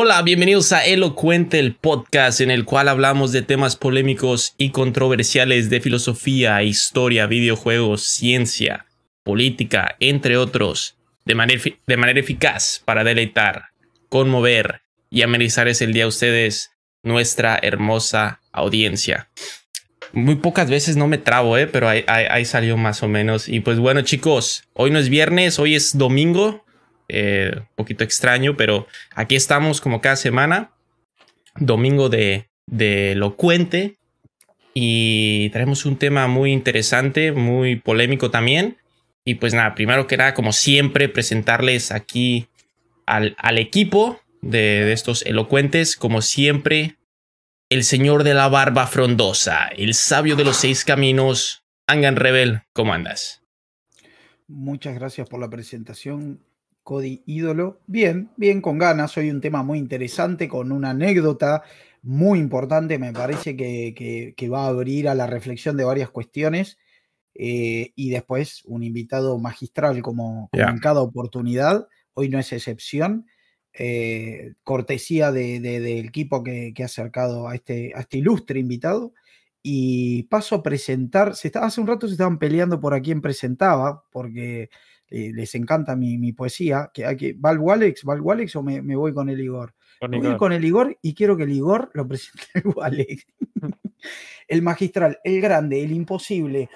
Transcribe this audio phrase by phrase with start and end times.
[0.00, 5.70] Hola, bienvenidos a Elocuente, el podcast en el cual hablamos de temas polémicos y controversiales
[5.70, 8.86] de filosofía, historia, videojuegos, ciencia,
[9.24, 13.70] política, entre otros, de manera, de manera eficaz para deleitar,
[14.08, 16.70] conmover y amenizar el día a ustedes,
[17.02, 19.30] nuestra hermosa audiencia.
[20.12, 21.66] Muy pocas veces no me trabo, ¿eh?
[21.66, 23.48] pero ahí salió más o menos.
[23.48, 26.64] Y pues bueno chicos, hoy no es viernes, hoy es domingo,
[27.08, 30.72] eh, un poquito extraño, pero aquí estamos como cada semana,
[31.56, 33.98] domingo de, de elocuente,
[34.74, 38.76] y traemos un tema muy interesante, muy polémico también.
[39.24, 42.46] Y pues nada, primero que nada, como siempre, presentarles aquí
[43.04, 46.96] al, al equipo de, de, estos elocuentes, como siempre,
[47.70, 52.94] el señor de la barba frondosa, el sabio de los seis caminos, Angan Rebel, ¿cómo
[52.94, 53.42] andas?
[54.46, 56.40] Muchas gracias por la presentación.
[56.88, 57.82] Cody ídolo.
[57.86, 59.14] Bien, bien con ganas.
[59.18, 61.62] Hoy un tema muy interesante con una anécdota
[62.00, 62.98] muy importante.
[62.98, 66.78] Me parece que, que, que va a abrir a la reflexión de varias cuestiones.
[67.34, 70.70] Eh, y después un invitado magistral como, yeah.
[70.70, 71.86] en cada oportunidad.
[72.14, 73.26] Hoy no es excepción.
[73.74, 78.60] Eh, cortesía de, de, del equipo que, que, ha acercado a este, a este ilustre
[78.60, 79.12] invitado.
[79.62, 81.36] Y paso a presentar.
[81.36, 84.70] Se está, hace un rato se estaban peleando por a quién presentaba, porque
[85.10, 88.04] eh, les encanta mi, mi, poesía, que, que ¿va el Walex?
[88.08, 89.74] ¿Va el Walex o me, me voy con el Igor?
[90.00, 90.28] Con Igor.
[90.28, 93.26] Voy con el Igor y quiero que el Igor lo presente el Walex.
[94.48, 96.68] el magistral, el grande, el imposible.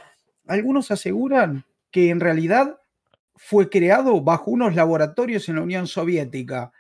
[0.47, 2.79] Algunos aseguran que en realidad
[3.37, 6.73] fue creado bajo unos laboratorios en la Unión Soviética.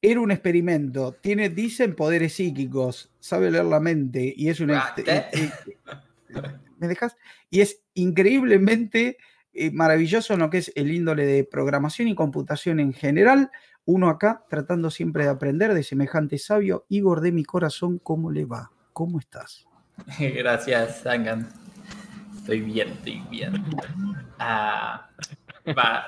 [0.00, 4.72] Era un experimento, tiene, dicen, poderes psíquicos, sabe leer la mente y es un...
[6.78, 7.16] ¿Me dejas?
[7.50, 9.18] Y es increíblemente
[9.54, 13.50] eh, maravilloso lo que es el índole de programación y computación en general.
[13.84, 16.86] Uno acá tratando siempre de aprender de semejante sabio.
[16.88, 18.70] Igor de mi corazón, ¿cómo le va?
[18.92, 19.66] ¿Cómo estás?
[20.18, 21.48] Gracias, Sangan.
[22.36, 23.64] Estoy bien, estoy bien.
[24.38, 25.08] Ah,
[25.78, 26.06] va.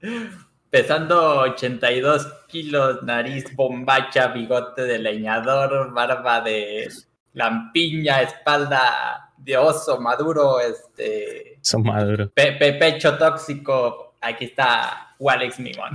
[0.70, 6.88] Pesando 82 kilos, nariz bombacha, bigote de leñador, barba de
[7.32, 11.58] lampiña, espalda de oso maduro, este.
[11.62, 12.28] Son maduro.
[12.34, 14.14] Pe pe pecho tóxico.
[14.20, 15.92] Aquí está Walex Mimon.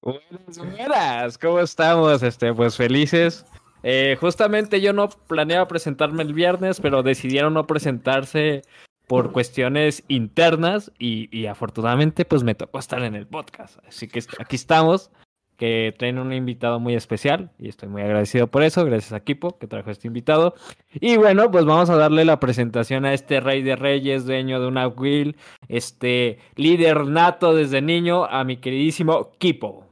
[0.00, 1.36] Buenas, buenas.
[1.36, 2.22] ¿Cómo estamos?
[2.22, 3.44] Este, pues felices.
[3.82, 8.62] Eh, justamente yo no planeaba presentarme el viernes, pero decidieron no presentarse
[9.06, 13.78] por cuestiones internas y, y afortunadamente pues me tocó estar en el podcast.
[13.86, 15.10] Así que aquí estamos
[15.60, 19.58] que traen un invitado muy especial y estoy muy agradecido por eso, gracias a Equipo
[19.58, 20.54] que trajo este invitado.
[20.94, 24.66] Y bueno, pues vamos a darle la presentación a este rey de reyes, dueño de
[24.66, 25.36] una will,
[25.68, 29.84] este líder nato desde niño, a mi queridísimo Kipo.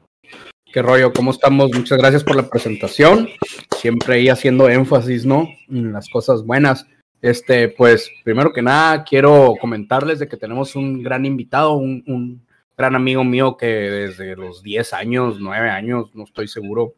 [0.72, 1.70] Qué rollo, ¿cómo estamos?
[1.74, 3.28] Muchas gracias por la presentación.
[3.76, 5.50] Siempre ahí haciendo énfasis, ¿no?
[5.68, 6.86] En las cosas buenas.
[7.20, 12.47] Este, pues, primero que nada, quiero comentarles de que tenemos un gran invitado, un, un
[12.78, 16.94] gran amigo mío que desde los 10 años, 9 años, no estoy seguro,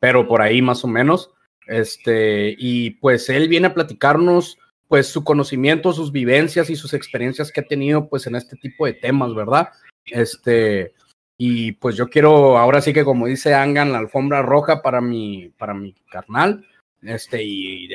[0.00, 1.30] pero por ahí más o menos.
[1.66, 4.58] Este, y pues él viene a platicarnos
[4.88, 8.84] pues su conocimiento, sus vivencias y sus experiencias que ha tenido pues en este tipo
[8.86, 9.68] de temas, ¿verdad?
[10.06, 10.94] Este,
[11.38, 15.50] y pues yo quiero ahora sí que como dice Angan, la alfombra roja para mi
[15.56, 16.66] para mi carnal.
[17.02, 17.88] Este, y,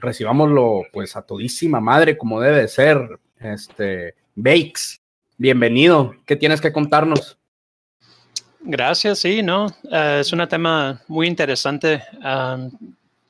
[0.00, 3.18] recibámoslo pues a todísima madre como debe de ser.
[3.40, 5.00] Este, Bakes,
[5.36, 6.14] bienvenido.
[6.26, 7.38] ¿Qué tienes que contarnos?
[8.60, 12.02] Gracias, sí, no, uh, es un tema muy interesante.
[12.24, 12.70] Um,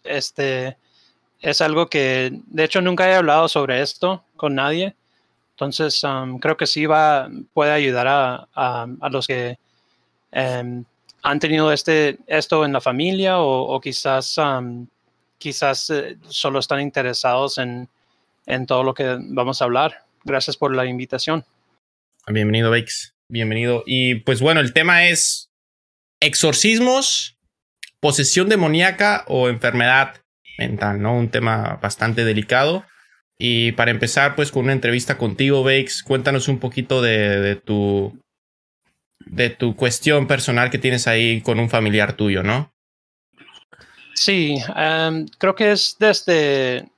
[0.05, 0.77] este
[1.41, 4.95] es algo que, de hecho, nunca he hablado sobre esto con nadie.
[5.51, 9.59] Entonces, um, creo que sí va, puede ayudar a, a, los que
[10.33, 10.85] um,
[11.23, 14.37] han tenido este, esto en la familia o, quizás,
[15.39, 17.89] quizás eh, solo están interesados en,
[18.47, 20.05] en todo lo que vamos a hablar.
[20.23, 21.45] Gracias por la invitación.
[22.27, 23.15] Bienvenido, Bakes.
[23.29, 23.83] Bienvenido.
[23.87, 25.51] Y pues bueno, el tema es
[26.21, 27.37] exorcismos,
[28.01, 30.23] posesión demoníaca o enfermedad
[30.59, 31.15] mental, ¿no?
[31.15, 32.87] Un tema bastante delicado.
[33.37, 38.19] Y para empezar, pues con una entrevista contigo, Bakes, cuéntanos un poquito de, tu
[39.27, 42.73] de tu cuestión personal que tienes ahí con un familiar tuyo, ¿no?
[44.15, 46.89] Sí, em, creo que es desde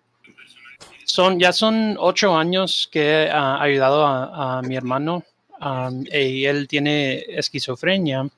[1.06, 5.22] son ya son ocho años que he ayudado a, a mi hermano
[5.60, 8.28] um, y él tiene esquizofrenia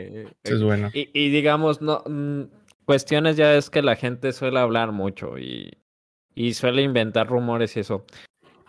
[0.44, 0.90] eso es bueno.
[0.92, 2.42] Y, y digamos, no, mm,
[2.84, 5.72] cuestiones ya es que la gente suele hablar mucho y,
[6.34, 8.04] y suele inventar rumores y eso.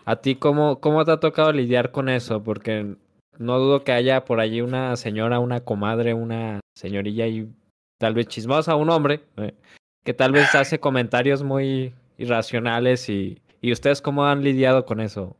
[0.04, 2.42] ¿A ti cómo, cómo te ha tocado lidiar con eso?
[2.42, 2.94] Porque
[3.38, 7.48] no dudo que haya por allí una señora, una comadre, una señorilla y
[7.98, 9.54] tal vez chismosa, un hombre, eh,
[10.06, 15.36] que tal vez hace comentarios muy irracionales y, y ustedes cómo han lidiado con eso.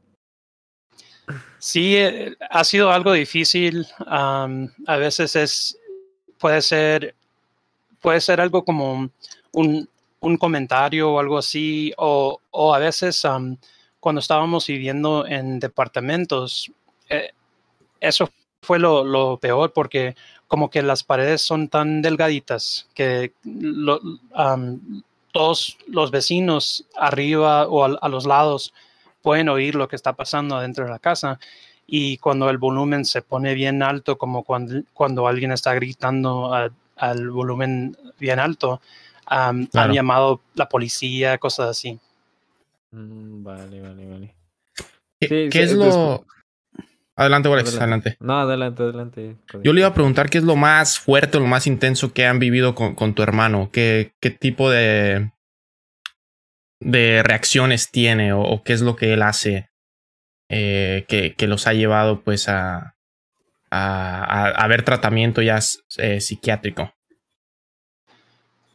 [1.59, 3.87] Sí, eh, ha sido algo difícil.
[4.07, 5.79] am, a veces es
[6.39, 7.15] puede ser
[8.01, 9.09] puede ser algo como
[9.53, 9.89] un,
[10.21, 13.57] un comentario o algo así, o, o a veces am,
[14.01, 16.73] cuando estábamos viviendo en departamentos,
[17.09, 17.31] eh,
[18.01, 18.29] eso
[18.63, 20.17] fue lo, lo peor porque
[20.49, 24.01] como que las paredes son tan delgaditas que lo-
[25.33, 28.73] todos los vecinos arriba o al- a los lados
[29.23, 31.39] pueden oír lo que está pasando dentro de la casa
[31.87, 36.71] y cuando el volumen se pone bien alto, como cuando, cuando alguien está gritando a-
[36.97, 38.81] al volumen bien alto,
[39.27, 39.69] Claro.
[39.75, 41.99] han llamado la policía, cosas así.
[42.93, 44.35] Mm, vale, vale, vale.
[45.21, 46.25] ¿Qué, Sí, qué sí, es es- lo...?
[47.17, 48.11] Adelante, Alex, Adelante.
[48.11, 48.17] adelante.
[48.21, 49.37] No, adelante, adelante.
[49.65, 52.39] Yo le iba a preguntar qué es lo más fuerte, lo más intenso que han
[52.39, 53.71] vivido con, con tu hermano.
[53.73, 55.31] ¿Qué, qué tipo de,
[56.81, 59.71] de reacciones tiene o, o qué es lo que él hace
[60.51, 62.95] eh, que, que los ha llevado pues a,
[63.71, 65.59] a, a- a ver tratamiento ya
[65.97, 66.93] eh, psiquiátrico?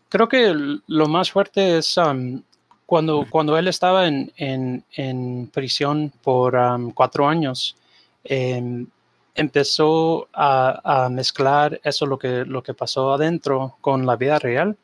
[0.10, 0.54] Creo que
[0.88, 2.44] lo más fuerte es am,
[2.86, 7.78] cuando, cuando él estaba en, en, en prisión por am, cuatro años,
[8.24, 8.88] em,
[9.36, 14.76] empezó a, a mezclar eso, lo que, lo que pasó adentro, con la vida real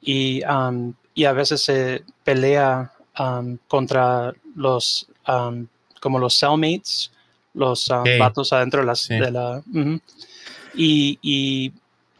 [0.00, 5.68] y, am, y a veces se pelea am, contra los, am,
[6.00, 7.12] como los cellmates,
[7.54, 8.08] los Ok.
[8.18, 9.14] vatos adentro de, las, Sí.
[9.14, 9.62] de la...
[9.72, 10.00] ujú.
[10.74, 11.72] y, y,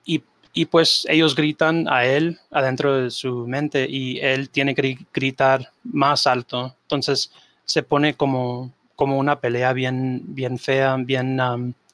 [0.04, 4.82] y, y pues ellos gritan a él adentro de su mente y él tiene que
[4.82, 6.76] gri- gritar más alto.
[6.82, 7.32] Entonces
[7.64, 8.70] se pone como,
[9.02, 11.38] como una pelea bien, bien fea, bien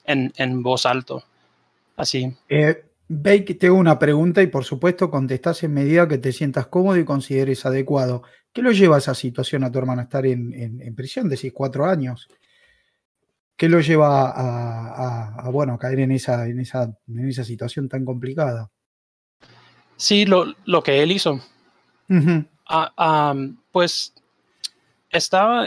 [0.05, 1.25] en, en voz alto.
[1.97, 2.37] Así.
[2.51, 6.99] Eh, Bake, tengo una pregunta y por supuesto contestás en medida que te sientas cómodo
[6.99, 8.23] y consideres adecuado.
[8.53, 11.29] ¿Qué lo lleva a esa situación a tu hermana estar en, en- en prisión?
[11.31, 12.29] Decís cuatro años.
[13.57, 17.45] ¿Qué lo lleva a, a- a, bueno, a caer en esa, en, esa, en esa
[17.45, 18.71] situación tan complicada?
[19.97, 21.41] Sí, lo, lo que él hizo.
[22.69, 23.35] Ah,
[23.73, 24.13] pues
[25.11, 25.67] estaba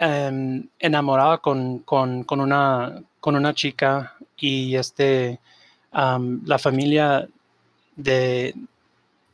[0.00, 5.40] eh, em, enamorada con, con, con una, con una chica y este,
[5.92, 7.26] la familia
[7.96, 8.54] de,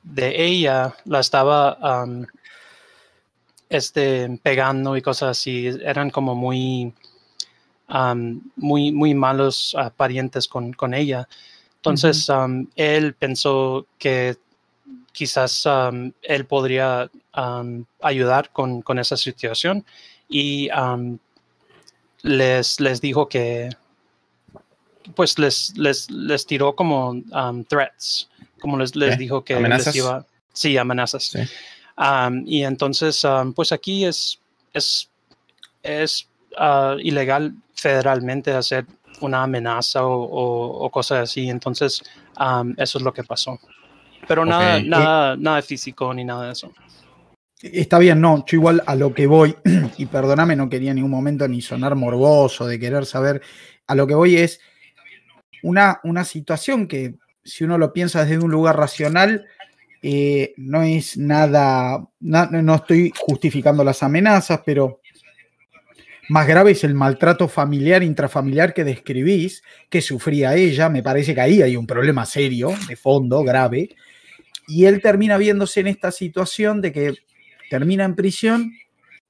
[0.02, 2.07] de ella la estaba
[3.69, 5.66] este, pegando y cosas así.
[5.83, 6.92] Eran como muy,
[8.57, 11.28] muy, muy malos ah, parientes con, con ella.
[11.76, 12.28] Entonces,
[12.76, 14.37] él pensó que
[15.12, 15.64] quizás
[16.23, 17.11] él podría
[18.00, 19.85] ayudar con, con esa situación
[20.33, 21.19] y um,
[22.23, 23.69] les, les dijo que,
[25.15, 28.29] pues les, les, les tiró como um, threats,
[28.61, 29.95] como les, les dijo que ¿Amenazas?
[29.95, 31.25] les iba, sí, amenazas.
[31.25, 31.41] Sí.
[31.99, 34.41] Um, y entonces, um, pues aquí es,
[34.73, 35.11] es,
[35.83, 38.87] es ah, ilegal federalmente hacer
[39.21, 41.51] una amenaza o, o, o cosas así.
[41.51, 42.03] Entonces,
[42.41, 43.61] um, eso es lo que pasó.
[44.27, 46.73] Pero nada, nada, nada físico ni nada de eso.
[47.62, 49.54] Está bien, no, yo igual a lo que voy,
[49.99, 53.40] y perdóname, no quería en ningún momento ni sonar morboso de querer saber,
[53.87, 54.61] a lo que voy es
[55.62, 57.14] una, una situación que
[57.45, 59.47] si uno lo piensa desde un lugar racional,
[60.02, 65.00] eh, no es nada, na- no estoy justificando las amenazas, pero
[66.28, 71.40] más grave es el maltrato familiar, intrafamiliar que describís, que sufría ella, me parece que
[71.40, 73.90] ahí hay un problema serio, de fondo, grave,
[74.66, 77.14] y él termina viéndose en esta situación de que
[77.73, 78.71] termina en prisión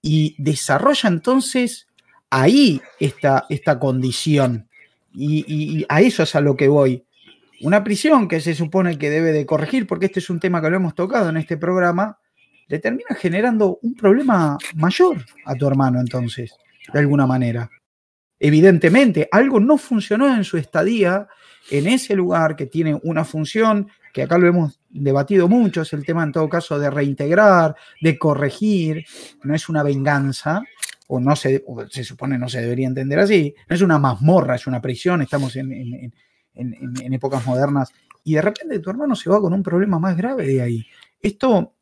[0.02, 1.86] y desarrolla entonces
[2.28, 4.66] ahí esta, esta condición.
[5.14, 7.04] Y, y- y a eso es a lo que voy.
[7.60, 10.70] Una prisión que se supone que debe de corregir, porque este es un tema que
[10.70, 12.18] lo hemos tocado en este programa,
[12.66, 16.52] le termina generando un problema mayor a tu hermano entonces,
[16.92, 17.70] de alguna manera.
[18.40, 21.28] Evidentemente, algo no funcionó en su estadía
[21.70, 26.04] en ese lugar que tiene una función que acá lo hemos debatido mucho, es el
[26.04, 29.04] tema en todo caso de reintegrar, de corregir,
[29.42, 30.62] no es una venganza,
[31.08, 34.54] o no se, o se supone no se debería entender así, no es una mazmorra,
[34.56, 36.12] es una prisión, estamos en, en-
[36.54, 37.90] en- épocas modernas,
[38.24, 40.86] y de repente tu hermano se va con un problema más grave de ahí.
[41.20, 41.74] Esto,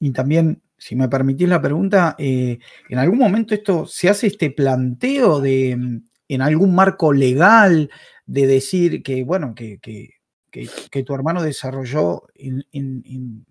[0.00, 2.58] y también, si me permitís la pregunta, eh,
[2.88, 7.90] en algún momento esto se hace este planteo de, mm, en algún marco legal,
[8.26, 9.78] de decir que, bueno, que-
[10.90, 12.24] que- tu hermano desarrolló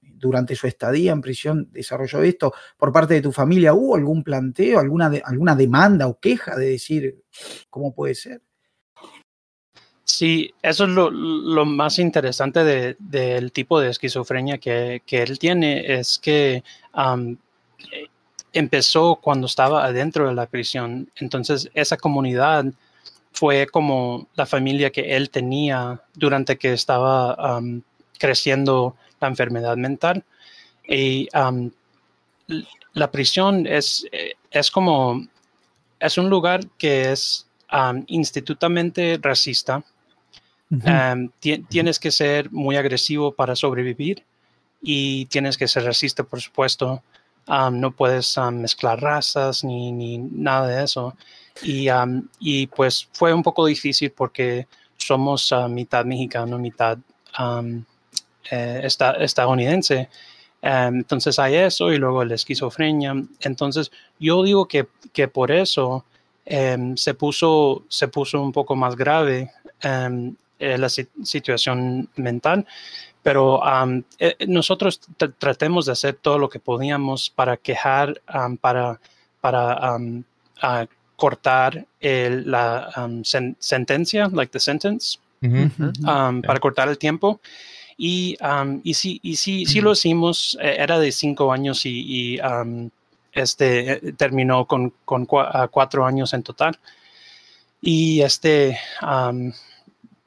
[0.02, 4.80] durante su estadía en prisión, desarrolló esto por parte de tu familia, ¿hubo algún planteo,
[4.80, 7.24] alguna, alguna demanda o queja de decir
[7.70, 8.42] cómo puede ser?
[10.06, 15.94] Sí, eso es lo, más interesante de- del tipo de esquizofrenia que, que él tiene,
[15.94, 18.08] es que eh,
[18.54, 21.10] empezó cuando estaba adentro de la prisión.
[21.16, 22.66] Entonces, esa comunidad
[23.34, 27.60] fue como la familia que él tenía durante que estaba
[28.18, 30.24] creciendo la enfermedad mental.
[30.88, 31.28] Y
[32.94, 35.26] la prisión es, eh, es como,
[36.00, 39.84] es un lugar que es am, institutamente racista.
[40.70, 44.24] Um, ti- tienes que ser muy agresivo para sobrevivir
[44.82, 47.04] y tienes que ser racista, por supuesto.
[47.48, 51.16] Um, no puedes um, mezclar razas ni, ni nada de eso.
[51.62, 54.68] Y, um, y pues fue un poco difícil porque
[54.98, 56.98] somos uh, mitad mexicano, mitad
[57.40, 57.84] um,
[58.50, 60.10] eh, esta- estadounidense.
[60.62, 63.14] Um, entonces hay eso y luego la esquizofrenia.
[63.42, 66.06] Entonces yo digo que, que por eso
[66.46, 72.66] em, se, puso, se puso un poco más grave em, eh, la si- situación mental,
[73.22, 73.62] pero
[74.20, 79.00] eh, nosotros tr- tratemos de hacer todo lo que podíamos para quejar, am, para,
[79.42, 80.24] para am,
[80.62, 80.88] a
[81.24, 82.90] cortar el- la
[83.24, 85.20] sen- sentencia, like the sentence,
[86.06, 87.40] um, para cortar el tiempo.
[87.98, 91.92] Y, um, y sí, y sí, sí lo hicimos, eh, era de cinco años y,
[92.18, 92.90] y, um,
[93.32, 96.78] este, eh, terminó con, con cua- cuatro años en total.
[97.82, 99.54] Y este, um,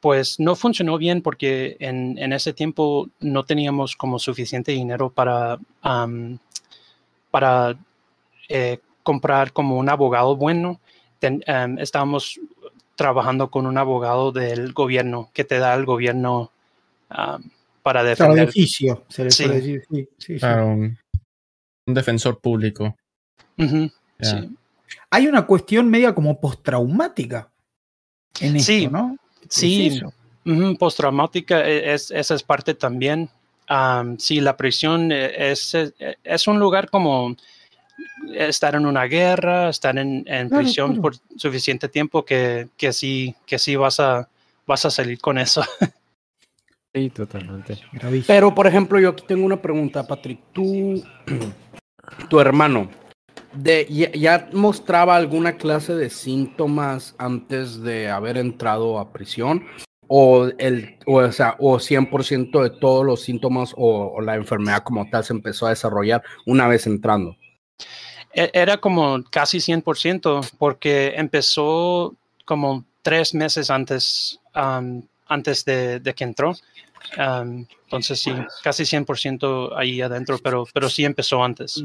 [0.00, 5.58] pues no funcionó bien porque en, en ese tiempo no teníamos como suficiente dinero para,
[5.84, 6.38] um,
[7.30, 7.76] para
[8.48, 10.80] eh, comprar como un abogado bueno.
[11.18, 12.38] Ten- um, estábamos
[12.94, 16.50] trabajando con un abogado del gobierno que te da el gobierno
[17.10, 17.42] um,
[17.82, 18.48] para Claro, de defender.
[18.48, 19.42] oficio, se le Sí.
[19.44, 19.84] suele decir.
[19.90, 20.38] Sí, sí, sí.
[20.40, 20.98] Claro, un,
[21.86, 22.96] un defensor público.
[25.10, 27.50] Hay una cuestión media como postraumática
[28.40, 29.16] en esto, Sí, ¿no?
[29.40, 30.00] ¿Qué es Sí,
[30.78, 33.28] postraumática, e- es, esa es parte también.
[33.68, 37.34] Am, sí, la prisión eh, es, es, es un lugar como
[38.34, 41.02] estar en una guerra, estar en, en Claro, prisión claro.
[41.02, 44.28] por suficiente tiempo que, que sí, que sí vas a,
[44.66, 45.62] vas a salir con eso.
[46.94, 47.78] Sí, totalmente.
[48.26, 50.40] Pero, por ejemplo, yo aquí tengo una pregunta, Patrick.
[50.54, 51.04] Tú,
[52.30, 52.88] tu hermano,
[53.52, 59.66] de, ya, ya mostraba alguna clase de síntomas antes de haber entrado a prisión?
[60.08, 64.82] ¿O, el, o, o sea, o 100% de todos los síntomas o, o la enfermedad
[64.82, 67.36] como tal se empezó a desarrollar una vez entrando?
[68.32, 72.14] E- Era como casi 100% porque empezó
[72.44, 76.54] como tres meses antes, am, antes de, de que entró.
[77.16, 81.82] Am, entonces sí, casi 100% ahí adentro, pero, pero sí empezó antes.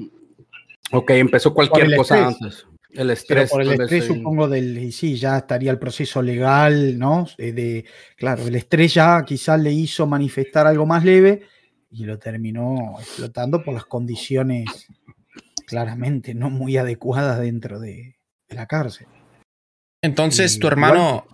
[0.92, 2.44] Ok, empezó cualquier cosa estrés.
[2.44, 2.66] antes.
[2.90, 3.50] El Pero estrés.
[3.52, 4.14] por el estrés, sí.
[4.16, 7.26] supongo, del, y sí, ya estaría el proceso legal, ¿no?
[7.38, 7.86] Eh, De,
[8.18, 11.44] claro, el estrés ya quizás le hizo manifestar algo más leve
[11.90, 14.88] y lo terminó explotando por las condiciones
[15.62, 18.16] claramente no muy adecuadas dentro de,
[18.50, 19.08] de la cárcel.
[20.04, 21.26] Entonces, Y tu hermano,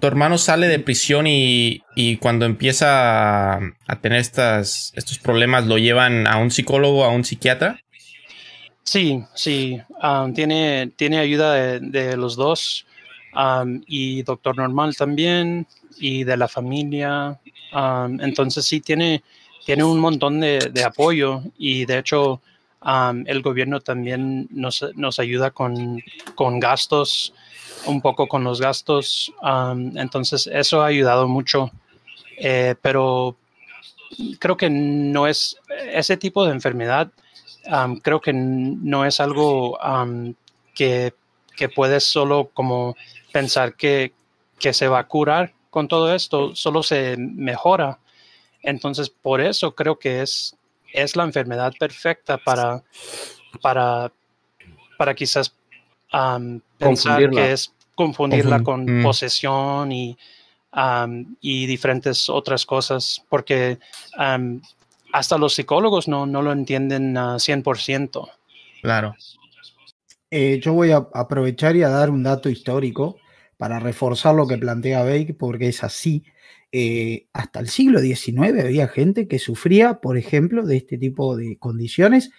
[0.00, 5.66] tu hermano sale de prisión y, y cuando empieza a, a tener estas, estos problemas,
[5.66, 7.80] lo llevan a un psicólogo, a un psiquiatra.
[8.84, 12.86] Sí, sí, um, tiene, tiene ayuda de, de los dos
[13.34, 15.66] um, y doctor normal también
[15.98, 17.40] y de la familia.
[17.74, 19.24] um, entonces sí, tiene,
[19.64, 22.40] tiene un montón de, de apoyo y de hecho
[23.26, 26.02] el gobierno también nos, nos ayuda con,
[26.34, 27.32] con gastos,
[27.86, 29.32] un poco con los gastos.
[29.94, 31.70] entonces eso ha ayudado mucho,
[32.38, 33.36] eh, pero
[34.38, 35.56] creo que no es
[35.92, 37.10] ese tipo de enfermedad
[37.70, 39.78] um, creo que no es algo
[40.74, 41.14] que,
[41.56, 42.96] que puedes solo como
[43.32, 44.12] pensar que,
[44.58, 47.98] que se va a curar con todo esto, solo se mejora.
[48.62, 50.56] Entonces, por eso creo que es,
[50.92, 52.82] es la enfermedad perfecta para,
[53.60, 54.12] para,
[54.98, 55.54] para quizás
[56.12, 59.02] um, pensar que es confundirla Confun- con mm.
[59.02, 60.16] posesión y,
[60.72, 63.78] um, y diferentes otras cosas, porque
[64.18, 64.60] um,
[65.12, 68.30] hasta los psicólogos no, no lo entienden a 100%.
[68.82, 69.14] Claro.
[70.30, 73.16] Eh, yo voy a aprovechar y a dar un dato histórico
[73.56, 76.24] para reforzar lo que plantea Bake, porque es así.
[76.72, 81.58] Eh, hasta el siglo XIX había gente que sufría, por ejemplo, de este tipo de
[81.58, 82.30] condiciones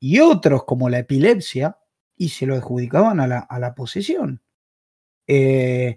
[0.00, 1.78] y otros, como la epilepsia,
[2.16, 4.42] y se lo adjudicaban a la, a la posesión.
[5.26, 5.96] Eh,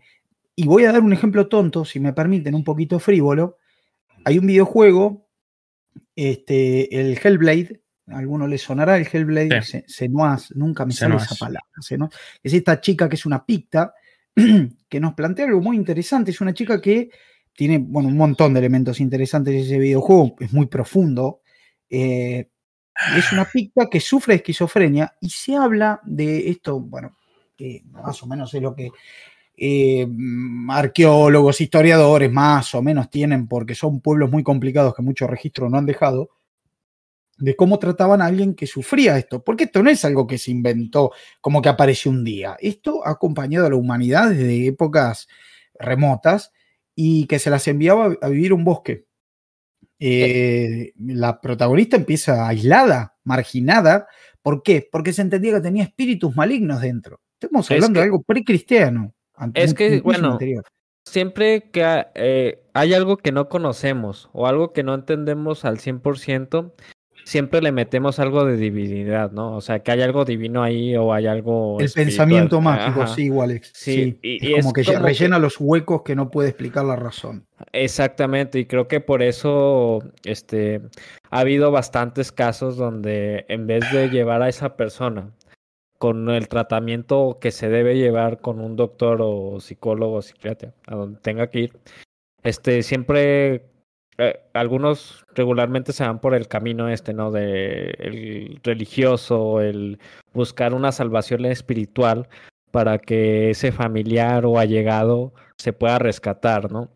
[0.55, 3.57] y voy a dar un ejemplo tonto, si me permiten, un poquito frívolo.
[4.25, 5.27] Hay un videojuego,
[6.15, 9.83] este, el Hellblade, a alguno le sonará el Hellblade, Sí.
[10.55, 11.67] Nunca me sale esa palabra.
[12.43, 13.93] Es esta chica que es una picta,
[14.89, 16.31] que nos plantea algo muy interesante.
[16.31, 17.09] Es una chica que
[17.57, 21.41] tiene bueno, un montón de elementos interesantes ese videojuego, es muy profundo.
[21.89, 22.49] eh,
[23.17, 27.17] es una picta que sufre de esquizofrenia y se habla de esto, bueno,
[27.55, 28.91] que más o menos es lo que
[29.57, 30.07] eh,
[30.69, 35.79] arqueólogos, historiadores más o menos tienen, porque son pueblos muy complicados que muchos registros no
[35.79, 36.29] han dejado,
[37.39, 39.43] de cómo trataban a alguien que sufría esto.
[39.43, 42.55] Porque esto no es algo que se inventó como que apareció un día.
[42.59, 45.27] Esto ha acompañado a la humanidad desde épocas
[45.79, 46.51] remotas
[46.99, 49.05] y que se las enviaba a vivir un bosque.
[49.99, 54.07] Eh, la protagonista empieza aislada, marginada.
[54.41, 54.89] ¿Por qué?
[54.91, 57.21] Porque se entendía que tenía espíritus malignos dentro.
[57.39, 59.13] Estamos Es hablando de algo precristiano.
[59.53, 60.65] Es que, bueno, anterior.
[61.05, 66.73] Siempre que eh, hay algo que no conocemos o algo que no entendemos al 100%,
[67.27, 69.57] siempre le metemos algo de divinidad, ¿no?
[69.57, 72.05] O sea, que hay algo divino ahí o hay algo El espiritual.
[72.27, 73.13] pensamiento mágico, Ajá.
[73.15, 73.59] sí, igual.
[73.63, 74.19] Sí, sí.
[74.21, 76.85] y- es y como es que como que- rellena los huecos que no puede explicar
[76.85, 77.45] la razón.
[77.73, 80.81] Exactamente, y creo que por eso este,
[81.29, 85.31] ha habido bastantes casos donde en vez de llevar a esa persona
[85.97, 90.95] con el tratamiento que se debe llevar con un doctor o psicólogo o psiquiatra, a
[90.95, 91.73] donde tenga que ir,
[92.43, 93.65] este, siempre
[94.17, 97.31] eh, algunos regularmente se van por el camino este, ¿no?
[97.31, 99.99] De el religioso, el
[100.33, 102.27] buscar una salvación espiritual
[102.71, 106.89] para que ese familiar o allegado se pueda rescatar, ¿no?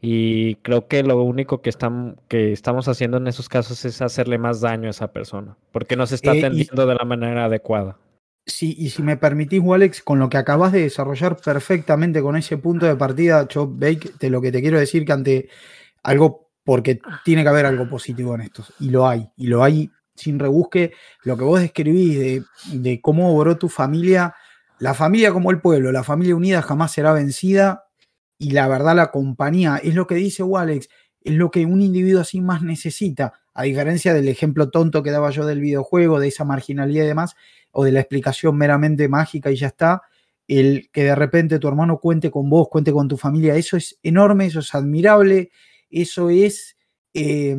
[0.00, 4.36] Y creo que lo único que, están, que estamos haciendo en esos casos es hacerle
[4.36, 7.44] más daño a esa persona, porque no se está Eh, y- atendiendo de la manera
[7.44, 7.98] adecuada.
[8.44, 12.58] Sí, y si me permitís, Alex, con lo que acabas de desarrollar perfectamente con ese
[12.58, 15.48] punto de partida, yo, Bake, de lo que te quiero decir que ante
[16.02, 19.90] algo, porque tiene que haber algo positivo en esto, y lo hay, y lo hay
[20.14, 20.92] sin rebusque,
[21.24, 24.34] lo que vos describís de, de cómo obró tu familia,
[24.78, 27.84] la familia como el pueblo, la familia unida jamás será vencida,
[28.38, 30.88] y la verdad la compañía, es lo que dice Walex,
[31.20, 35.30] es lo que un individuo así más necesita, a diferencia del ejemplo tonto que daba
[35.30, 37.36] yo del videojuego, de esa marginalidad y demás,
[37.70, 40.02] o de la explicación meramente mágica y ya está,
[40.48, 43.98] el que de repente tu hermano cuente con vos, cuente con tu familia, eso es
[44.02, 45.50] enorme, eso es admirable,
[45.92, 46.76] eso es,
[47.14, 47.56] eh,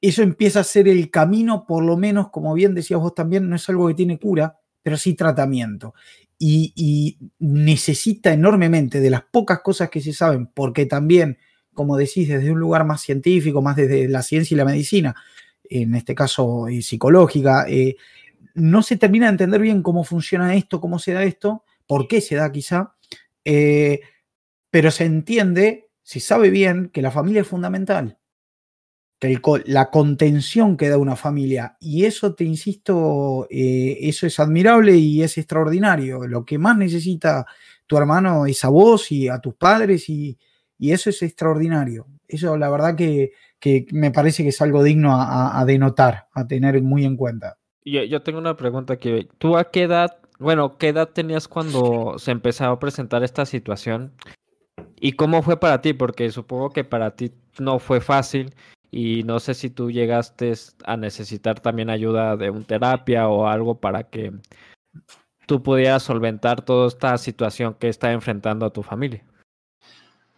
[0.00, 3.56] eso empieza a ser el camino, por lo menos, como bien decías vos también, no
[3.56, 5.94] es algo que tiene cura, pero sí tratamiento.
[6.38, 11.38] Y, y necesita enormemente de las pocas cosas que se saben, porque también,
[11.74, 15.14] como decís, desde un lugar más científico, más desde la ciencia y la medicina,
[15.70, 17.96] en este caso eh, psicológica, eh,
[18.54, 22.20] no se termina de entender bien cómo funciona esto, cómo se da esto, por qué
[22.20, 22.94] se da quizá,
[23.44, 24.00] eh,
[24.70, 28.16] pero se entiende, se sabe bien que la familia es fundamental.
[29.18, 31.76] que la contención que da una familia.
[31.80, 36.26] Y eso, te insisto, eh, eso es admirable y es extraordinario.
[36.28, 37.46] Lo que más necesita
[37.86, 40.38] tu hermano es a vos y a tus padres y,
[40.78, 42.06] y eso es extraordinario.
[42.28, 46.28] Eso la verdad que, que me parece que es algo digno a, a- a denotar,
[46.34, 47.56] a tener muy en cuenta.
[47.84, 49.28] Yo, yo tengo una pregunta aquí.
[49.38, 54.12] ¿Tú a qué edad, bueno, qué edad tenías cuando se empezó a presentar esta situación?
[54.98, 55.92] ¿Y cómo fue para ti?
[55.92, 58.54] Porque supongo que para ti no fue fácil
[58.90, 60.52] y no sé si tú llegaste
[60.84, 64.32] a necesitar también ayuda de un terapia o algo para que
[65.46, 69.22] tú pudieras solventar toda esta situación que está enfrentando a tu familia.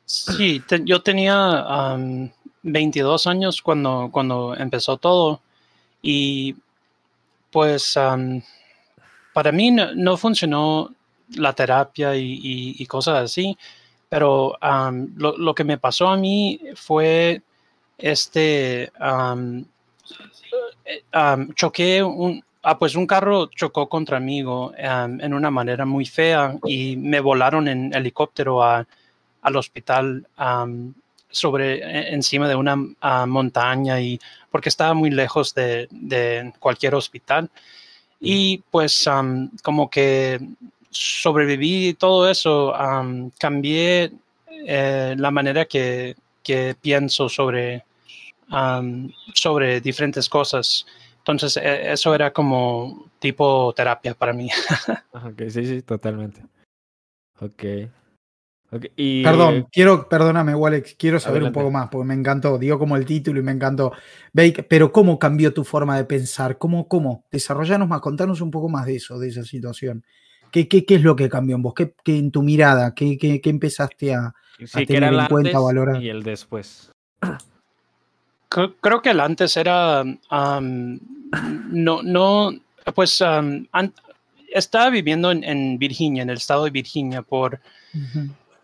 [0.04, 2.30] Sí, yo tenía am,
[2.62, 5.40] 22 años cuando, cuando empezó todo
[6.02, 6.56] y
[7.50, 7.94] pues
[9.32, 10.92] para mí no, funcionó
[11.36, 13.56] la terapia y- y cosas así,
[14.08, 17.42] pero am, lo, lo que me pasó a mí fue
[17.98, 18.90] este, eh,
[21.12, 26.56] am, choqué un, ah, pues un carro chocó contra mí en una manera muy fea
[26.64, 28.86] y me volaron en helicóptero a
[29.42, 30.26] al hospital
[31.30, 34.18] sobre e- encima de una ah, montaña y
[34.50, 37.50] porque estaba muy lejos de, de cualquier hospital.
[38.20, 40.40] Y pues am, como que
[40.90, 44.12] sobreviví y todo eso am, cambié
[44.66, 47.84] eh, la manera que, que pienso sobre
[49.34, 50.86] sobre diferentes cosas
[51.18, 54.48] entonces e- eso era como tipo terapia para mí
[55.12, 56.42] Ok, sí, sí, totalmente.
[57.40, 57.64] Ok.
[58.70, 61.58] Ok, Y, Perdón, quiero, perdóname, Walex, quiero saber Adelante.
[61.58, 63.92] un poco más, porque me encantó, digo como el título y me encantó.
[64.34, 66.58] Bake, pero ¿cómo cambió tu forma de pensar?
[66.58, 67.24] ¿Cómo, cómo?
[67.30, 70.04] Desarrollanos más, contanos un poco más de eso, de esa situación.
[70.50, 71.74] ¿Qué, qué, qué es lo que cambió en vos?
[71.74, 72.94] ¿Qué, qué en tu mirada?
[72.94, 74.34] ¿Qué, qué, qué empezaste a,
[74.64, 76.02] sí, tener en cuenta, antes valorar.
[76.02, 76.90] y el después.
[78.48, 81.00] Creo, creo que el antes era, am,
[81.70, 82.52] no, no,
[82.94, 83.68] pues an-
[84.52, 87.60] estaba viviendo en, en Virginia, en el estado de Virginia, por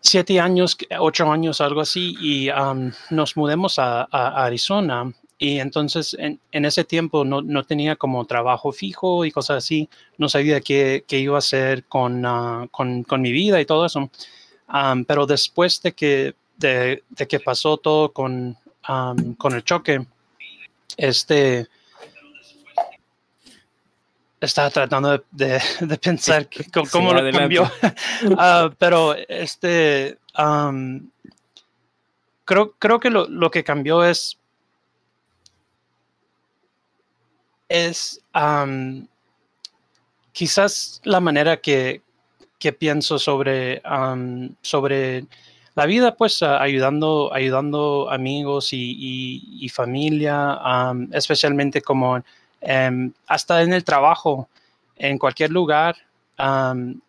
[0.01, 5.11] siete años, ocho años, algo así, y am, nos mudamos a, a- a Arizona.
[5.37, 9.89] Y entonces en, en ese tiempo no, no tenía como trabajo fijo y cosas así,
[10.17, 13.85] no sabía qué, qué iba a hacer con, ah, con, con mi vida y todo
[13.85, 14.09] eso.
[14.67, 20.05] Am, pero después de que, de, de que pasó todo con, am, con el choque,
[20.97, 21.67] este
[24.39, 27.39] estaba tratando de, de- de pensar que- cómo, Sí, cómo lo adelante.
[27.57, 27.71] cambió.
[28.37, 31.09] Ah, pero este am,
[32.45, 34.37] creo, creo que lo, lo que cambió es
[37.69, 39.07] es am,
[40.31, 42.01] quizás la manera que,
[42.59, 43.81] que pienso sobre,
[44.61, 45.25] sobre
[45.75, 48.97] la vida, pues ayudando, ayudando amigos y,
[49.61, 52.21] y- familia, am, especialmente como
[52.61, 54.47] em, hasta en el trabajo,
[54.97, 55.95] en cualquier lugar.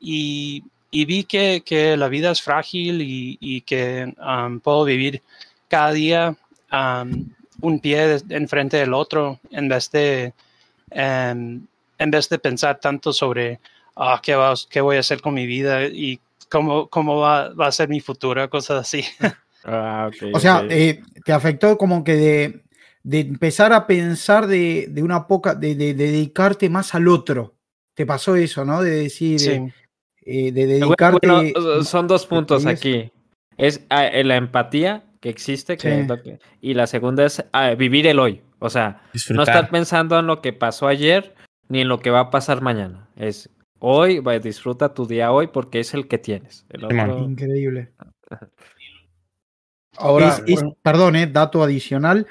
[0.01, 4.15] y, y vi que, que la vida es frágil y, que
[4.63, 5.21] puedo vivir
[5.69, 6.37] cada día
[7.61, 10.33] un pie enfrente del otro en vez de,
[10.91, 11.67] em,
[11.99, 13.59] en vez de pensar tanto sobre
[13.97, 16.21] ah, ¿qué, va- qué voy a hacer con mi vida y
[16.51, 19.05] cómo, cómo va, va a ser mi futuro, cosas así.
[19.69, 20.67] Ah, ok, O sea, ok.
[20.71, 22.63] eh, te afectó como que de,
[23.03, 27.55] de empezar a pensar de, de una poca, de, de- de dedicarte más al otro.
[27.95, 28.81] Te pasó eso, ¿no?
[28.81, 29.51] De decir, Sí.
[30.25, 31.27] eh, de Bueno, dedicarte.
[31.53, 33.11] bueno, son dos puntos aquí.
[33.57, 36.01] Es ah, eh, la empatía que existe que Sí.
[36.03, 38.43] es lo que- y la segunda es ah, vivir el hoy.
[38.59, 41.35] O sea, no estar pensando en lo que pasó ayer
[41.69, 43.09] ni en lo que va a pasar mañana.
[43.17, 46.65] Es hoy, disfruta tu día hoy porque es el que tienes.
[46.71, 47.11] El Simón.
[47.11, 47.93] otro- Increíble.
[49.99, 52.27] Ahora, es, perdón, eh, dato adicional.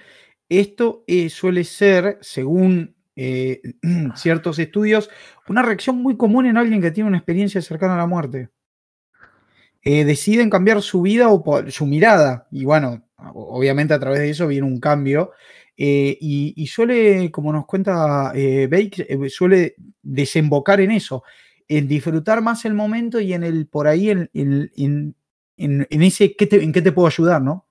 [0.49, 3.61] Esto eh, suele ser, según eh,
[4.15, 5.09] ciertos estudios,
[5.47, 8.49] una reacción muy común en alguien que tiene una experiencia cercana a la muerte.
[9.81, 14.47] Eh, deciden cambiar su vida o su mirada, y bueno, obviamente a través de eso
[14.47, 15.31] viene un cambio.
[15.77, 21.23] Eh, y, suele, como nos cuenta eh, Bake, eh, suele desembocar en eso,
[21.67, 24.29] en disfrutar más el momento y en el por ahí, en,
[25.87, 27.67] en- ese ¿qué te- en qué te puedo ayudar, ¿no?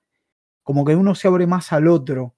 [0.63, 2.35] Como que uno se abre más al otro,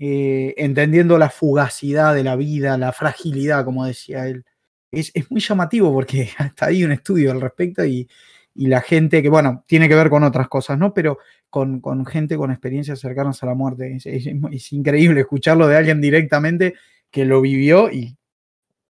[0.00, 4.44] eh, entendiendo la fugacidad de la vida, la fragilidad, como decía él.
[4.90, 8.08] Es, es muy llamativo porque hasta hay un estudio al respecto y,
[8.54, 10.92] y la gente que, bueno, tiene que ver con otras cosas, ¿no?
[10.94, 11.18] Pero
[11.50, 13.96] con, con gente con experiencias cercanas a la muerte.
[13.96, 16.74] Es, es- es increíble escucharlo de alguien directamente
[17.10, 18.16] que lo vivió y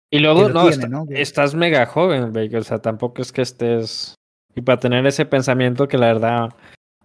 [0.09, 1.05] Y luego, no, tiene, está- ¿no?
[1.07, 4.15] Que- estás mega joven, Baker, o sea, tampoco es que estés...
[4.55, 6.49] Y para tener ese pensamiento que la verdad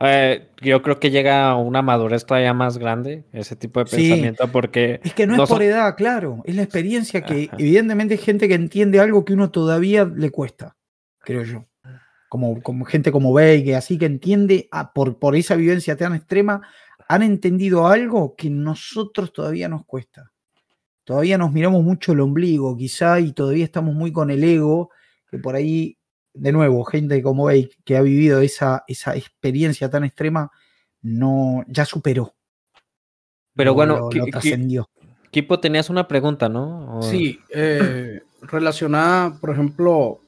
[0.02, 3.96] Eh, yo creo que llega a una madurez todavía más grande ese tipo de Sí.
[4.08, 6.40] pensamiento porque Es que no, No es por son- edad, claro.
[6.46, 7.56] Es la experiencia que Ajá.
[7.58, 10.74] evidentemente hay gente que entiende algo que uno todavía le cuesta,
[11.18, 11.66] creo yo.
[12.30, 16.14] Como, como gente como Bey, que así que entiende ah, por, por esa vivencia tan
[16.14, 16.62] extrema,
[17.08, 20.30] han entendido algo que nosotros todavía nos cuesta.
[21.02, 24.90] Todavía nos miramos mucho el ombligo, quizá, y todavía estamos muy con el ego,
[25.28, 25.98] que por ahí,
[26.32, 30.52] de nuevo, gente como Bey, que ha vivido esa, esa experiencia tan extrema,
[31.02, 32.36] no, ya superó.
[33.56, 34.88] Pero bueno, lo- ¿qué- lo qué- trascendió.
[35.32, 36.98] Kipo tenías una pregunta, ¿no?
[36.98, 40.20] O- Sí, eh, relacionada, por ejemplo,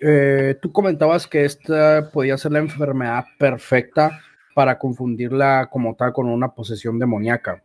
[0.00, 4.20] eh, tú comentabas que esta podía ser la enfermedad perfecta
[4.54, 7.62] para confundirla como tal con una posesión demoníaca.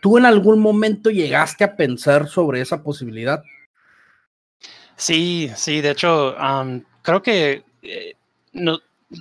[0.00, 3.42] ¿Tú en algún momento llegaste a pensar sobre esa posibilidad?
[4.96, 8.14] Sí, sí, de hecho, am, creo que eh,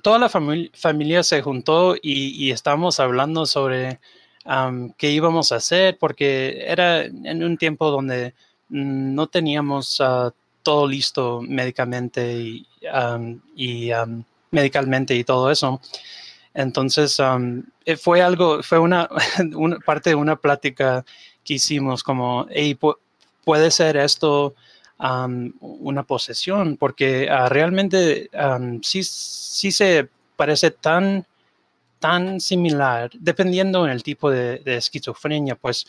[0.02, 4.00] toda la famili- familia se juntó y, estábamos hablando sobre
[4.98, 8.34] qué íbamos a hacer, porque era en un tiempo donde
[8.70, 10.34] mm, no teníamos ah,
[10.68, 12.68] todo listo médicamente y,
[13.56, 13.90] y
[14.52, 15.80] medicalmente y todo eso.
[16.54, 17.22] Entonces,
[17.86, 19.08] eh, fue algo, fue una,
[19.86, 21.06] parte de una plática
[21.46, 22.48] que hicimos como,
[23.46, 24.56] puede ser esto
[25.00, 28.30] una posesión, porque ah, realmente
[28.82, 31.26] sí, sí se parece tan,
[32.00, 35.88] tan similar, dependiendo en el tipo de, esquizofrenia, pues,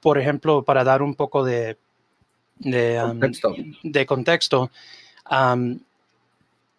[0.00, 1.76] por ejemplo, para dar un poco de,
[2.60, 3.54] de, Contexto.
[3.82, 4.70] de contexto,
[5.24, 5.80] am,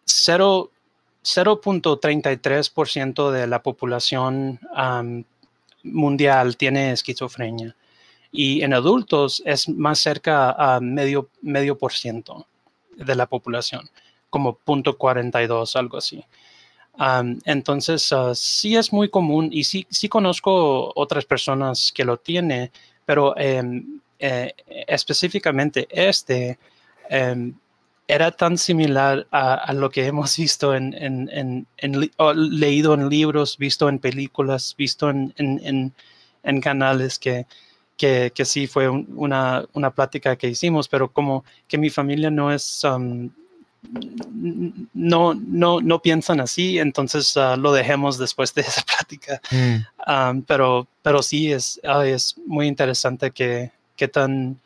[0.06, 0.72] cero-
[1.24, 5.24] 0.33% de la población am,
[5.84, 7.76] mundial tiene esquizofrenia
[8.32, 12.48] y en adultos es más cerca a medio, medio por ciento
[12.96, 13.90] de la población,
[14.30, 16.24] como 0.42, algo así.
[17.46, 22.70] Entonces, ah, sí es muy común y sí, sí conozco otras personas que lo tienen,
[23.06, 24.54] pero em, eh,
[24.88, 26.58] específicamente este
[27.10, 27.54] em,
[28.08, 31.30] era tan similar a, a lo que hemos visto en, en-
[31.78, 35.34] en- leído en libros, visto en películas, visto en,
[36.62, 37.46] canales que,
[37.98, 42.30] que, que sí fue un- una, una plática que hicimos, pero como que mi familia
[42.30, 43.30] no es, um,
[44.94, 49.42] no, no, no piensan así, entonces ah, lo dejemos después de esa plática.
[49.52, 50.12] Mm.
[50.12, 54.60] Um, pero, pero sí es, ah, es muy interesante que, que tan,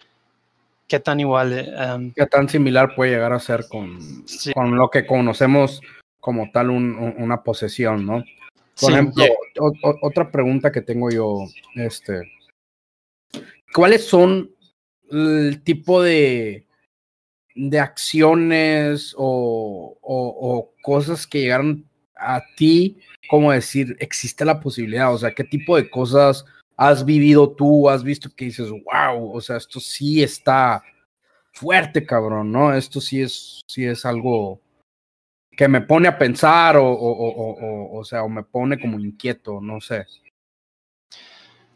[0.87, 1.51] qué tan igual.
[1.51, 4.53] eh, um, ¿Qué tan similar puede llegar a ser con, Sí.
[4.53, 5.81] con lo que conocemos
[6.21, 8.23] como tal un- un- una posesión, no?
[8.79, 11.39] Por sí, ejemplo, ye- o- o- otra pregunta que tengo yo,
[11.75, 12.31] este,
[13.73, 14.51] ¿cuáles son
[15.11, 16.65] el tipo de,
[17.55, 21.83] de acciones o, o- o cosas que llegaron
[22.15, 25.13] a ti, como decir, existe la posibilidad?
[25.13, 26.45] O sea, ¿qué tipo de cosas
[26.77, 30.83] has vivido tú, has visto que dices, wow, o sea, esto sí está
[31.53, 32.73] fuerte, cabrón, ¿no?
[32.73, 34.59] Esto sí es, sí es algo
[35.51, 39.61] que me pone a pensar o, o, o, o- sea, o me pone como inquieto,
[39.61, 40.05] no sé.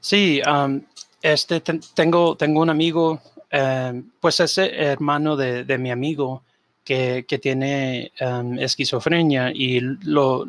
[0.01, 0.81] Sí, um,
[1.21, 6.43] este, ten- tengo, tengo un amigo, eh, pues ese hermano de, de mi amigo
[6.83, 10.45] que, que tiene um, esquizofrenia y lo,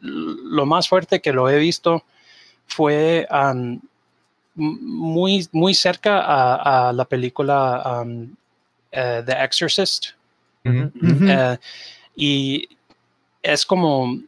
[0.00, 2.04] lo más fuerte que lo he visto
[2.66, 3.80] fue um,
[4.56, 8.34] muy, muy cerca a, a la película um,
[8.92, 10.06] eh, The Exorcist.
[11.28, 11.58] Eh,
[12.16, 12.68] y
[13.42, 14.18] es como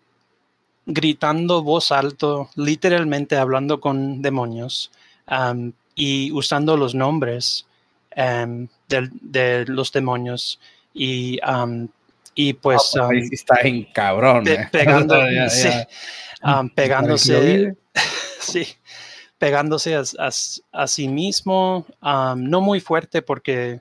[0.85, 4.91] gritando voz alto, literalmente hablando con demonios
[5.95, 7.67] y usando los nombres
[8.89, 10.61] del- de, los demonios
[10.95, 11.39] y,
[12.35, 14.45] y pues Ah, ahí sí está en cabrón.
[14.45, 14.69] pe-
[15.29, 15.51] eh.
[15.51, 15.69] sí,
[16.75, 17.75] pegándose.
[18.47, 18.67] Sí,
[19.39, 20.31] pegándose a, a-
[20.83, 21.87] a sí mismo,
[22.37, 23.81] no muy fuerte porque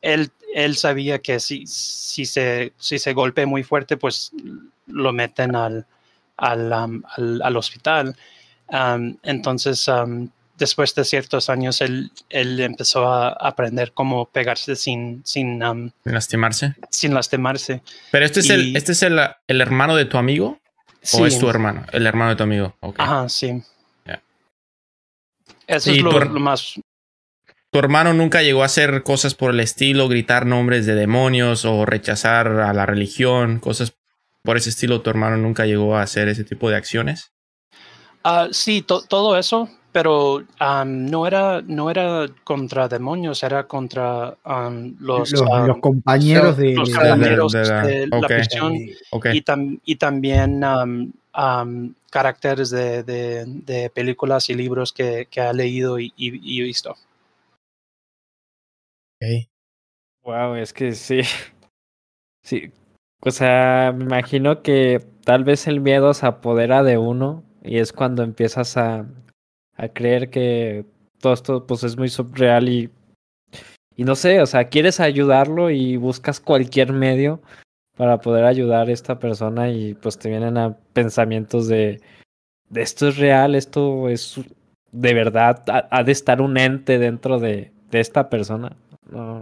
[0.00, 4.32] él, él sabía que si, si, se, si se golpea muy fuerte, pues
[4.86, 5.86] lo meten al,
[6.36, 8.16] al, al, al hospital.
[9.22, 9.90] Entonces,
[10.58, 15.60] después de ciertos años, él, él empezó a aprender cómo pegarse sin, sin,
[16.04, 16.74] lastimarse.
[16.90, 17.82] sin lastimarse.
[18.10, 20.58] Pero este es, el, este es el, el hermano de tu amigo
[21.02, 21.20] Sí.
[21.20, 22.76] o es tu hermano, el hermano de tu amigo.
[22.96, 23.62] Ajá, sí.
[25.66, 26.74] Eso Sí, es lo, más.
[27.70, 31.86] Tu hermano nunca llegó a hacer cosas por el estilo, gritar nombres de demonios o
[31.86, 33.94] rechazar a la religión, cosas
[34.42, 35.00] por ese estilo.
[35.02, 37.32] Tu hermano nunca llegó a hacer ese tipo de acciones.
[38.24, 44.36] Ah, sí, to- todo eso, pero am, no era no era contra demonios, era contra
[44.42, 48.26] am, los, Los, los compañeros de, los de- compañeros de la- de la ok.
[48.26, 55.28] prisión y, tam- y también am, am, caracteres de, de- de películas y libros que,
[55.30, 56.96] que ha leído y, y- y visto.
[60.24, 61.20] Wow, es que sí.
[62.44, 62.72] Sí.
[63.20, 67.92] O sea, me imagino que tal vez el miedo se apodera de uno y es
[67.92, 69.06] cuando empiezas a,
[69.82, 70.84] a creer que
[71.20, 72.88] todo esto pues es muy subreal y,
[73.96, 77.40] y no sé, o sea, quieres ayudarlo y buscas cualquier medio
[77.96, 82.00] para poder ayudar a esta persona y pues te vienen a pensamientos de,
[82.70, 84.40] de esto es real, esto es
[84.92, 88.76] de verdad, ha, ha de estar un ente dentro de, de esta persona.
[89.10, 89.40] No,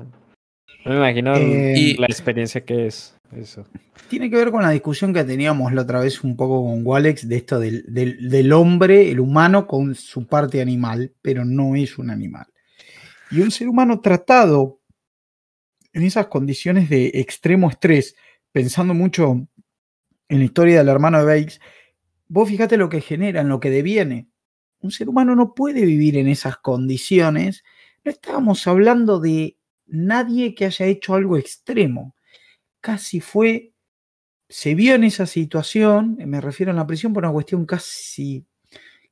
[0.84, 3.64] no me imagino Eh, Y- la experiencia que es eso.
[4.10, 7.28] Tiene que ver con la discusión que teníamos la otra vez un poco con Walex
[7.28, 12.10] de esto del, del- hombre, el humano, con su parte animal, pero no es un
[12.10, 12.46] animal.
[13.30, 14.80] Y un ser humano tratado
[15.92, 18.16] en esas condiciones de extremo estrés,
[18.50, 19.46] pensando mucho
[20.28, 21.60] en la historia del hermano de Bakes,
[22.26, 24.28] vos fíjate lo que genera, en lo que deviene.
[24.80, 27.62] Un ser humano no puede vivir en esas condiciones.
[28.04, 32.16] No estábamos hablando de nadie que haya hecho algo extremo.
[32.80, 33.69] Casi fue
[34.50, 38.44] se vio en esa situación, me refiero a la prisión por una cuestión casi,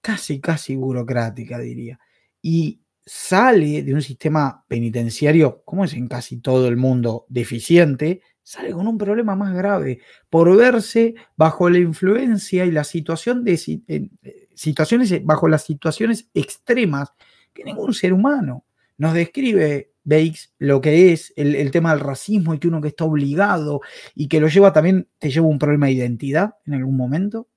[0.00, 2.00] casi, casi burocrática, diría.
[2.42, 8.72] Y sale de un sistema penitenciario, como es en casi todo el mundo, deficiente, sale
[8.72, 14.10] con un problema más grave por verse bajo la influencia y la situación de eh,
[14.54, 17.12] situaciones, bajo las situaciones extremas
[17.54, 18.64] que ningún ser humano
[18.96, 19.92] nos describe.
[20.08, 23.80] Bakes, lo que es el, el tema del racismo y que uno que está obligado
[24.14, 27.48] y que lo lleva también, te lleva un problema de identidad en algún momento.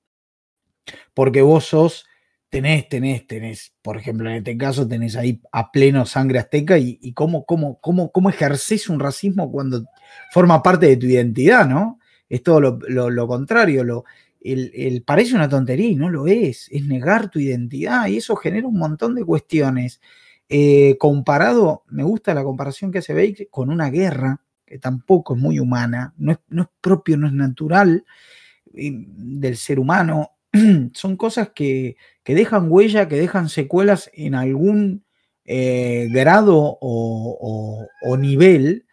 [1.14, 2.06] Porque vos sos,
[2.48, 6.98] tenés, tenés, tenés, por ejemplo, en este caso tenés ahí a pleno sangre azteca y,
[7.00, 9.84] y cómo, cómo, cómo, cómo ejerces un racismo cuando
[10.32, 11.98] forma parte de tu identidad, ¿no?
[12.28, 14.04] Es todo lo, lo- lo contrario, lo,
[14.40, 18.36] el, el- parece una tontería y no lo es, es negar tu identidad y eso
[18.36, 20.00] genera un montón de cuestiones.
[20.54, 25.40] Eh, comparado, me gusta la comparación que hace Bake con una guerra, que tampoco es
[25.40, 28.04] muy humana, no es, no es propio, no es natural
[28.74, 30.32] eh, del ser humano.
[30.94, 35.04] Son cosas que, que dejan huella, que dejan secuelas en algún
[35.46, 38.86] eh, grado o nivel.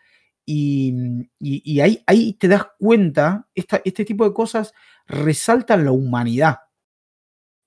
[0.45, 0.93] Y,
[1.39, 4.73] y- y ahí, ahí te das cuenta, esta- este tipo de cosas
[5.07, 6.57] resaltan la humanidad,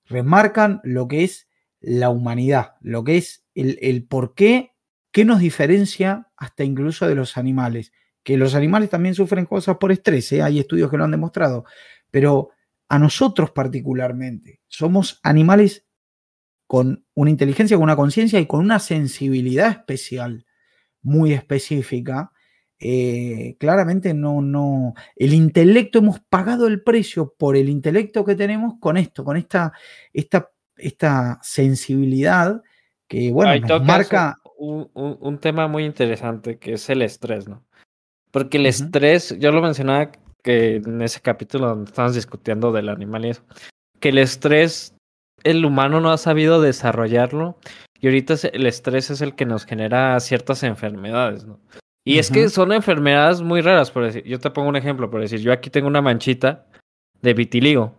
[0.05, 1.47] remarcan lo que es
[1.83, 4.71] la humanidad, lo que es el, el por qué,
[5.11, 7.91] qué nos diferencia hasta incluso de los animales.
[8.23, 10.41] Que los animales también sufren cosas por estrés, ¿eh?
[10.41, 11.65] hay estudios que lo han demostrado,
[12.09, 12.49] pero
[12.87, 15.85] a nosotros particularmente somos animales
[16.67, 20.45] con una inteligencia, con una conciencia y con una sensibilidad especial,
[21.01, 22.31] muy específica.
[22.79, 28.75] Eh, claramente no, no, el intelecto, hemos pagado el precio por el intelecto que tenemos
[28.79, 29.73] con esto, con esta,
[30.13, 32.61] esta, esta sensibilidad
[33.07, 34.39] que, bueno, Ahí nos tocas marca...
[34.57, 37.63] un, un- un tema muy interesante que es el estrés, ¿no?
[38.31, 40.11] Porque el estrés, yo lo mencionaba
[40.43, 43.43] que en ese capítulo donde estábamos discutiendo del animal y eso,
[43.99, 44.95] que el estrés,
[45.43, 47.57] el humano no ha sabido desarrollarlo
[47.99, 51.59] y ahorita el estrés es el que nos genera ciertas enfermedades, ¿no?
[52.05, 55.21] Y es que son enfermedades muy raras, por decir, yo te pongo un ejemplo, por
[55.21, 56.65] decir, yo aquí tengo una manchita
[57.21, 57.95] de vitiligo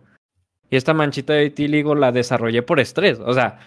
[0.69, 3.59] y esta manchita de vitiligo la desarrollé por estrés, o sea,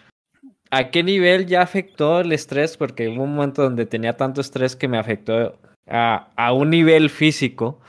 [0.70, 2.76] ¿A qué nivel ya afectó el estrés?
[2.76, 7.08] Porque hubo un momento donde tenía tanto estrés que me afectó a, a un nivel
[7.08, 7.80] físico.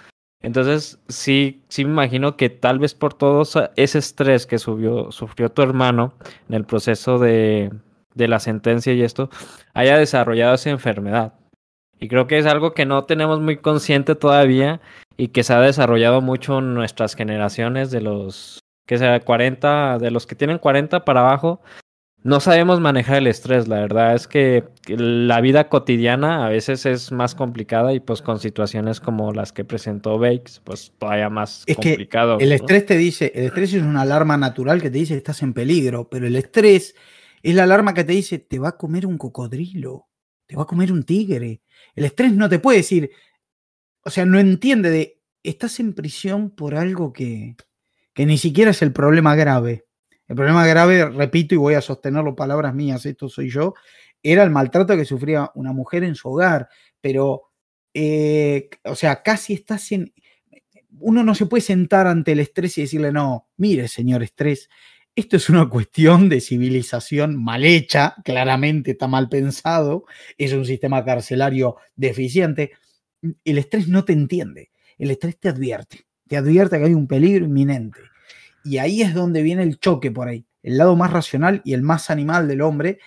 [0.42, 3.44] Entonces, sí, sí me imagino que tal vez por todo
[3.76, 6.14] ese estrés que sufrió tu hermano
[6.48, 7.70] en el proceso de,
[8.16, 9.30] de la sentencia y esto,
[9.74, 11.34] haya desarrollado esa enfermedad.
[12.00, 14.80] Y creo que es algo que no tenemos muy consciente todavía
[15.18, 20.10] y que se ha desarrollado mucho en nuestras generaciones de los que sea 40, de
[20.10, 21.62] los que tienen 40 para abajo,
[22.24, 27.12] no sabemos manejar el estrés, la verdad es que la vida cotidiana a veces es
[27.12, 31.78] más complicada y pues con situaciones como las que presentó Bakes, pues todavía más Es
[31.78, 32.40] que complicado.
[32.40, 32.56] El ¿no?
[32.56, 35.54] estrés te dice, el estrés es una alarma natural que te dice que estás en
[35.54, 36.96] peligro, pero el estrés
[37.44, 40.08] es la alarma que te dice te va a comer un cocodrilo,
[40.48, 41.62] te va a comer un tigre.
[41.94, 43.12] El estrés no te puede decir,
[44.04, 47.56] o sea, no entiende de estás en prisión por algo que,
[48.14, 49.86] que ni siquiera es el problema grave.
[50.28, 53.74] El problema grave, repito y voy a sostenerlo palabras mías, esto soy yo,
[54.22, 56.70] era el maltrato que sufría una mujer en su hogar,
[57.02, 57.52] pero,
[57.94, 60.14] eh, o sea, casi estás en,
[61.00, 64.70] uno no se puede sentar ante el estrés y decirle, no, mire, señor estrés,
[65.16, 70.06] Esto es una cuestión de civilización mal hecha, claramente está mal pensado,
[70.38, 72.74] es un sistema carcelario deficiente.
[73.44, 77.44] El estrés no te entiende, el estrés te advierte, te advierte que hay un peligro
[77.44, 78.00] inminente.
[78.64, 80.46] Y ahí es donde viene el choque por ahí.
[80.62, 83.00] El lado más racional y el más animal del hombre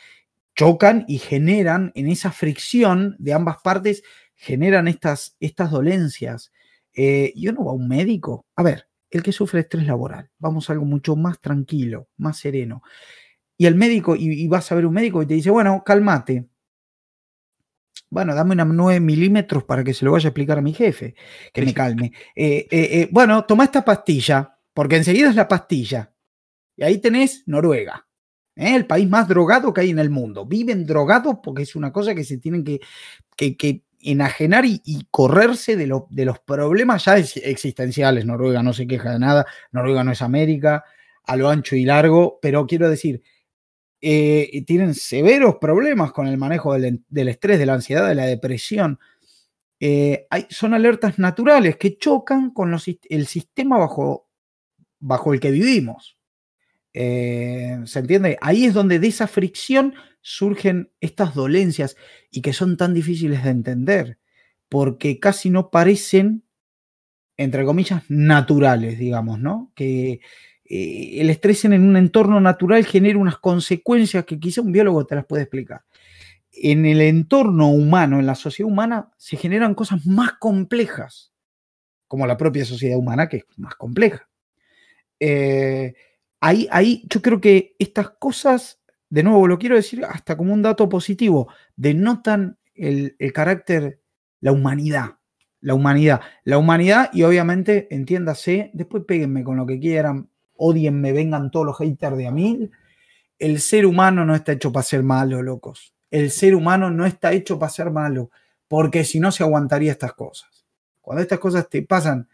[0.54, 4.02] chocan y generan en esa fricción de ambas partes,
[4.34, 6.52] generan estas, estas dolencias.
[6.94, 8.44] Eh, yo no va a un médico.
[8.56, 12.82] A ver, el que sufre estrés laboral, vamos a algo mucho más tranquilo, más sereno.
[13.56, 16.48] Y el médico, y, vas a ver un médico y te dice, bueno, cálmate.
[18.12, 21.14] Bueno, dame una 9 milímetros para que se lo vaya a explicar a mi jefe,
[21.50, 22.12] que me calme.
[22.36, 26.12] Eh, eh, bueno, toma esta pastilla, porque enseguida es la pastilla.
[26.76, 28.06] Y ahí tenés Noruega.
[28.54, 28.76] ¿eh?
[28.76, 30.44] el país más drogado que hay en el mundo.
[30.44, 32.80] Viven drogados porque es una cosa que se tienen que,
[33.56, 38.26] que, enajenar y, correrse de, de, los problemas ya existenciales.
[38.26, 40.84] Noruega no se queja de nada, Noruega no es América,
[41.24, 43.22] a lo ancho y largo, pero quiero decir,
[44.05, 48.98] eh, tienen severos problemas con el manejo del, estrés, de la ansiedad, de la depresión.
[49.78, 54.28] Eh, hay, son alertas naturales que chocan con el sistema bajo,
[54.98, 56.18] bajo el que vivimos.
[56.92, 58.38] Eh, ¿Se entiende?
[58.40, 61.96] Ahí es donde de esa fricción surgen estas dolencias
[62.30, 64.18] y que son tan difíciles de entender,
[64.68, 66.42] porque casi no parecen,
[67.36, 69.70] entre comillas, naturales, digamos, ¿no?
[69.76, 70.20] Que
[70.74, 75.14] eh, el estrés en un entorno natural genera unas consecuencias que quizá un biólogo te
[75.14, 75.82] las puede explicar.
[76.50, 81.34] En el entorno humano, en la sociedad humana, se generan cosas más complejas,
[82.08, 84.30] como la propia sociedad humana, que es más compleja.
[85.20, 85.92] Eh,
[86.40, 90.62] ahí, ahí yo creo que estas cosas, de nuevo lo quiero decir hasta como un
[90.62, 94.00] dato positivo, denotan el, carácter,
[94.40, 95.18] la humanidad,
[95.60, 100.30] la humanidad, la humanidad y obviamente, entiéndase, después péguenme con lo que quieran,
[100.64, 102.70] odienme, vengan todos los haters de a mil,
[103.38, 105.94] el ser humano no está hecho para ser malo, locos.
[106.10, 108.30] El ser humano no está hecho para ser malo,
[108.68, 110.64] porque si no se aguantaría estas cosas.
[111.00, 112.28] Cuando estas cosas te pasan,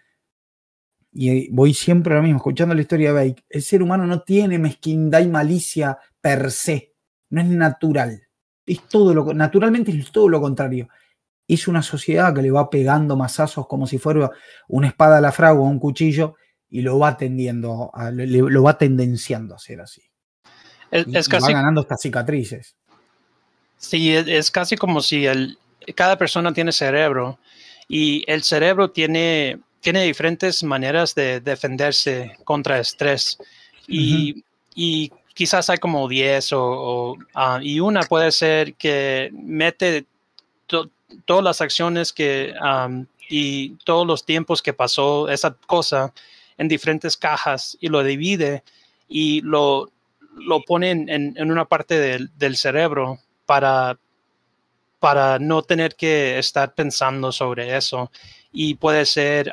[1.11, 4.59] y voy siempre lo mismo, escuchando la historia de Bake, el ser humano no tiene
[4.59, 6.95] mezquindad y malicia per se,
[7.31, 8.29] no es natural.
[8.67, 10.91] Es todo lo, naturalmente es todo lo contrario.
[11.47, 14.31] Es una sociedad que le va pegando mazazos como si fuera
[14.69, 16.35] una espada a la fragua o un cuchillo
[16.71, 20.03] y lo va tendiendo, lo va tendenciando a ser así.
[20.91, 22.77] Es, casi, va ganando estas cicatrices.
[23.77, 25.59] Sí, es, casi como si el,
[25.95, 27.39] cada persona tiene cerebro
[27.89, 33.39] y el cerebro tiene tiene diferentes maneras de defenderse contra estrés
[33.87, 34.43] y,
[35.35, 40.05] quizás hay como 10 o, ah, y una puede ser que mete
[40.67, 42.53] todas las acciones que
[43.31, 46.13] y todos los tiempos que pasó esa cosa
[46.59, 48.63] en diferentes cajas y lo divide
[49.09, 49.91] y lo,
[50.37, 53.99] lo pone en, una parte del, del cerebro para,
[54.99, 58.11] para no tener que estar pensando sobre eso
[58.53, 59.53] y puede ser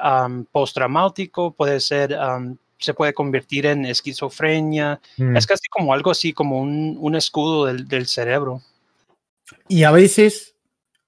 [0.52, 2.18] postraumático, puede ser,
[2.78, 5.00] se puede convertir en esquizofrenia.
[5.18, 5.36] Mm.
[5.36, 8.62] Es casi como algo así, como un, escudo del, cerebro.
[9.68, 10.56] Y a veces,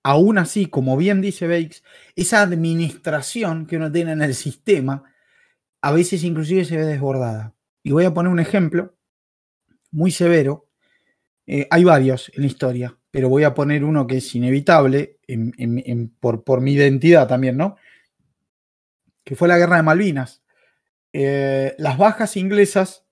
[0.03, 1.81] aún así, como bien dice Bakes,
[2.15, 5.03] esa administración que uno tiene en el sistema,
[5.87, 7.55] a veces inclusive se ve desbordada.
[7.81, 8.97] Y voy a poner un ejemplo
[9.89, 10.67] muy severo.
[11.45, 15.17] Eh, hay varios en la historia, pero voy a poner uno que es inevitable
[16.19, 17.77] por, mi identidad también, ¿no?
[19.23, 20.43] Que fue la guerra de Malvinas.
[21.13, 23.05] Eh, las bajas inglesas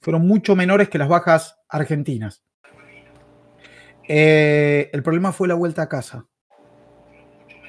[0.00, 2.42] fueron mucho menores que las bajas argentinas.
[4.08, 6.26] Eh, el problema fue la vuelta a casa.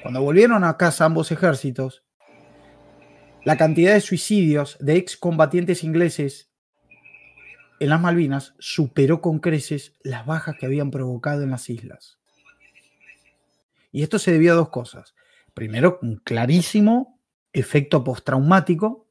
[0.02, 2.04] Cuando volvieron a casa ambos ejércitos,
[3.44, 6.50] la cantidad de suicidios de excombatientes ingleses
[7.80, 12.18] en las Malvinas superó con creces las bajas que habían provocado en las islas.
[13.90, 15.14] Y esto se debió a dos cosas.
[15.54, 17.20] Primero, un clarísimo
[17.52, 19.08] efecto postraumático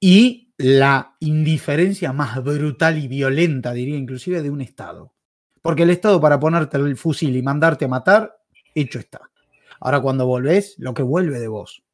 [0.00, 5.14] y la indiferencia más brutal y violenta, diría inclusive, de un Estado.
[5.60, 8.38] Porque el Estado para ponerte el fusil y mandarte a matar,
[8.74, 9.30] hecho está.
[9.78, 11.85] Ahora cuando volvés, lo que vuelve de vos.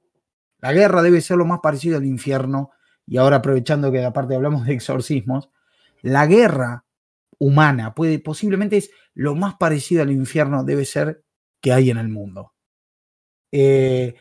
[0.63, 2.71] La guerra debe ser lo más parecido al infierno,
[3.07, 5.51] y ahora aprovechando que aparte hablamos de exorcismos,
[6.01, 6.87] la guerra
[7.39, 11.25] humana puede, posiblemente es lo más parecido al infierno debe ser
[11.61, 12.55] que hay en el mundo.
[13.51, 14.15] Eh,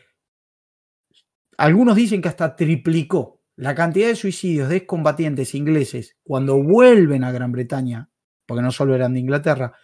[1.56, 7.30] algunos dicen que hasta triplicó la cantidad de suicidios de excombatientes ingleses cuando vuelven a
[7.30, 8.10] Gran Bretaña,
[8.46, 9.74] porque no solo eran de Inglaterra,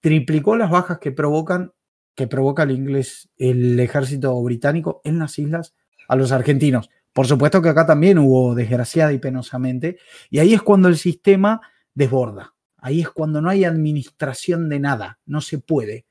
[0.00, 1.72] triplicó las bajas que provocan
[2.14, 5.74] que provoca el inglés, el ejército británico en las islas
[6.10, 6.90] a los argentinos.
[7.12, 9.98] Por supuesto que acá también hubo desgraciada y penosamente,
[10.28, 11.60] y ahí es cuando el sistema
[11.94, 16.06] desborda, ahí es cuando no hay administración de nada, no se puede.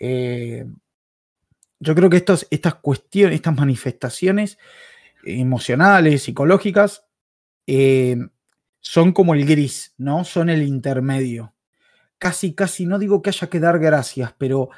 [0.00, 0.64] Eh,
[1.78, 4.56] yo creo que estos, estas cuestiones, estas manifestaciones
[5.22, 7.04] emocionales, psicológicas,
[7.66, 8.16] eh,
[8.80, 10.24] son como el gris, ¿no?
[10.24, 11.52] Son el intermedio.
[12.16, 14.70] Casi, casi, no digo que haya que dar gracias, pero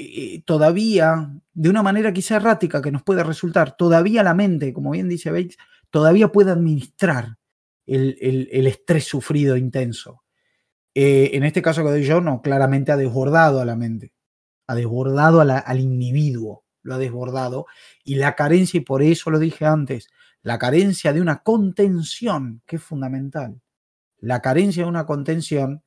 [0.00, 4.92] eh, todavía, de una manera quizá errática que nos puede resultar, todavía la mente, como
[4.92, 5.58] bien dice Bates,
[5.90, 7.36] todavía puede administrar
[7.86, 10.22] el, estrés sufrido intenso.
[10.94, 14.12] Eh, en este caso que doy yo, no, claramente ha desbordado a la mente,
[14.66, 17.66] ha desbordado al individuo, lo ha desbordado,
[18.04, 20.08] y la carencia, y por eso lo dije antes,
[20.42, 23.60] la carencia de una contención, que es fundamental.
[24.18, 25.82] La carencia de una contención,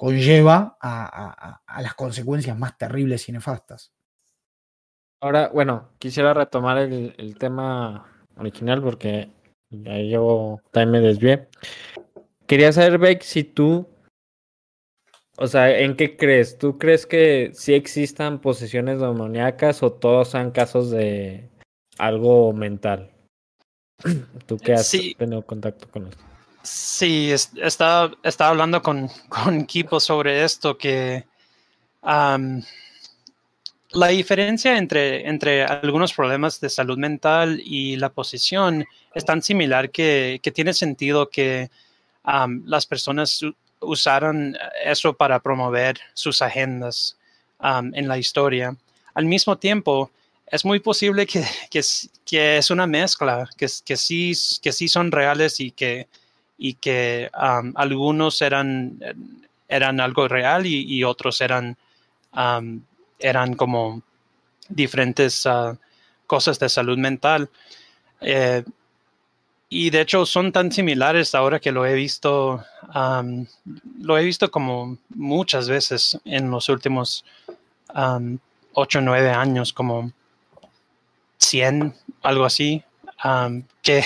[0.00, 3.92] conlleva a, las consecuencias más terribles y nefastas.
[5.20, 9.30] Ahora, bueno, quisiera retomar el, tema original porque
[9.68, 11.48] ya yo también me desvié.
[12.46, 13.86] Quería saber, Beck, si tú,
[15.36, 16.56] o sea, ¿en qué crees?
[16.56, 21.50] ¿Tú crees que sí existan posesiones demoníacas o todos son casos de
[21.98, 23.10] algo mental?
[24.46, 26.29] ¿Tú qué has tenido contacto con esto?
[26.62, 31.24] Sí, estaba, estaba hablando con, con Kipo sobre esto, que
[33.92, 39.90] la diferencia entre, entre algunos problemas de salud mental y la posición es tan similar
[39.90, 41.70] que, que tiene sentido que
[42.64, 43.40] las personas
[43.80, 47.16] usaron eso para promover sus agendas
[47.60, 48.76] en la historia.
[49.14, 50.10] Al mismo tiempo,
[50.46, 51.82] es muy posible que, que,
[52.24, 54.32] que es una mezcla, que, que, sí,
[54.62, 56.08] que sí son reales y que
[56.62, 59.00] y que algunos eran,
[59.66, 61.74] eran algo real y, otros eran,
[63.18, 64.02] eran como
[64.68, 65.78] diferentes ah,
[66.26, 67.48] cosas de salud mental.
[68.20, 68.62] Eh,
[69.70, 72.62] y de hecho son tan similares ahora que lo he visto,
[74.02, 77.24] lo he visto como muchas veces en los últimos
[78.74, 80.12] ocho o nueve años, como
[81.38, 82.82] 100, algo así,
[83.80, 84.04] que,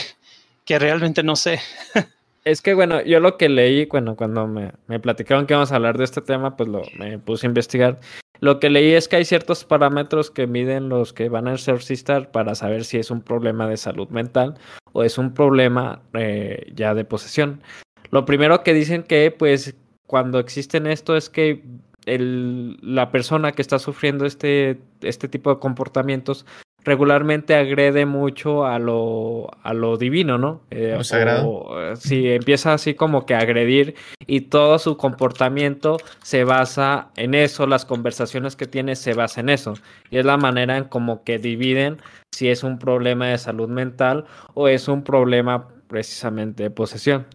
[0.65, 1.61] que realmente no sé.
[2.45, 5.77] Es que bueno, yo lo que leí, bueno, cuando me, me platicaron que íbamos a
[5.77, 8.01] hablar de este tema, pues lo, me puse a investigar.
[8.41, 12.31] Lo que leí es que hay ciertos parámetros que miden los que van a exorcistar
[12.31, 14.59] para saber si es un problema de salud mental
[14.93, 17.63] o es un problema eh, ya de posesión.
[18.11, 19.75] Lo primero que dicen que pues
[20.07, 21.65] cuando existen esto es que
[22.05, 26.45] el, la persona que está sufriendo este, este tipo de comportamientos
[26.85, 30.62] regularmente agrede mucho a lo, a lo divino, ¿no?
[30.70, 31.93] Eh, sagrado.
[31.93, 33.95] Eh, si empieza así como que a agredir
[34.26, 39.55] y todo su comportamiento se basa en eso, las conversaciones que tiene se basan en
[39.55, 39.74] eso.
[40.11, 41.99] Y es la manera en como que dividen
[42.32, 47.26] si es un problema de salud mental o es un problema precisamente de posesión.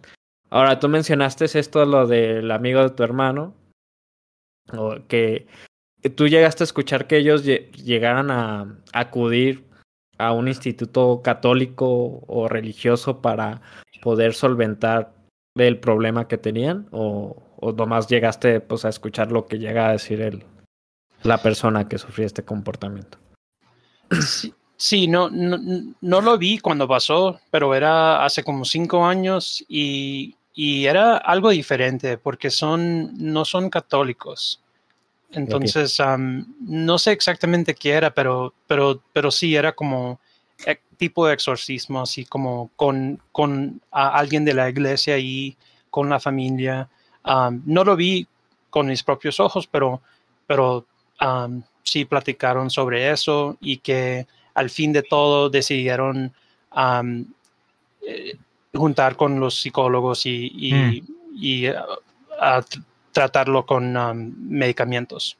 [0.50, 3.54] Ahora, tú mencionaste esto, lo del amigo de tu hermano,
[4.72, 5.46] o que
[6.08, 9.64] tú llegaste a escuchar que ellos llegaran a acudir
[10.18, 13.60] a un instituto católico o religioso para
[14.02, 15.12] poder solventar
[15.56, 19.92] el problema que tenían o, o nomás llegaste pues a escuchar lo que llega a
[19.92, 20.44] decir el,
[21.22, 23.18] la persona que sufría este comportamiento.
[24.76, 25.58] Sí, no, no,
[26.00, 31.50] no, lo vi cuando pasó, pero era hace como cinco años y, y era algo
[31.50, 34.59] diferente porque son, no son católicos.
[35.32, 35.98] Entonces,
[36.60, 40.18] no sé exactamente qué era, pero, pero, pero sí era como
[40.66, 45.56] e, tipo de exorcismo, así como con, con alguien de la iglesia y
[45.88, 46.88] con la familia.
[47.64, 48.26] no lo vi
[48.70, 50.00] con mis propios ojos, pero,
[50.46, 50.86] pero
[51.82, 56.32] sí platicaron sobre eso y que al fin de todo decidieron
[58.06, 58.36] eh,
[58.74, 61.72] juntar con los psicólogos y, y, mm.
[61.72, 62.62] uh,
[63.12, 65.36] tratarlo con um, medicamentos.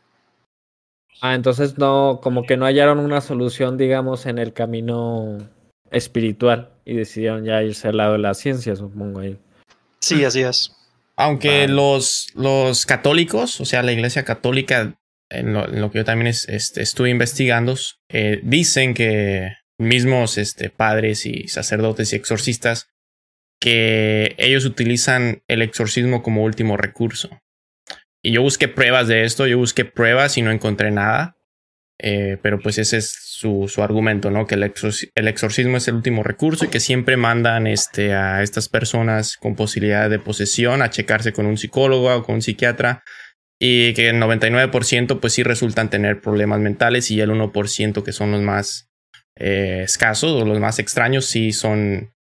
[1.20, 5.38] Ah, entonces no, como que no hallaron una solución, digamos, en el camino
[5.90, 9.38] espiritual y decidieron ya irse al lado de la ciencia, supongo ahí.
[10.00, 10.72] Sí, así es.
[11.16, 14.98] Aunque los, los católicos, o sea, la iglesia católica,
[15.28, 17.74] en lo, que yo también este, estuve investigando,
[18.08, 22.88] eh, dicen que mismos este, padres y sacerdotes y exorcistas,
[23.60, 27.28] que ellos utilizan el exorcismo como último recurso.
[28.22, 31.36] Y yo busqué pruebas de esto, yo busqué pruebas y no encontré nada.
[32.02, 34.46] Eh, pero pues ese es su, su argumento, ¿no?
[34.46, 34.72] Que el,
[35.14, 39.54] el, exorcismo es el último recurso y que siempre mandan este, a estas personas con
[39.54, 43.02] posibilidad de posesión a checarse con un psicólogo o con un psiquiatra
[43.58, 48.32] y que el 99% pues sí resultan tener problemas mentales y el 1% que son
[48.32, 48.88] los más
[49.36, 52.14] eh, escasos o los más extraños sí son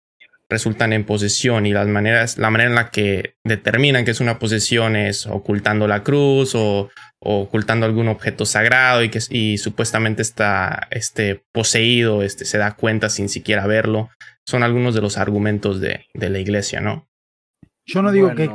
[0.50, 4.39] resultan en posesión y las maneras, la manera en la que determinan que es una
[4.39, 6.89] posesión es ocultando la cruz o,
[7.20, 12.76] o ocultando algún objeto sagrado y que y supuestamente está este, poseído, este, se da
[12.76, 14.10] cuenta sin siquiera verlo.
[14.45, 17.10] Son algunos de los argumentos de, de la iglesia, ¿no?
[17.86, 18.50] Yo no digo que,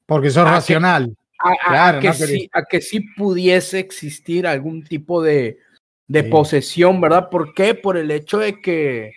[0.06, 1.16] Porque son racional.
[1.40, 5.60] a, que sí, a, que sí, pudiese existir algún tipo de,
[6.08, 7.30] de posesión, ¿verdad?
[7.30, 7.76] ¿Por qué?
[7.76, 9.14] Por el hecho de que,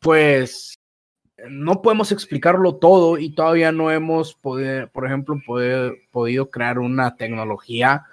[0.00, 0.74] pues,
[1.48, 7.16] no podemos explicarlo todo y todavía no hemos podido, por ejemplo, poder, podido crear una
[7.16, 8.04] tecnología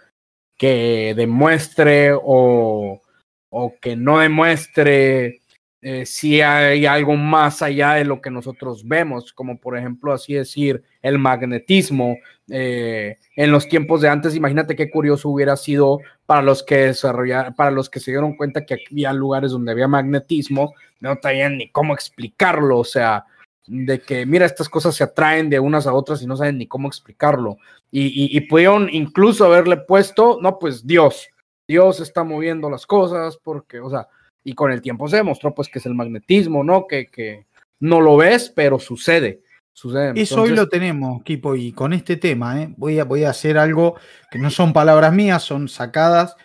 [0.57, 3.01] que demuestre o,
[3.49, 5.41] o que no demuestre
[5.81, 10.33] eh, si hay algo más allá de lo que nosotros vemos, como por ejemplo, así
[10.33, 12.17] decir, el magnetismo.
[12.49, 17.53] Eh, en los tiempos de antes, imagínate qué curioso hubiera sido para los que desarrollaron,
[17.53, 21.69] para los que se dieron cuenta que había lugares donde había magnetismo, no sabían ni
[21.69, 23.25] cómo explicarlo, o sea,
[23.65, 26.67] de que, mira, estas cosas se atraen de unas a otras y no saben ni
[26.67, 27.57] cómo explicarlo.
[27.91, 31.29] Y, y pudieron incluso haberle puesto, no, pues Dios,
[31.67, 34.07] Dios está moviendo las cosas, porque, o sea,
[34.43, 36.87] y con el tiempo se demostró pues que es el magnetismo, ¿no?
[36.87, 37.45] Que, que
[37.79, 39.41] no lo ves, pero sucede.
[39.73, 40.13] sucede.
[40.15, 42.73] Eso hoy lo tenemos, Kipo, y con este tema, ¿eh?
[42.77, 43.95] voy, a, voy a hacer algo
[44.31, 46.35] que no son palabras mías, son sacadas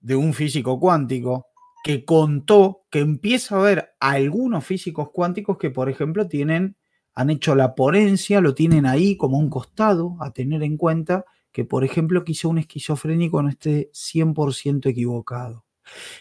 [0.00, 1.46] de un físico cuántico
[1.82, 6.76] que contó que empieza a haber algunos físicos cuánticos que, por ejemplo, tienen,
[7.14, 11.64] han hecho la ponencia, lo tienen ahí como un costado a tener en cuenta, que,
[11.64, 15.64] por ejemplo, quizá un esquizofrénico no esté 100% equivocado.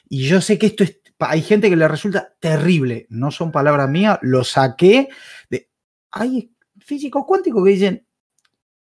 [0.09, 3.89] Y yo sé que esto es hay gente que le resulta terrible, no son palabras
[3.89, 5.09] mías, lo saqué.
[5.49, 5.69] De,
[6.11, 8.07] hay físicos cuánticos que dicen,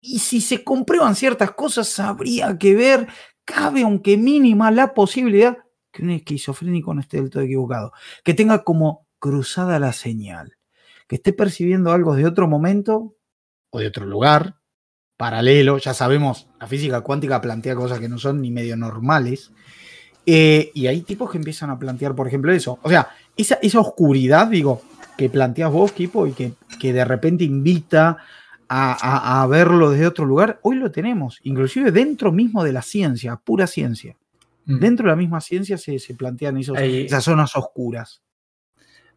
[0.01, 3.07] y si se comprueban ciertas cosas, habría que ver,
[3.43, 5.57] cabe aunque mínima la posibilidad
[5.91, 10.57] que un esquizofrénico no esté del todo equivocado, que tenga como cruzada la señal,
[11.07, 13.15] que esté percibiendo algo de otro momento
[13.69, 14.59] o de otro lugar,
[15.17, 19.51] paralelo, ya sabemos, la física cuántica plantea cosas que no son ni medio normales,
[20.25, 22.79] eh, y hay tipos que empiezan a plantear, por ejemplo, eso.
[22.81, 24.81] O sea, esa, esa oscuridad, digo,
[25.17, 28.17] que planteas vos, Kipo, y que, que de repente invita
[28.67, 33.67] a, verlo desde otro lugar, hoy lo tenemos, inclusive dentro mismo de la ciencia, pura
[33.67, 34.15] ciencia.
[34.65, 34.79] Mm.
[34.79, 38.21] Dentro de la misma ciencia se, se plantean esos, esas zonas oscuras.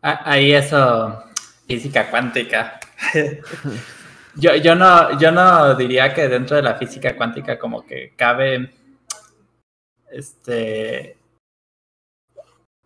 [0.03, 1.25] Ah, ahí eso,
[1.67, 2.79] física cuántica.
[4.37, 8.71] yo, yo, no, yo no diría que dentro de la física cuántica como que cabe
[10.11, 11.17] este,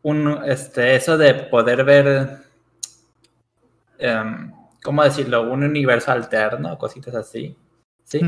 [0.02, 2.38] un, este, eso de poder ver,
[4.00, 4.52] um,
[4.82, 5.42] ¿cómo decirlo?
[5.42, 7.56] Un universo alterno, cositas así.
[8.04, 8.20] ¿sí?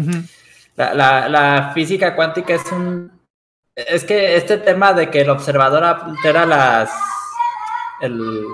[0.77, 3.13] la, la, la, física cuántica es un...
[3.75, 6.91] Es que este tema de que el observador altera las...
[8.01, 8.45] El,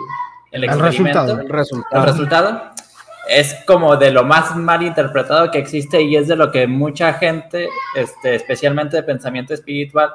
[0.53, 2.03] el, resultado, el resultado.
[2.03, 2.72] El resultado
[3.28, 7.12] es como de lo más mal interpretado que existe y es de lo que mucha
[7.14, 10.11] gente, este, especialmente de pensamiento espiritual,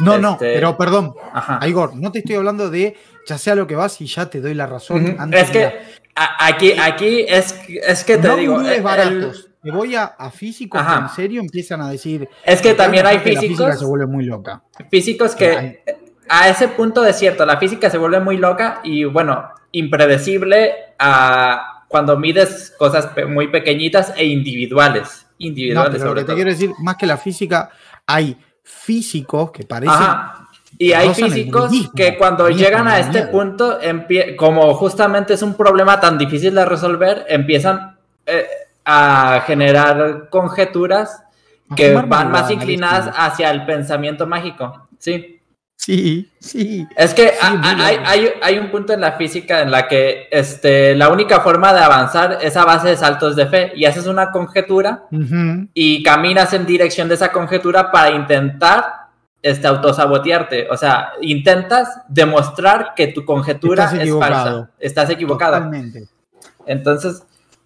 [0.00, 1.66] no, no, este, pero perdón, Ajá.
[1.68, 4.54] Igor, no te estoy hablando de ya sea lo que vas y ya te doy
[4.54, 5.16] la razón.
[5.32, 5.72] es que
[6.14, 8.62] aquí, aquí es, es que te no digo.
[8.82, 9.48] Baratos.
[9.62, 11.06] me voy a, a físicos que Ajá.
[11.08, 12.28] en serio empiezan a decir.
[12.44, 14.62] Es que también hay "La física físicos, se vuelve muy loca.
[14.90, 15.82] físicos que
[16.28, 21.84] a ese punto es cierto, la física se vuelve muy loca y bueno, impredecible a
[21.88, 25.26] cuando mides cosas muy pequeñitas e individuales.
[25.38, 26.36] No, Individuales pero lo sobre que te todo.
[26.36, 27.70] quiero decir, más que la física,
[28.06, 29.94] hay físicos que parecen.
[29.94, 30.48] Ajá.
[30.78, 33.78] Y hay físicos que cuando llegan a este punto,
[34.36, 37.96] como justamente es un problema tan difícil de resolver, empiezan
[38.26, 38.46] eh,
[38.84, 41.22] a generar conjeturas
[41.76, 44.88] que van más inclinadas hacia el pensamiento mágico.
[44.98, 45.40] Sí.
[45.84, 46.86] Sí, sí.
[46.96, 50.28] Es que Sí, a- hay, hay- hay un punto en la física en la que
[50.30, 54.06] este, la única forma de avanzar es a base de saltos de fe y haces
[54.06, 55.04] una conjetura
[55.74, 58.84] y caminas en dirección de esa conjetura para intentar
[59.42, 60.68] este, autosabotearte.
[60.70, 64.70] O sea, intentas demostrar que tu conjetura Estás es falsa.
[64.78, 65.56] Estás equivocado.
[65.56, 66.04] Totalmente.
[66.64, 67.24] Entonces,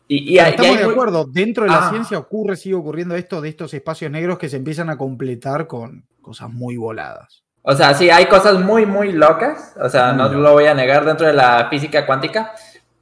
[0.08, 1.26] y, y Estamos hay de acuerdo.
[1.26, 1.90] Dentro de la Ah.
[1.90, 6.06] ciencia ocurre, sigue ocurriendo esto de estos espacios negros que se empiezan a completar con
[6.22, 7.42] cosas muy voladas.
[7.68, 9.74] O sea, sí, hay cosas muy, muy locas.
[9.82, 12.52] O sea, no lo voy a negar dentro de la física cuántica.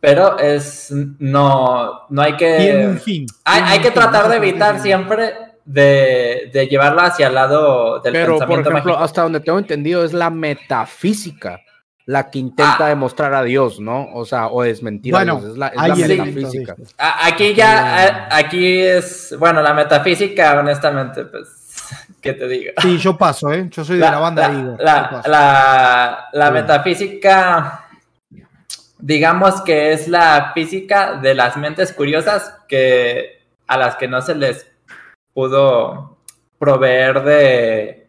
[0.01, 0.91] Pero es.
[1.19, 2.57] No, no hay que.
[2.57, 3.27] Tiene un fin.
[3.45, 5.33] Hay, que fin, tratar de por evitar siempre
[5.65, 9.05] de, de llevarlo hacia el lado del Pero, por pensamiento ejemplo, mágico.
[9.05, 11.61] hasta donde tengo entendido, es la metafísica
[12.07, 12.89] la que intenta Ah.
[12.89, 14.09] demostrar a Dios, ¿no?
[14.13, 15.53] O sea, o desmentir Bueno, a Dios.
[15.53, 16.77] Es la, es metafísica.
[16.79, 16.95] esto.
[16.99, 21.49] A- Aquí ya, a- aquí es, bueno, la metafísica, honestamente, pues,
[22.21, 22.73] ¿qué te digo?
[22.81, 23.69] Sí, yo paso, ¿eh?
[23.71, 26.53] Yo soy de la, banda la, la- la Sí.
[26.53, 27.87] metafísica,
[28.99, 34.35] digamos que es la física de las mentes curiosas que a las que no se
[34.35, 34.71] les
[35.33, 36.19] pudo
[36.59, 38.09] proveer de,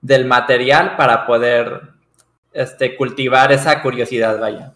[0.00, 1.82] del material para poder
[2.52, 4.72] este, cultivar esa curiosidad, vaya.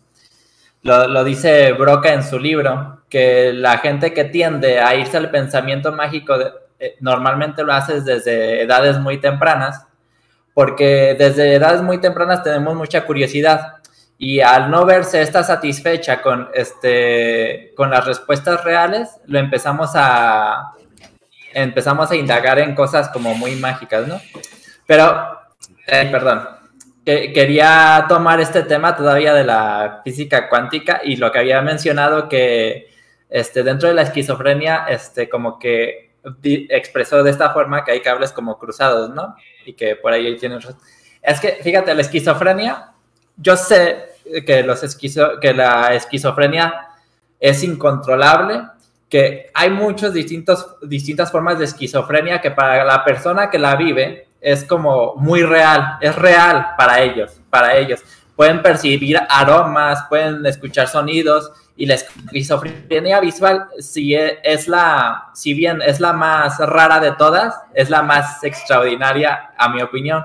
[0.83, 5.31] Lo, lo dice Broca en su libro, que la gente que tiende a irse al
[5.31, 6.53] pensamiento mágico de-
[7.01, 9.87] normalmente lo haces desde edades muy tempranas,
[10.55, 13.75] porque desde edades muy tempranas tenemos mucha curiosidad
[14.19, 20.73] y al no verse esta satisfecha con, este, con las respuestas reales, lo empezamos a,
[21.53, 24.19] empezamos a indagar en cosas como muy mágicas, ¿no?
[24.87, 25.39] Pero,
[25.87, 26.49] eh, perdón,
[27.05, 32.29] que- quería tomar este tema todavía de la física cuántica y lo que había mencionado
[32.29, 32.89] que
[33.29, 36.06] este, dentro de la esquizofrenia, este, como que
[36.43, 39.37] expresó de esta forma que hay cables como cruzados, ¿no?
[39.65, 40.61] Y que por ahí tienen...
[41.23, 42.93] Es que, fíjate, la esquizofrenia,
[43.37, 44.11] yo sé
[44.47, 46.89] que, los esquizo- que la esquizofrenia
[47.39, 48.63] es incontrolable,
[49.09, 54.65] que hay muchas distintas formas de esquizofrenia que para la persona que la vive es
[54.65, 58.03] como muy real, es real para ellos, para ellos.
[58.37, 65.55] Pueden percibir aromas, pueden escuchar sonidos y la esquizofrenia visual si e- es la, si
[65.55, 70.23] bien es la más rara de todas, es la más extraordinaria a mi opinión.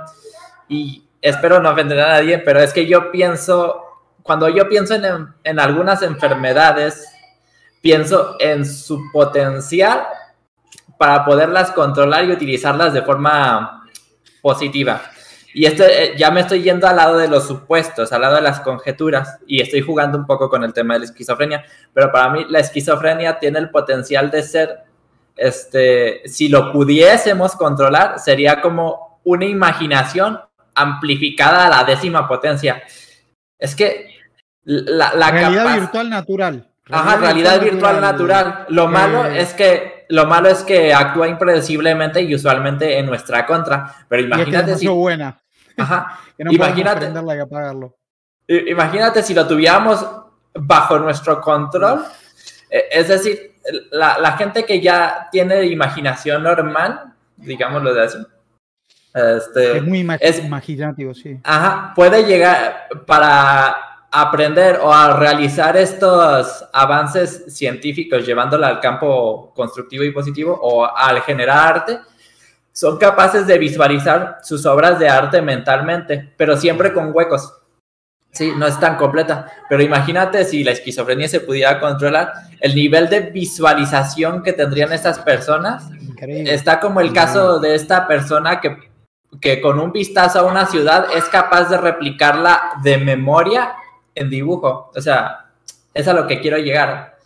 [0.67, 3.81] Y espero no ofender a nadie, pero es que yo pienso,
[4.23, 7.07] cuando yo pienso en, en algunas enfermedades,
[7.81, 10.03] pienso en su potencial
[10.97, 13.87] para poderlas controlar y utilizarlas de forma
[14.41, 15.01] positiva.
[15.53, 18.41] Y esto eh, ya me estoy yendo al lado de los supuestos, al lado de
[18.41, 22.29] las conjeturas, y estoy jugando un poco con el tema de la esquizofrenia, pero para
[22.29, 24.79] mí la esquizofrenia tiene el potencial de ser,
[25.35, 30.39] este, si lo pudiésemos controlar, sería como una imaginación
[30.73, 32.81] amplificada a la décima potencia.
[33.59, 34.15] Es que
[34.63, 36.67] la, la realidad virtual natural.
[36.89, 38.65] Ajá, realidad virtual natural.
[38.69, 43.45] Lo malo Eh, es que lo malo es que actúa impredeciblemente y usualmente en nuestra
[43.45, 43.95] contra.
[44.09, 45.40] Pero y es que es imagínate si, buena.
[45.81, 47.05] Ajá, Que no podemos imagínate.
[47.41, 47.95] apagarlo.
[49.23, 50.05] si lo tuviéramos
[50.53, 52.03] bajo nuestro control.
[52.69, 53.55] Eh, Es decir,
[53.91, 58.17] la, la gente que ya tiene imaginación normal, digámoslo de así,
[59.13, 61.39] este, Es muy es- imaginativo, sí.
[61.43, 63.75] Ajá, puede llegar para
[64.13, 71.21] aprender o a realizar estos avances científicos llevándolo al campo constructivo y positivo o al
[71.21, 71.99] generar arte,
[72.73, 77.53] son capaces de visualizar sus obras de arte mentalmente, pero siempre con huecos.
[78.31, 83.09] Sí, no es tan completa, pero imagínate si la esquizofrenia se pudiera controlar, el nivel
[83.09, 86.53] de visualización que tendrían estas personas Increíble.
[86.53, 88.77] Está como el caso de esta persona que,
[89.41, 93.73] que con un vistazo a una ciudad es capaz de replicarla de memoria
[94.15, 94.91] en dibujo.
[94.95, 95.47] O sea,
[95.93, 97.17] es a lo que quiero llegar.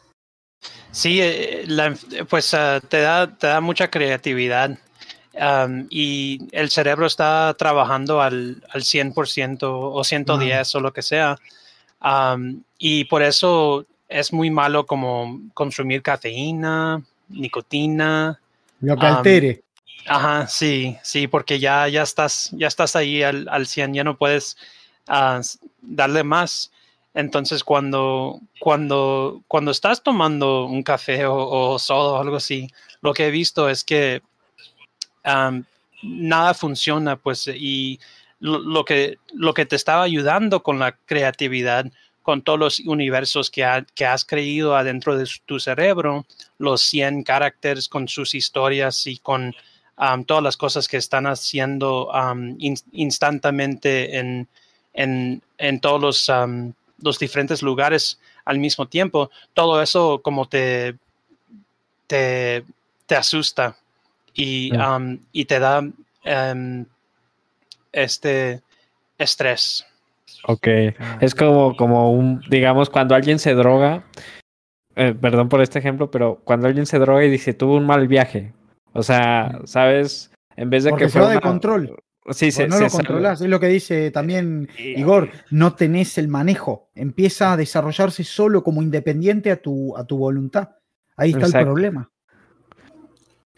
[0.92, 1.94] Sí, eh, la-
[2.30, 4.72] pues ah, te, da, te da mucha creatividad
[5.40, 11.38] am, y el cerebro está trabajando al, al 100% o 110 o lo que sea.
[12.00, 18.40] Am, y por eso es muy malo como consumir cafeína, nicotina.
[18.82, 19.64] Lo que altere.
[20.08, 24.18] Ajá, sí, sí, porque ya, ya, estás, ya estás ahí al, al 100, ya no
[24.18, 24.56] puedes
[25.08, 25.42] uh,
[25.82, 26.72] darle más.
[27.16, 32.68] Entonces, cuando, cuando, cuando estás tomando un café o, o soda o algo así,
[33.02, 34.22] lo que he visto es que
[36.04, 38.00] nada funciona, pues, y
[38.40, 41.86] lo, lo, que, lo que te estaba ayudando con la creatividad,
[42.22, 46.26] con todos los universos que, ha, que has creído adentro de tu cerebro,
[46.58, 49.56] los 100 caracteres con sus historias y con
[50.26, 54.48] todas las cosas que están haciendo um, in, instantáneamente en,
[54.94, 56.32] en, en, todos los,
[57.02, 60.98] los, diferentes lugares al mismo tiempo, todo eso como te,
[62.08, 62.66] te,
[63.06, 63.78] te asusta
[64.36, 65.82] y, um, y, te da
[67.92, 68.62] este
[69.18, 69.86] estrés.
[70.48, 70.68] Ok,
[71.22, 74.04] es como, como un, digamos, cuando alguien se droga,
[74.96, 78.08] eh, perdón por este ejemplo, pero cuando alguien se droga y dice, tuvo un mal
[78.08, 78.54] viaje,
[78.94, 80.32] o sea, ¿sabes?
[80.56, 81.96] En vez de Porque que se va de control.
[82.32, 86.28] Sí, se, no se lo controlas, es lo que dice también Igor, no tenés el
[86.28, 90.70] manejo, empieza a desarrollarse solo como independiente a tu, a tu voluntad.
[91.18, 91.60] Ahí está Exacto.
[91.60, 92.12] el problema.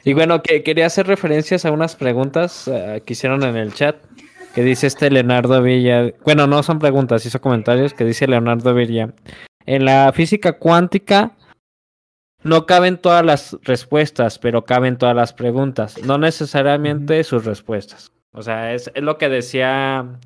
[0.03, 3.97] Y bueno, que quería hacer referencias a unas preguntas uh, que hicieron en el chat,
[4.55, 9.13] que dice este Leonardo Villa, bueno, no son preguntas, hizo comentarios, que dice Leonardo Villa,
[9.65, 11.35] en la física cuántica
[12.43, 18.11] no caben todas las respuestas, pero caben todas las preguntas, no necesariamente sus respuestas.
[18.31, 20.19] O sea, es, es lo que decía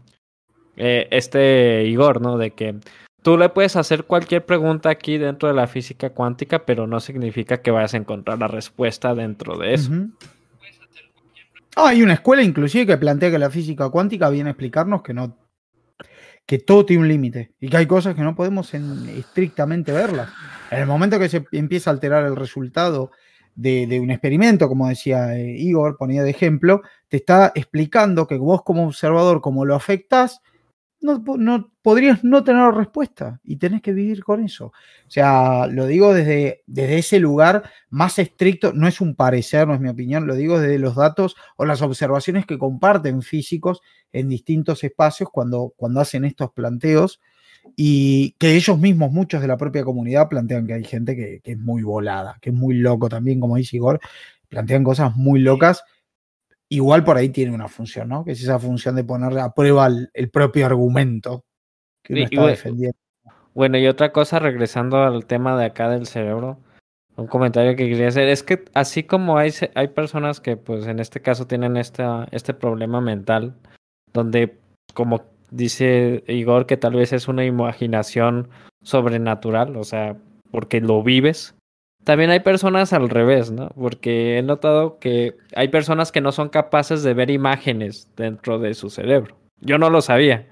[0.76, 2.38] eh, este Igor, ¿no?
[2.38, 2.76] De que
[3.22, 7.62] tú le puedes hacer cualquier pregunta aquí dentro de la física cuántica, pero no significa
[7.62, 9.92] que vayas a encontrar la respuesta dentro de eso.
[9.92, 10.12] -huh.
[11.76, 15.14] ah, hay una escuela inclusive que plantea que la física cuántica viene a explicarnos que
[15.14, 15.38] no
[16.46, 20.30] que todo tiene un límite y que hay cosas que no podemos en, estrictamente verlas.
[20.70, 23.12] En el momento que se empieza a alterar el resultado
[23.56, 28.64] de, un experimento, como decía eh, Igor, ponía de ejemplo, te está explicando que vos
[28.64, 30.42] como observador, como lo afectás,
[31.02, 34.68] no, podrías no tener respuesta y tenés que vivir con eso.
[34.68, 39.74] O sea, lo digo desde, desde ese lugar más estricto, no es un parecer, no
[39.74, 43.82] es mi opinión, lo digo desde los datos o las observaciones que comparten físicos
[44.12, 47.20] en distintos espacios cuando, cuando hacen estos planteos
[47.76, 51.54] y que ellos mismos, muchos de la propia comunidad, plantean que hay gente que, que
[51.54, 54.00] es muy volada, que es muy loco también, como dice Igor,
[54.50, 55.84] plantean cosas muy locas
[56.72, 58.24] igual por ahí tiene una función, ¿no?
[58.24, 61.44] Que es esa función de poner a prueba el, el propio argumento
[62.02, 62.98] que uno y, está defendiendo.
[63.54, 66.60] Bueno, y otra cosa, regresando al tema de acá del cerebro,
[67.18, 71.00] un comentario que quería hacer es que así como hay, hay personas que pues en
[71.00, 73.54] este caso tienen esta, este problema mental,
[74.14, 74.58] donde
[74.94, 78.50] como dice Igor que tal vez es una imaginación
[78.82, 80.16] sobrenatural, o sea,
[80.52, 81.54] porque lo vives,
[82.04, 83.70] también hay personas al revés, ¿no?
[83.70, 88.74] Porque he notado que hay personas que no son capaces de ver imágenes dentro de
[88.74, 89.38] su cerebro.
[89.60, 90.48] Yo no lo sabía.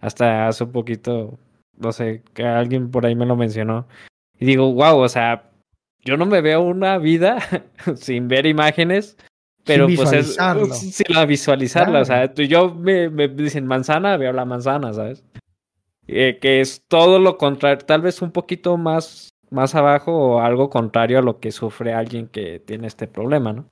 [0.00, 1.38] Hasta hace un poquito,
[1.78, 3.86] no sé, que alguien por ahí me lo mencionó.
[4.38, 5.50] Y digo, wow, o sea,
[6.04, 7.38] yo no me veo una vida
[7.96, 9.16] sin ver imágenes,
[9.64, 10.36] pero sin pues es
[10.70, 12.02] sin la visualizarla.
[12.04, 12.26] Claro.
[12.26, 15.24] O sea, yo me, me, dicen manzana, veo la manzana, ¿sabes?
[16.08, 20.70] Eh, que es todo lo contrario, tal vez un poquito más más abajo o algo
[20.70, 23.70] contrario a lo que sufre alguien que tiene este problema, ¿no?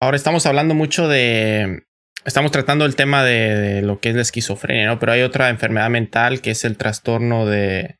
[0.00, 1.84] Ahora estamos hablando mucho de.
[2.24, 4.98] Estamos tratando el tema de, de, lo que es la esquizofrenia, ¿no?
[4.98, 7.96] Pero hay otra enfermedad mental que es el trastorno de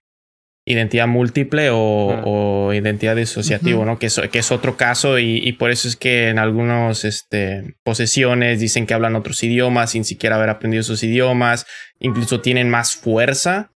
[0.67, 3.87] identidad múltiple o, o identidad disociativo, uh -huh.
[3.87, 3.99] ¿no?
[3.99, 7.77] Que es, que es otro caso y, y, por eso es que en algunas este,
[7.85, 11.67] posesiones dicen que hablan otros idiomas sin siquiera haber aprendido esos idiomas,
[12.01, 13.73] incluso tienen más fuerza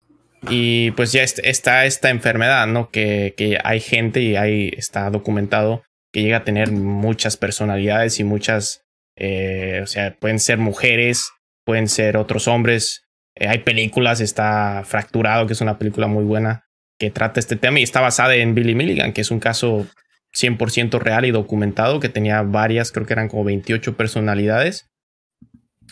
[0.47, 2.89] y pues ya está esta enfermedad, ¿no?
[2.91, 8.23] Que, que hay gente y ahí está documentado que llega a tener muchas personalidades y
[8.23, 8.85] muchas,
[9.15, 11.31] eh, o sea, pueden ser mujeres,
[11.65, 13.03] pueden ser otros hombres.
[13.35, 16.65] Eh, hay películas, está Fracturado, que es una película muy buena,
[16.97, 19.87] que trata este tema y está basada en Billy Milligan, que es un caso
[20.35, 24.87] 100% real y documentado, que tenía varias, creo que eran como 28 personalidades.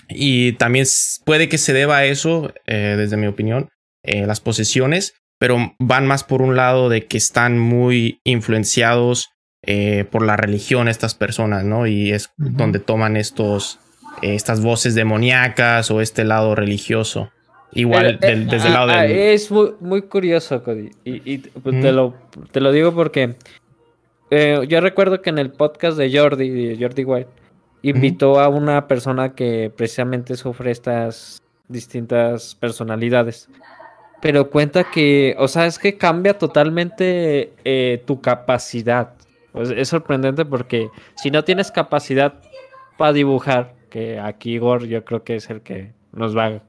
[0.10, 0.86] Y también
[1.26, 3.70] puede que se deba a eso, eh, desde mi opinión,
[4.08, 9.30] eh, las posesiones, pero van más por un lado de que están muy influenciados
[9.62, 11.86] eh, por la religión estas personas, ¿no?
[11.86, 12.51] Y es uh -huh.
[12.53, 13.80] donde toman estos,
[14.22, 17.30] eh, estas voces demoníacas o este lado religioso.
[17.74, 19.12] Igual pero, del, desde el lado ah, del...
[19.12, 20.89] Es muy, muy curioso, Cody.
[21.03, 22.16] Y, y pues, te, lo,
[22.51, 23.36] te lo digo porque
[24.32, 27.30] eh, yo recuerdo que en el podcast de Jordi, de Jordi White,
[27.82, 28.43] invitó uh -huh.
[28.43, 33.49] a una persona que precisamente sufre estas distintas personalidades.
[34.22, 39.13] Pero cuenta que, o sea, es que cambia totalmente eh, tu capacidad.
[39.51, 42.41] Pues es sorprendente porque si no tienes capacidad
[42.97, 46.61] para dibujar, que aquí Igor yo creo que es el que nos va a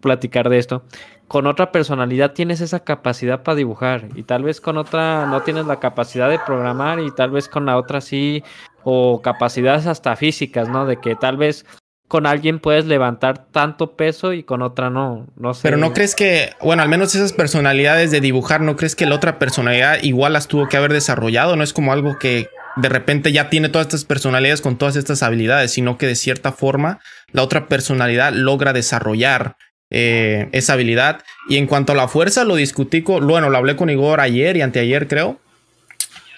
[0.00, 0.82] platicar de esto,
[1.28, 5.66] con otra personalidad tienes esa capacidad para dibujar y tal vez con otra no tienes
[5.66, 8.42] la capacidad de programar y tal vez con la otra sí,
[8.82, 10.84] o capacidades hasta físicas, ¿no?
[10.84, 11.64] De que tal vez
[12.08, 15.62] con alguien puedes levantar tanto peso y con otra no, no sé.
[15.62, 19.14] Pero no crees que, bueno, al menos esas personalidades de dibujar, ¿no crees que la
[19.14, 21.56] otra personalidad igual las tuvo que haber desarrollado?
[21.56, 25.22] No es como algo que de repente ya tiene todas estas personalidades con todas estas
[25.22, 27.00] habilidades, sino que de cierta forma
[27.32, 29.56] la otra personalidad logra desarrollar
[29.90, 31.22] eh, esa habilidad.
[31.48, 34.56] Y en cuanto a la fuerza, lo discutí con, bueno, lo hablé con Igor ayer
[34.56, 35.40] y anteayer, creo.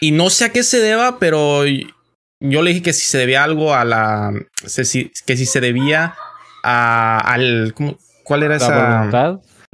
[0.00, 1.64] Y no sé a qué se deba, pero
[2.40, 4.32] yo le dije que si se debía algo a la.
[4.62, 4.84] Que
[5.36, 6.14] si se debía
[6.62, 7.74] a, al.
[8.24, 9.10] ¿Cuál era esa?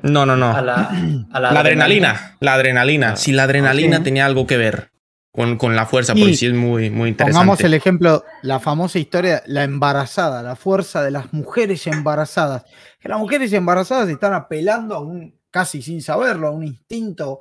[0.02, 0.60] No, no, no.
[0.60, 0.90] la,
[1.32, 2.36] adrenalina.
[2.40, 3.16] La adrenalina.
[3.16, 4.90] si la adrenalina tenía algo que ver
[5.30, 7.38] con, con la fuerza, porque sí es muy, muy interesante.
[7.38, 12.64] Pongamos el ejemplo, la famosa historia, la embarazada, la fuerza de las mujeres embarazadas.
[13.00, 17.40] Que las mujeres embarazadas están apelando a un, casi sin saberlo, a un instinto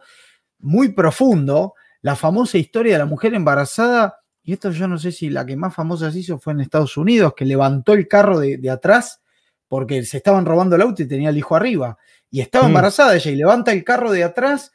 [0.59, 1.73] muy profundo.
[2.01, 5.55] La famosa historia de la mujer embarazada y esto yo no sé si la que
[5.55, 9.21] más famosa se hizo fue en Estados Unidos, que levantó el carro de, atrás
[9.67, 11.97] porque se estaban robando el auto y tenía el hijo arriba.
[12.29, 12.67] Y estaba mm.
[12.67, 14.71] embarazada ella y levanta el carro de atrás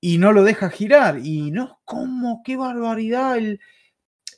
[0.00, 1.18] y no lo deja girar.
[1.18, 2.42] Y no, ¿cómo?
[2.44, 3.38] ¡Qué barbaridad!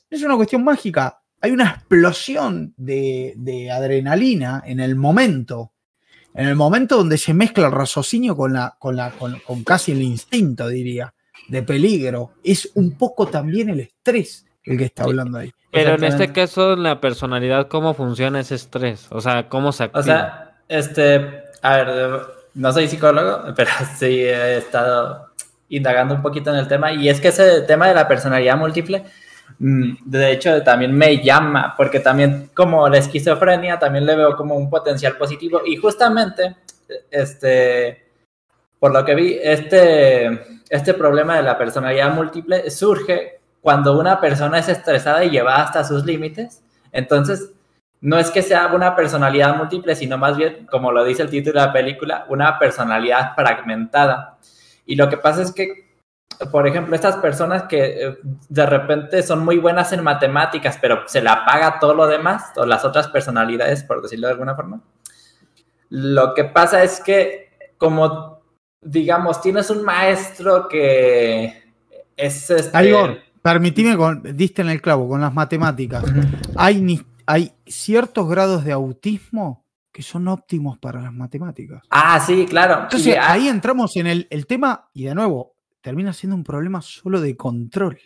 [0.09, 1.21] Es una cuestión mágica.
[1.41, 5.73] Hay una explosión de, adrenalina en el momento.
[6.33, 10.01] En el momento donde se mezcla el raciocinio con, la, con, la, con casi el
[10.01, 11.13] instinto, diría,
[11.47, 12.33] de peligro.
[12.43, 15.51] Es un poco también el estrés el que está hablando ahí.
[15.71, 19.07] Pero en este caso, la personalidad, ¿cómo funciona ese estrés?
[19.11, 19.99] O sea, ¿cómo se activa?
[19.99, 22.21] O sea, este, a ver,
[22.53, 25.31] no soy psicólogo, pero sí he estado
[25.69, 26.93] indagando un poquito en el tema.
[26.93, 29.03] Y es que ese tema de la personalidad múltiple,
[29.59, 34.55] mm, de hecho, también me llama, porque también como la esquizofrenia, también le veo como
[34.55, 35.61] un potencial positivo.
[35.65, 36.55] Y justamente,
[37.11, 38.05] este,
[38.79, 44.59] por lo que vi, este, este problema de la personalidad múltiple surge cuando una persona
[44.59, 47.51] es estresada y lleva hasta sus límites, entonces
[47.99, 51.59] no es que sea una personalidad múltiple, sino más bien, como lo dice el título
[51.59, 54.37] de la película, una personalidad fragmentada.
[54.85, 55.95] Y lo que pasa es que,
[56.51, 58.17] por ejemplo, estas personas que eh,
[58.49, 62.67] de repente son muy buenas en matemáticas, pero se la paga todo lo demás, o
[62.67, 64.83] las otras personalidades, por decirlo de alguna forma,
[65.89, 67.49] lo que pasa es que,
[67.79, 68.43] como
[68.79, 71.63] digamos, tienes un maestro que
[72.15, 72.77] es este,
[73.45, 76.03] Permitime, con, diste en el clavo, con las matemáticas.
[76.55, 81.83] hay, hay ciertos grados de autismo que son óptimos para las matemáticas.
[81.91, 82.81] Ah, sí, claro.
[82.81, 87.21] Entonces ahí entramos en el, el, tema y de nuevo, termina siendo un problema solo
[87.21, 87.99] de control.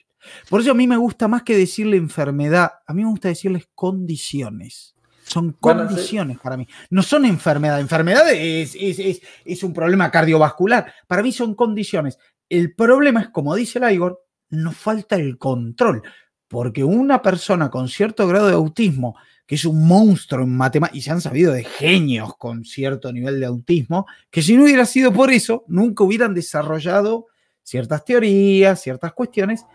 [0.50, 3.70] Por eso a mí me gusta más que decirle enfermedad, a mí me gusta decirles
[3.74, 4.94] condiciones.
[5.24, 6.68] Son condiciones para mí.
[6.90, 7.80] No son enfermedad.
[7.80, 10.92] Enfermedad es, es, es, es, un problema cardiovascular.
[11.08, 12.18] Para mí son condiciones.
[12.50, 14.20] El problema es, como dice el Igor,
[14.50, 16.04] nos falta el control,
[16.48, 21.02] porque una persona con cierto grado de autismo, que es un monstruo en matemáticas, y
[21.02, 25.12] se han sabido de genios con cierto nivel de autismo, que si no hubiera sido
[25.14, 27.28] por eso, nunca hubieran desarrollado
[27.64, 29.66] ciertas teorías, ciertas cuestiones,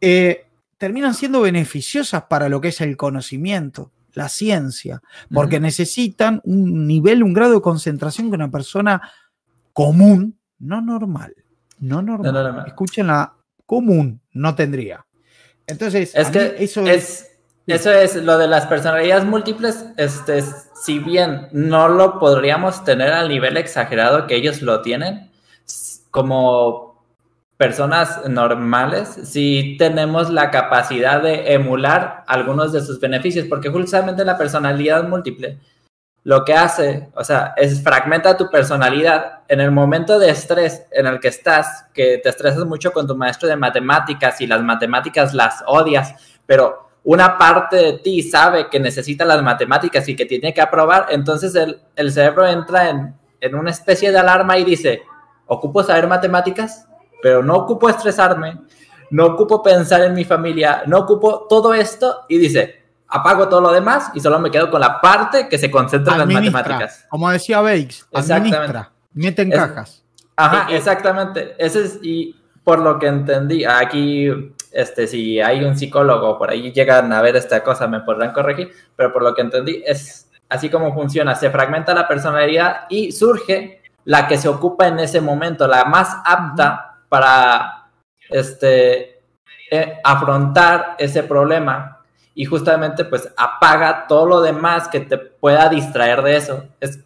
[0.00, 0.46] eh,
[0.76, 5.02] terminan siendo beneficiosas para lo que es el conocimiento, la ciencia,
[5.32, 9.02] porque necesitan un nivel, un grado de concentración que una persona
[9.72, 11.34] común, no normal,
[11.78, 12.32] no normal.
[12.32, 12.66] No, normal.
[12.66, 13.37] Escuchen la
[13.68, 15.04] común no tendría.
[15.66, 20.42] Entonces, es que eso es, Eso es lo de las personalidades múltiples, este,
[20.82, 25.30] si bien no lo podríamos tener al nivel exagerado que ellos lo tienen,
[26.10, 27.04] como
[27.58, 34.38] personas normales, sí tenemos la capacidad de emular algunos de sus beneficios, porque justamente la
[34.38, 35.58] personalidad múltiple
[36.28, 41.06] lo que hace, o sea, es fragmenta tu personalidad en el momento de estrés en
[41.06, 45.32] el que estás, que te estresas mucho con tu maestro de matemáticas y las matemáticas
[45.32, 46.14] las odias,
[46.44, 51.06] pero una parte de ti sabe que necesita las matemáticas y que tiene que aprobar,
[51.08, 55.00] entonces el, el cerebro entra en, en una especie de alarma y dice,
[55.46, 56.86] ocupo saber matemáticas,
[57.22, 58.60] pero no ocupo estresarme,
[59.12, 63.72] no ocupo pensar en mi familia, no ocupo todo esto y dice, apago todo lo
[63.72, 67.06] demás y solo me quedo con la parte que se concentra en las matemáticas.
[67.08, 70.04] Como decía Bakes, administra, mete en cajas.
[70.36, 71.56] Ajá, exactamente.
[71.58, 74.28] Ese es, y por lo que entendí, aquí,
[74.70, 78.70] este, si hay un psicólogo por ahí llegan a ver esta cosa, me podrán corregir,
[78.94, 81.34] pero por lo que entendí, es así como funciona.
[81.34, 86.16] Se fragmenta la personalidad y surge la que se ocupa en ese momento, la más
[86.24, 87.88] apta para
[88.30, 89.22] este,
[89.70, 91.97] eh, afrontar ese problema
[92.38, 96.68] y justamente pues apaga todo lo demás que te pueda distraer de eso.
[96.78, 97.00] Es,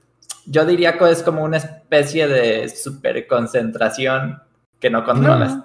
[0.44, 4.42] yo diría que es como una especie de superconcentración
[4.78, 5.56] que no controlas.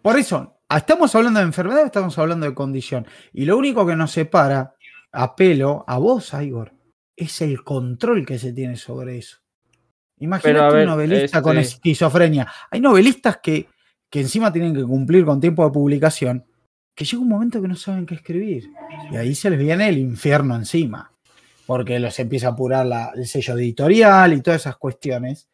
[0.00, 3.04] Por eso, estamos hablando de enfermedad, estamos hablando de condición.
[3.32, 4.76] Y lo único que nos separa,
[5.10, 6.72] a pelo, a vos, Igor,
[7.16, 9.38] es el control que se tiene sobre eso.
[10.18, 12.46] Imagínate un novelista con este esquizofrenia.
[12.70, 13.66] Hay novelistas que,
[14.08, 16.44] que encima tienen que cumplir con tiempo de publicación,
[17.00, 18.72] que llega un momento que no saben qué escribir.
[19.10, 21.10] Y ahí se les viene el infierno encima,
[21.64, 25.48] porque los empieza a apurar el sello editorial y todas esas cuestiones.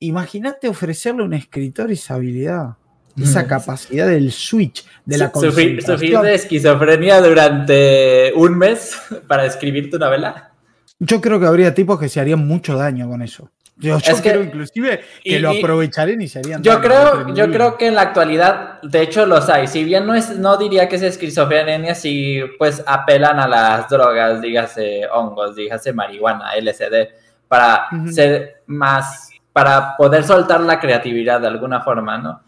[0.00, 2.70] Imagínate ofrecerle a un escritor esa habilidad,
[3.16, 8.96] esa capacidad del switch, de la Sufrir, sufrir de esquizofrenia durante un mes
[9.28, 10.54] para escribir tu novela.
[10.98, 13.52] Yo creo que habría tipos que se harían mucho daño con eso.
[13.80, 16.62] Yo, creo inclusive que lo aprovecharían y serían.
[16.62, 19.66] Yo creo, yo creo que en la actualidad, de hecho, los hay.
[19.66, 24.40] Si bien no es, no diría que es esquizofrenia, si pues apelan a las drogas,
[24.42, 27.08] dígase hongos, dígase marihuana, LSD,
[27.48, 32.42] para ser más, para poder soltar la creatividad de alguna forma, ¿no?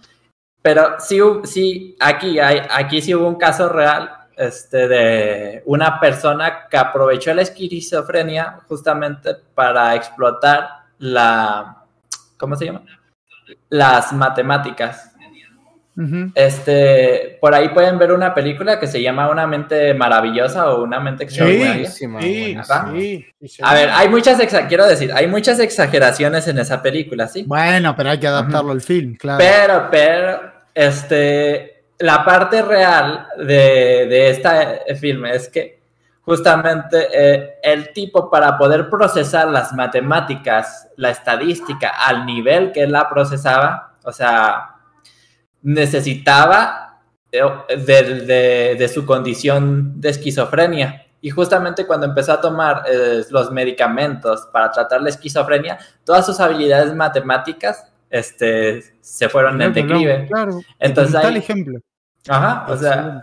[0.61, 6.69] Pero sí, sí, aquí hay, aquí sí hubo un caso real este, de una persona
[6.71, 11.85] que aprovechó la esquizofrenia justamente para explotar la,
[12.37, 12.83] ¿cómo se llama?
[13.69, 15.09] Las matemáticas.
[16.35, 21.01] Este, por ahí pueden ver una película que se llama Una mente maravillosa o Una
[21.01, 21.91] mente extraordinaria.
[21.91, 22.07] Sí,
[23.61, 27.45] A ver, hay muchas, quiero decir, hay muchas exageraciones en esa película, ¿sí?
[27.47, 29.39] Bueno, pero hay que adaptarlo al film, claro.
[29.39, 35.82] Pero, pero, este, la parte real de, de este film es que
[36.25, 43.09] justamente eh, el tipo para poder procesar las matemáticas, la estadística al nivel que la
[43.09, 44.77] procesaba, o sea,
[45.63, 47.01] necesitaba
[47.31, 51.07] eh, de, su condición de esquizofrenia.
[51.21, 56.41] Y justamente cuando empezó a tomar eh, los medicamentos para tratar la esquizofrenia, todas sus
[56.41, 60.27] habilidades matemáticas este, se fueron en declive.
[60.29, 61.81] Claro, Entonces, tal ejemplo.
[62.29, 63.23] Ajá, o sea.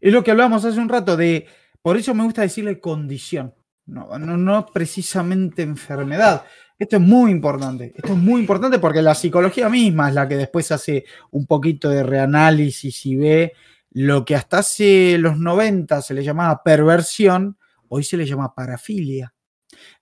[0.00, 1.46] Es lo que hablábamos hace un rato de
[1.82, 3.52] por eso me gusta decirle condición,
[3.86, 6.44] no, precisamente enfermedad.
[6.78, 7.92] Esto es muy importante.
[7.96, 11.88] Esto es muy importante porque la psicología misma es la que después hace un poquito
[11.88, 13.52] de reanálisis y ve
[13.90, 17.58] lo que hasta hace los 90 se le llamaba perversión,
[17.88, 19.34] hoy se le llama parafilia.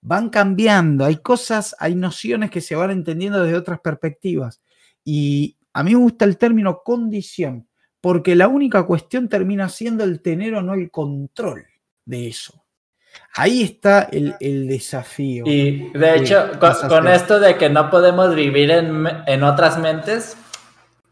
[0.01, 4.61] Van cambiando, hay cosas, hay nociones que se van entendiendo desde otras perspectivas.
[5.03, 7.67] Y a mí me gusta el término condición,
[7.99, 11.70] porque la única cuestión termina siendo el tener o no el control
[12.05, 12.61] de eso.
[13.35, 15.43] Ahí está el, desafío.
[15.45, 16.51] Y de hecho,
[16.87, 20.37] con, esto de que no podemos vivir en, otras mentes,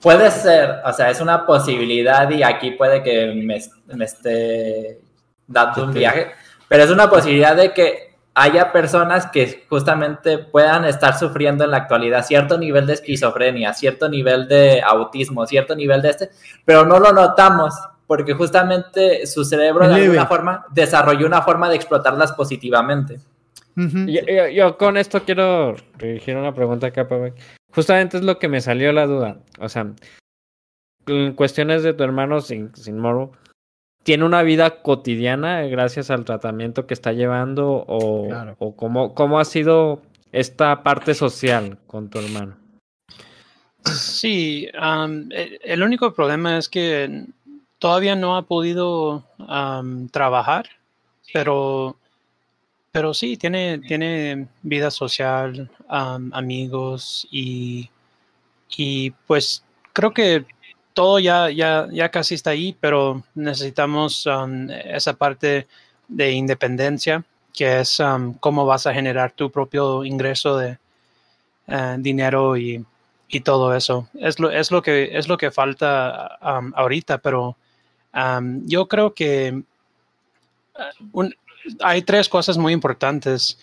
[0.01, 3.61] puede ser, o sea, es una posibilidad y aquí puede que me,
[3.95, 4.99] me esté
[5.47, 6.31] dando un viaje,
[6.67, 11.77] pero es una posibilidad de que haya personas que justamente puedan estar sufriendo en la
[11.77, 16.29] actualidad cierto nivel de esquizofrenia, cierto nivel de autismo, cierto nivel de este,
[16.63, 17.73] pero no lo notamos
[18.09, 23.19] porque justamente su cerebro de alguna forma desarrolló una forma de explotarlas positivamente.
[23.75, 27.35] yo, con esto quiero dirigir una pregunta acá, Pablo.
[27.71, 29.37] Justamente es lo que me salió la duda.
[29.59, 29.93] O sea,
[31.35, 33.33] cuestiones de tu hermano sin, sin moro,
[34.01, 37.85] ¿tiene una vida cotidiana gracias al tratamiento que está llevando?
[37.87, 40.01] ¿O, o cómo, cómo ha sido
[40.31, 42.57] esta parte social con tu hermano?
[43.85, 47.27] Sí, e, el único problema es que
[47.79, 49.23] todavía no ha podido
[50.11, 50.69] trabajar,
[51.33, 51.95] pero,
[52.91, 57.89] pero sí, tiene, tiene vida social, amigos y,
[58.77, 60.45] y pues creo que
[60.93, 64.27] todo ya, ya, ya casi está ahí, pero necesitamos
[64.85, 65.67] esa parte
[66.07, 67.23] de independencia,
[67.53, 68.01] que es
[68.39, 70.77] cómo vas a generar tu propio ingreso de
[71.67, 72.83] eh, dinero y,
[73.27, 74.09] y, todo eso.
[74.15, 76.25] Es lo, es lo, que, es lo que falta
[76.73, 77.55] ahorita, pero
[78.13, 79.61] yo creo que
[80.75, 80.91] ah,
[81.81, 83.59] hay tres cosas muy importantes.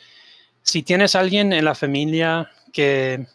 [0.63, 3.27] Si tienes alguien en la familia que,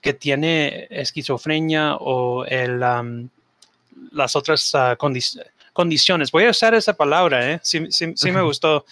[0.00, 2.80] que tiene esquizofrenia o el,
[4.12, 4.96] las otras ah,
[5.72, 7.60] condiciones, voy a usar esa palabra, ¿eh?
[7.62, 7.80] sí,
[8.30, 8.84] me gustó.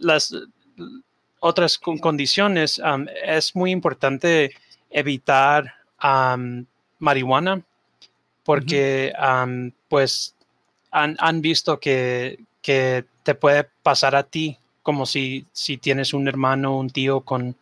[0.00, 0.34] las
[1.40, 2.80] otras condiciones,
[3.24, 4.52] es muy importante
[4.90, 5.74] evitar
[6.98, 7.62] marihuana
[8.44, 9.12] porque
[9.88, 10.34] pues
[10.90, 16.90] han, visto que, te puede pasar a ti como si, si tienes un hermano, un
[16.90, 17.56] tío con,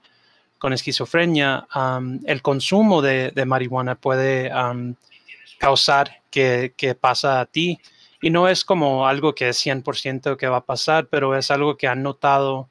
[0.59, 1.67] con esquizofrenia,
[2.25, 4.51] el consumo de, marihuana puede
[5.59, 7.79] causar que, que, pasa a ti.
[8.21, 11.77] Y no es como algo que es 100% que va a pasar, pero es algo
[11.77, 12.69] que han notado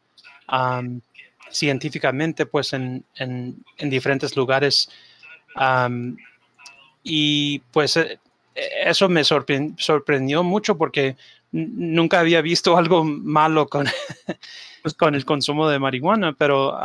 [1.52, 4.90] científicamente pues en, en, diferentes lugares.
[7.04, 8.20] Y pues eh,
[8.86, 11.16] eso me sorprendió mucho porque
[11.52, 13.88] nunca había visto algo malo con,
[14.82, 16.78] pues, con el consumo de marihuana, pero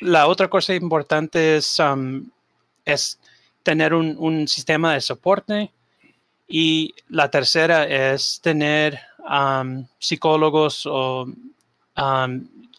[0.00, 1.78] la otra cosa importante es,
[2.84, 3.18] es
[3.62, 5.70] tener un, sistema de soporte
[6.48, 8.98] y la tercera es tener
[9.98, 11.26] psicólogos o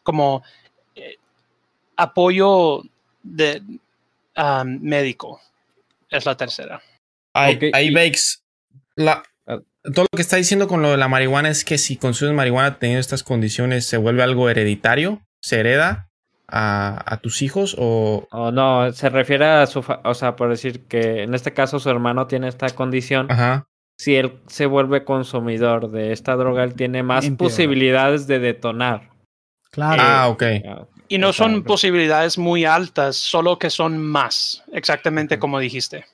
[0.03, 0.43] como
[0.95, 1.17] eh,
[1.95, 2.83] apoyo
[3.21, 3.61] de
[4.65, 5.39] médico.
[6.13, 6.81] Es la tercera.
[7.33, 7.59] Ahí,
[8.95, 9.59] La, ah.
[9.93, 12.79] todo lo que está diciendo con lo de la marihuana es que si consumes marihuana
[12.79, 15.21] teniendo estas condiciones, ¿se vuelve algo hereditario?
[15.41, 16.09] ¿Se hereda?
[16.55, 18.27] a, tus hijos o...
[18.31, 22.27] no, se refiere a su, o sea, por decir que en este caso su hermano
[22.27, 23.31] tiene esta condición.
[23.31, 23.67] Ajá.
[23.97, 29.09] Si él se vuelve consumidor de esta droga, él tiene más posibilidades de detonar.
[29.71, 30.03] Claro.
[30.05, 30.43] ah, ok.
[31.13, 36.05] Y no son posibilidades muy altas, solo que son más, exactamente como dijiste.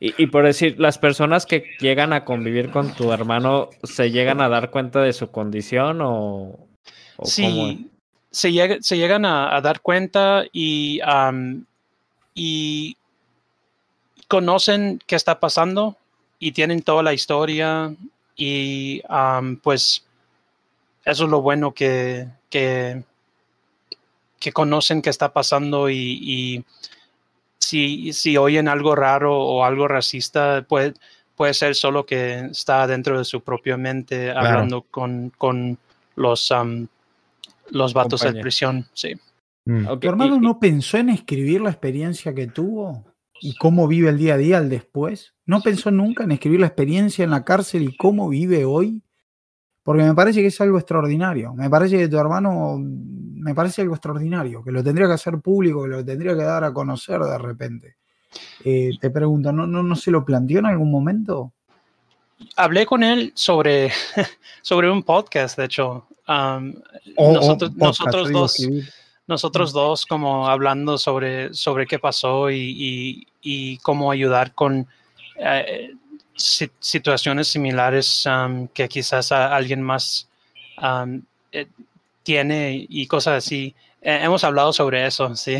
[0.00, 4.48] Y, por decir, las personas que llegan a convivir con tu hermano, ¿se llegan a
[4.48, 6.58] dar cuenta de su condición o,
[7.22, 7.88] sí,
[8.32, 11.00] se, llegan a, dar cuenta y,
[12.34, 12.96] y
[14.26, 15.96] conocen qué está pasando
[16.40, 17.94] y tienen toda la historia
[18.36, 19.02] y
[19.62, 20.04] pues
[21.04, 23.04] eso es lo bueno que, que,
[24.52, 26.64] conocen qué está pasando y,
[27.58, 30.94] si, si, oyen algo raro o algo racista, puede,
[31.34, 35.78] puede ser solo que está dentro de su propia mente hablando con, con
[36.14, 36.52] los
[37.70, 39.14] los vatos de prisión, sí.
[39.66, 39.98] Mm.
[40.00, 43.04] ¿Tu hermano no pensó en escribir la experiencia que tuvo
[43.40, 45.34] y cómo vive el día a día al después?
[45.44, 49.02] ¿No pensó nunca en escribir la experiencia en la cárcel y cómo vive hoy?
[49.88, 51.54] Porque me parece que es algo extraordinario.
[51.54, 55.84] Me parece que tu hermano, me parece algo extraordinario, que lo tendría que hacer público,
[55.84, 57.96] que lo tendría que dar a conocer de repente.
[58.66, 61.54] Eh, te pregunto, ¿no, no, ¿no se lo planteó en algún momento?
[62.56, 63.90] Hablé con él sobre,
[64.60, 66.06] sobre un podcast, de hecho,
[67.16, 68.68] nosotros, nosotros dos,
[69.26, 74.86] nosotros dos como hablando sobre, sobre qué pasó y, y, cómo ayudar con
[75.38, 75.94] eh,
[76.38, 78.24] situaciones similares
[78.72, 80.28] que quizás alguien más
[81.52, 81.66] eh,
[82.22, 83.74] tiene y cosas así.
[84.00, 85.56] Eh, hemos hablado sobre eso, sí.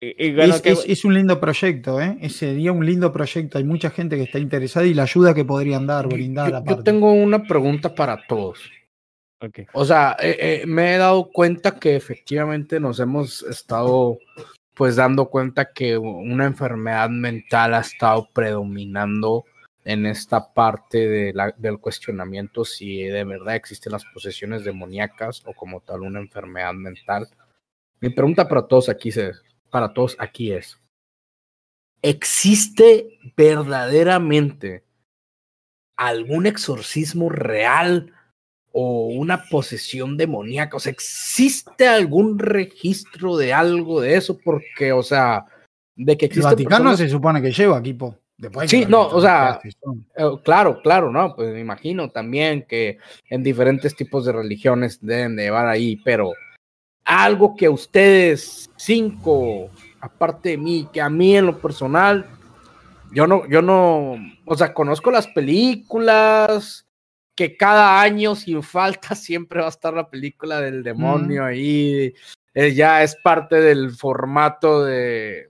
[0.00, 2.28] es, un lindo proyecto, ¿eh?
[2.30, 3.58] Sería un lindo proyecto.
[3.58, 6.62] Hay mucha gente que está interesada y la ayuda que podrían dar, brindar.
[6.64, 8.60] yo tengo una pregunta para todos.
[9.72, 14.18] O sea, eh, eh, me he dado cuenta que efectivamente nos hemos estado
[14.80, 19.44] pues dando cuenta que una enfermedad mental ha estado predominando
[19.84, 26.00] en esta parte del cuestionamiento si de verdad existen las posesiones demoníacas o como tal
[26.00, 27.28] una enfermedad mental.
[28.00, 30.80] Mi pregunta para todos aquí es, para todos aquí es,
[32.00, 34.86] ¿existe verdaderamente
[35.94, 38.14] algún exorcismo real
[38.72, 40.76] o una posesión demoníaca.
[40.76, 44.38] O sea, ¿existe algún registro de algo de eso?
[44.38, 45.46] Porque, o sea,
[45.96, 46.48] de que existe.
[46.48, 48.16] El Vaticano se supone que lleva equipo.
[48.36, 49.60] Después sí, no, o sea,
[50.16, 51.36] eh, claro, claro, ¿no?
[51.36, 52.96] Pues me imagino también que
[53.28, 56.32] en diferentes tipos de religiones deben de llevar ahí, pero
[57.04, 59.68] algo que ustedes cinco,
[60.00, 62.24] aparte de mí, que a mí en lo personal,
[63.12, 64.16] yo no, yo no,
[64.46, 66.86] o sea, conozco las películas,
[67.40, 72.12] que cada año sin falta siempre va a estar la película del demonio ahí.
[72.52, 75.48] Eh, ya es parte del formato de,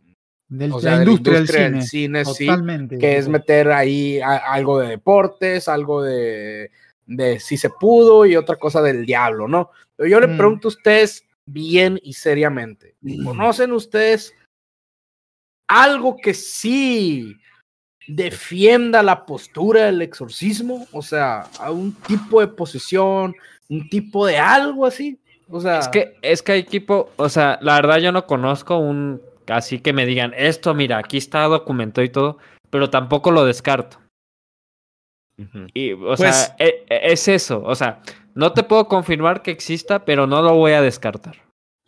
[0.50, 2.46] la industria, del cine, sí,
[3.00, 6.70] que es meter ahí algo de deportes, algo de,
[7.06, 9.70] de, si se pudo y otra cosa del diablo, ¿no?
[9.96, 10.36] Pero yo le mm.
[10.36, 12.94] pregunto a ustedes bien y seriamente,
[13.24, 14.32] ¿conocen ustedes
[15.66, 17.34] algo que sí
[18.14, 23.34] defienda la postura del exorcismo, o sea, a un tipo de posesión,
[23.68, 25.18] un tipo de algo así.
[25.48, 28.78] O sea, es que es que hay equipo, o sea, la verdad yo no conozco
[28.78, 32.38] un así que me digan, esto mira, aquí está documentado y todo,
[32.70, 33.98] pero tampoco lo descarto.
[35.72, 38.02] Y, o sea, pues e, e, es eso, o sea,
[38.34, 41.36] no te puedo confirmar que exista, pero no lo voy a descartar.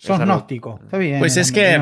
[0.03, 1.21] Sos gnóstico, está bien.
[1.21, 1.81] Pues es que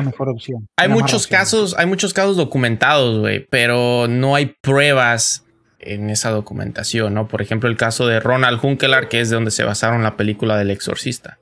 [0.77, 5.43] hay muchos casos, hay muchos casos documentados, güey, pero no hay pruebas
[5.79, 7.27] en esa documentación, ¿no?
[7.27, 10.55] Por ejemplo, el caso de Ronald Hunkelar, que es de donde se basaron la película
[10.55, 11.39] del exorcista.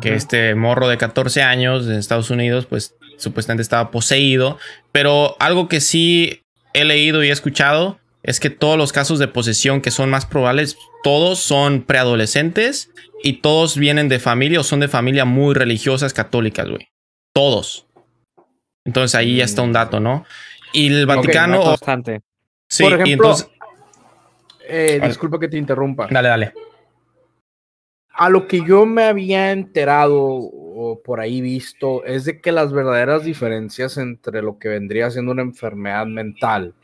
[0.00, 4.58] que este morro de 14 años en Estados Unidos, pues supuestamente estaba poseído.
[4.92, 9.26] Pero algo que sí he leído y he escuchado es que todos los casos de
[9.26, 12.90] posesión que son más probables, todos son preadolescentes
[13.24, 16.90] y todos vienen de familia o son de familia muy religiosas católicas, güey.
[17.32, 17.86] Todos.
[18.84, 20.26] Entonces ahí ya está un dato, ¿no?
[20.74, 21.64] Y el Vaticano.
[21.64, 22.20] bastante.
[22.68, 23.48] Sí, Por ejemplo, y entonces.
[24.68, 26.06] Eh, disculpa que te interrumpa.
[26.10, 26.52] Dale, dale.
[28.10, 32.74] A lo que yo me había enterado o por ahí visto es de que las
[32.74, 36.74] verdaderas diferencias entre lo que vendría siendo una enfermedad mental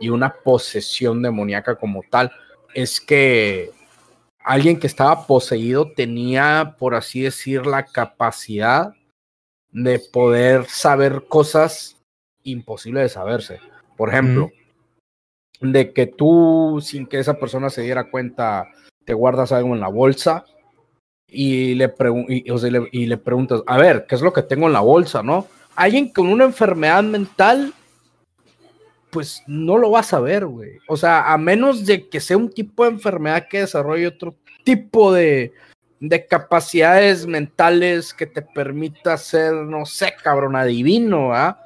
[0.00, 2.32] y una posesión demoníaca como tal
[2.72, 3.70] es que
[4.44, 8.94] alguien que estaba poseído tenía, por así decir, la capacidad
[9.70, 11.96] de poder saber cosas
[12.42, 13.60] imposibles de saberse.
[13.96, 14.50] Por ejemplo,
[15.60, 18.68] de que tú, sin que esa persona se diera cuenta,
[19.04, 20.44] te guardas algo en la bolsa
[21.26, 24.80] y le, le- y le preguntas, a ver, ¿qué es lo que tengo en la
[24.80, 25.46] bolsa, no?
[25.76, 27.72] Alguien con una enfermedad mental,
[29.12, 30.78] pues no lo va a saber, güey.
[30.88, 34.34] O sea, a menos de que sea un tipo de enfermedad que desarrolle otro
[34.64, 35.52] tipo de,
[36.00, 41.60] de capacidades mentales que te permita ser, no sé, cabrón, adivino, ¿ah?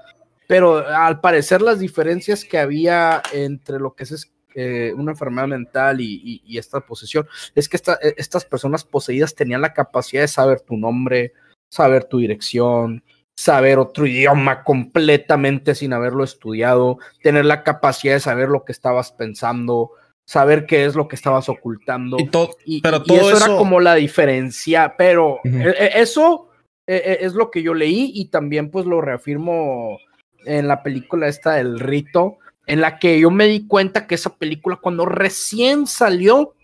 [0.48, 6.00] Pero al parecer las diferencias que había entre lo que es eh, una enfermedad mental
[6.00, 10.76] y, esta posesión es que eh, estas personas poseídas tenían la capacidad de saber tu
[10.76, 11.32] nombre,
[11.68, 13.04] saber tu dirección,
[13.36, 19.12] saber otro idioma completamente sin haberlo estudiado, tener la capacidad de saber lo que estabas
[19.12, 19.90] pensando,
[20.24, 22.18] saber qué es lo que estabas ocultando.
[22.18, 26.48] Y to- Y, pero y todo eso, era como la diferencia, pero eh, eh, eso
[26.86, 29.98] eh, es lo que yo leí y también pues lo reafirmo
[30.46, 34.34] en la película esta del rito, en la que yo me di cuenta que esa
[34.36, 36.54] película cuando recién salió,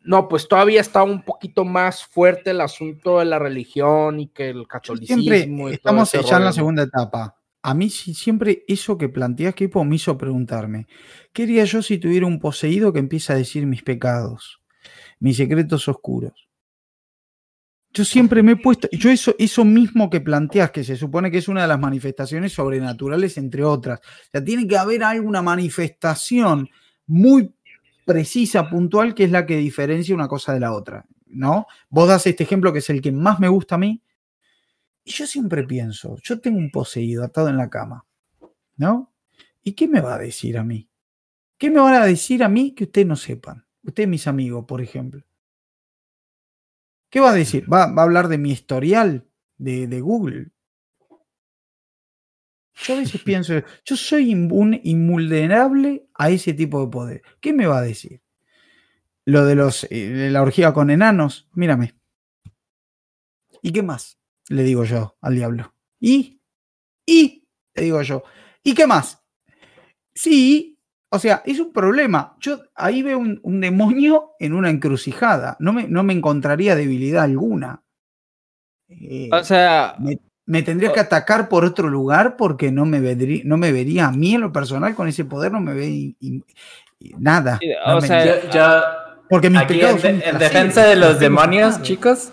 [0.00, 4.50] no, pues todavía estaba un poquito más fuerte el asunto de la religión y que
[4.50, 5.22] el catolicismo.
[5.22, 7.36] Siempre y estamos ya en la segunda etapa.
[7.62, 10.86] A mí siempre eso que planteas, Kipo, me hizo preguntarme,
[11.32, 14.62] ¿qué haría yo si tuviera un poseído que empieza a decir mis pecados,
[15.18, 16.48] mis secretos oscuros?
[17.92, 21.38] Yo siempre me he puesto, yo eso, eso mismo que planteas, que se supone que
[21.38, 23.98] es una de las manifestaciones sobrenaturales, entre otras.
[24.00, 26.68] O sea, tiene que haber alguna manifestación
[27.06, 27.54] muy
[28.08, 31.66] precisa, puntual, que es la que diferencia una cosa de la otra, ¿no?
[31.90, 34.02] Vos das este ejemplo que es el que más me gusta a mí,
[35.04, 38.06] y yo siempre pienso, yo tengo un poseído atado en la cama,
[38.76, 39.12] ¿no?
[39.62, 40.88] ¿Y qué me va a decir a mí?
[41.58, 43.66] ¿Qué me van a decir a mí que ustedes no sepan?
[43.82, 45.22] Ustedes, mis amigos, por ejemplo.
[47.10, 47.70] ¿Qué va a decir?
[47.70, 49.26] ¿Va, va a hablar de mi historial
[49.58, 50.50] de, de Google?
[52.82, 57.22] Yo a veces pienso, yo soy inmun- invulnerable a ese tipo de poder.
[57.40, 58.20] ¿Qué me va a decir?
[59.24, 61.94] Lo de, los, eh, de la orgía con enanos, mírame.
[63.62, 64.18] ¿Y qué más?
[64.48, 65.74] Le digo yo al diablo.
[66.00, 66.40] ¿Y?
[67.04, 67.44] ¿Y?
[67.74, 68.22] Le digo yo.
[68.62, 69.22] ¿Y qué más?
[70.14, 70.78] Sí,
[71.10, 72.36] o sea, es un problema.
[72.40, 75.56] Yo ahí veo un, un demonio en una encrucijada.
[75.60, 77.82] No me, no me encontraría debilidad alguna.
[78.88, 80.18] Eh, O sea, me,
[80.48, 84.12] me tendría que atacar por otro lugar porque no me, vedrí- no me vería a
[84.12, 86.42] mí en lo personal con ese poder, no me ve y- y-
[87.00, 87.60] y nada.
[87.86, 88.82] No o me- sea, Yo, yo-
[89.28, 92.30] porque mis aquí en, de- defensa de los demonios, chicos,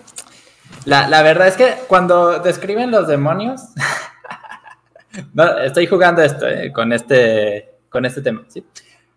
[0.86, 3.62] la, la verdad es que cuando describen los demonios,
[5.34, 8.66] no, estoy jugando esto eh, con, este, con este tema, ¿sí?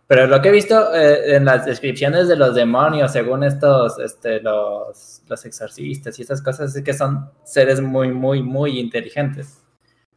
[0.09, 4.41] Pero lo que he visto eh, en las descripciones de los demonios, según estos, este,
[4.41, 9.63] los, los exorcistas y esas cosas, es que son seres muy, muy, muy inteligentes.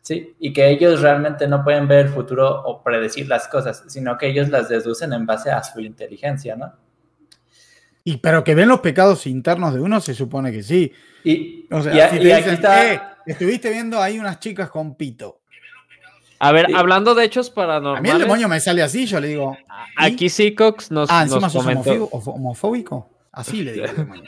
[0.02, 4.18] Sí, y que ellos realmente no pueden ver el futuro o predecir las cosas, sino
[4.18, 6.74] que ellos las deducen en base a su inteligencia, ¿no?
[8.04, 10.92] Y pero que ven los pecados internos de uno, se supone que sí.
[11.24, 12.94] Y, O sea, y a- si y aquí está.
[12.94, 15.41] "Eh, estuviste viendo ahí unas chicas con pito.
[16.42, 16.74] A ver, Sí.
[16.76, 19.58] hablando de hechos A mí el paranormales, demonio me sale así, yo le digo,
[19.96, 22.06] aquí Seacox nos, ah, encima nos sos comentó.
[22.12, 23.10] homofóbico.
[23.32, 23.86] Así le digo.
[23.88, 24.24] al demonio.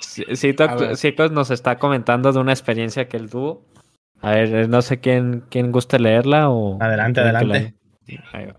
[0.00, 0.24] Sí,
[1.30, 3.64] nos está comentando de una experiencia que él tuvo.
[4.20, 6.82] A ver, eh, no sé quién, quién guste leerla o...
[6.82, 7.74] Adelante, adelante.
[8.06, 8.56] la- Ahí va.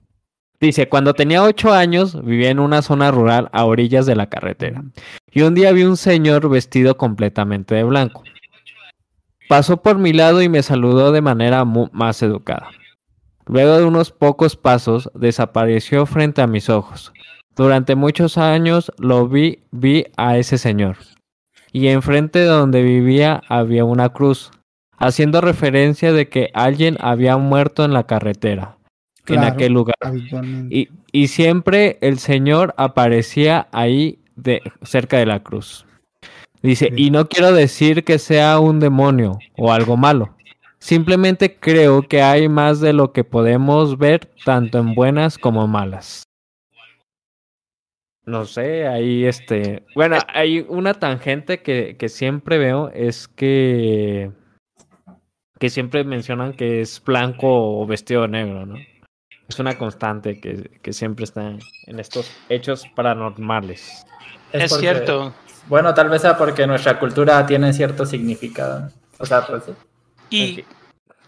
[0.59, 4.83] Dice, cuando tenía ocho años vivía en una zona rural a orillas de la carretera.
[5.31, 8.23] Y un día vi un señor vestido completamente de blanco.
[9.47, 12.69] Pasó por mi lado y me saludó de manera más educada.
[13.45, 17.13] Luego de unos pocos pasos desapareció frente a mis ojos.
[17.55, 20.97] Durante muchos años lo vi, vi a ese señor.
[21.71, 24.51] Y enfrente de donde vivía había una cruz,
[24.97, 28.77] haciendo referencia de que alguien había muerto en la carretera,
[29.27, 29.95] en aquel lugar.
[30.69, 35.85] Y, y siempre el Señor aparecía ahí de, cerca de la cruz.
[36.65, 40.35] Dice, y no quiero decir que sea un demonio o algo malo.
[40.79, 46.23] Simplemente creo que hay más de lo que podemos ver, tanto en buenas como malas.
[48.25, 49.85] No sé, ahí este.
[49.95, 54.31] Bueno, hay una tangente que, que siempre veo, es que.
[55.59, 58.75] que siempre mencionan que es blanco o vestido de negro, ¿no?
[59.47, 61.55] Es una constante que, que siempre está
[61.85, 64.05] en estos hechos paranormales.
[64.51, 65.33] Es, porque- cierto.
[65.67, 68.91] Bueno, tal vez sea porque nuestra cultura tiene cierto significado.
[69.17, 69.63] O sea, pues.
[70.29, 70.63] Y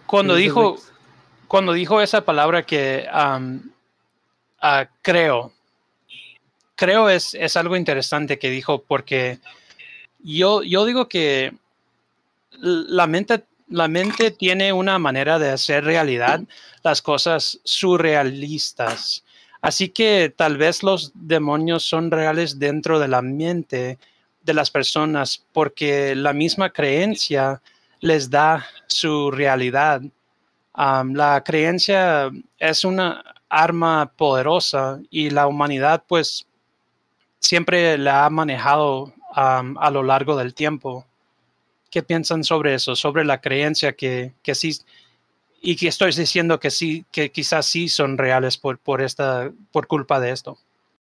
[0.06, 0.78] cuando ¿Qué dices, dijo,
[1.48, 3.40] cuando dijo esa palabra que ah,
[5.02, 5.52] creo,
[6.76, 9.40] creo es, es algo interesante que dijo porque
[10.20, 11.54] yo, yo digo que
[12.60, 16.42] la mente, la mente tiene una manera de hacer realidad
[16.84, 19.24] las cosas surrealistas.
[19.62, 23.98] Así que tal vez los demonios son reales dentro de la mente
[24.48, 27.62] de las personas porque la misma creencia
[28.00, 30.02] les da su realidad.
[30.74, 36.48] Am, la creencia es una arma poderosa y la humanidad pues
[37.40, 41.06] siempre la ha manejado am, a lo largo del tiempo.
[41.92, 42.96] ¿Qué piensan sobre eso?
[42.96, 44.72] Sobre la creencia que, que sí,
[45.62, 49.88] y que estoy diciendo que sí, que quizás sí son reales por, por, esta, por
[49.88, 50.58] culpa de esto.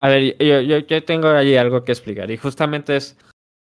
[0.01, 2.31] A ver, yo, yo, yo tengo allí algo que explicar.
[2.31, 3.17] Y justamente es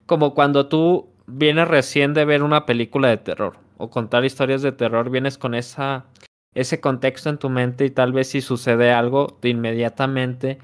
[0.05, 4.71] como cuando tú vienes recién de ver una película de terror o contar historias de
[4.71, 6.05] terror, vienes con esa,
[6.53, 10.59] ese contexto en tu mente y tal vez si sucede algo, de inmediatamente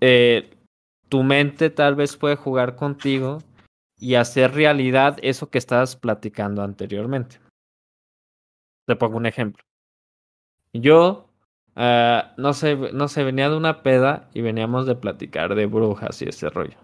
[0.00, 0.50] eh,
[1.08, 3.38] tu mente tal vez puede jugar contigo
[3.98, 7.40] y hacer realidad eso que estabas platicando anteriormente.
[8.86, 9.62] Te pongo un ejemplo.
[10.72, 11.28] Yo
[11.80, 16.20] Ah, no sé, no sé, venía de una peda y veníamos de platicar de brujas
[16.22, 16.76] y ese rollo.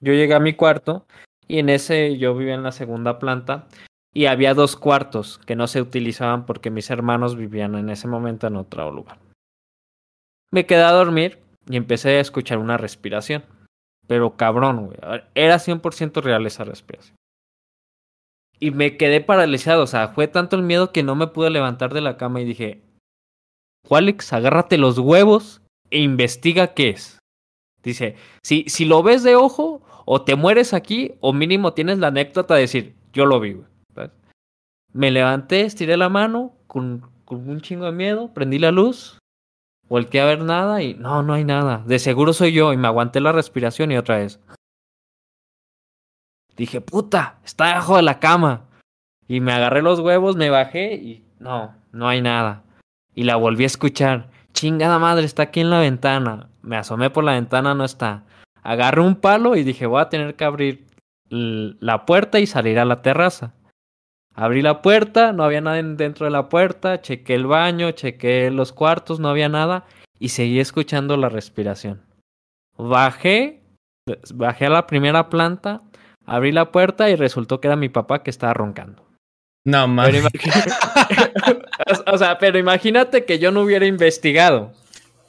[0.00, 1.06] Yo llegué a mi cuarto
[1.46, 3.66] y en ese yo vivía en la segunda planta
[4.12, 8.46] y había dos cuartos que no se utilizaban porque mis hermanos vivían en ese momento
[8.46, 9.18] en otro lugar.
[10.52, 13.44] Me quedé a dormir y empecé a escuchar una respiración.
[14.06, 14.98] Pero cabrón, güey.
[15.36, 17.14] Era 100% real esa respiración.
[18.58, 19.84] Y me quedé paralizado.
[19.84, 22.44] O sea, fue tanto el miedo que no me pude levantar de la cama y
[22.44, 22.82] dije,
[23.88, 27.18] Alex, agárrate los huevos e investiga qué es.
[27.82, 29.80] Dice, si, si lo ves de ojo,
[30.12, 33.52] o te mueres aquí, o mínimo tienes la anécdota de decir, yo lo vi.
[33.52, 34.10] güey", ¿sabes?
[34.92, 39.20] Me levanté, estiré la mano con, con un chingo de miedo, prendí la luz,
[39.88, 41.84] volteé a ver nada y no, no hay nada.
[41.86, 44.40] De seguro soy yo y me aguanté la respiración y otra vez.
[46.56, 48.64] Dije, puta, está debajo de la cama.
[49.28, 52.64] Y me agarré los huevos, me bajé y no, no hay nada.
[53.14, 54.28] Y la volví a escuchar.
[54.54, 56.48] Chingada madre, está aquí en la ventana.
[56.62, 58.24] Me asomé por la ventana, no está.
[58.62, 60.86] Agarré un palo y dije, voy a tener que abrir
[61.30, 63.54] la puerta y salir a la terraza.
[64.34, 68.72] Abrí la puerta, no había nadie dentro de la puerta, chequé el baño, chequé los
[68.72, 69.84] cuartos, no había nada
[70.18, 72.02] y seguí escuchando la respiración.
[72.76, 73.62] Bajé,
[74.34, 75.82] bajé a la primera planta,
[76.26, 79.04] abrí la puerta y resultó que era mi papá que estaba roncando.
[79.64, 80.24] No, mames.
[82.06, 84.72] o sea, pero imagínate que yo no hubiera investigado.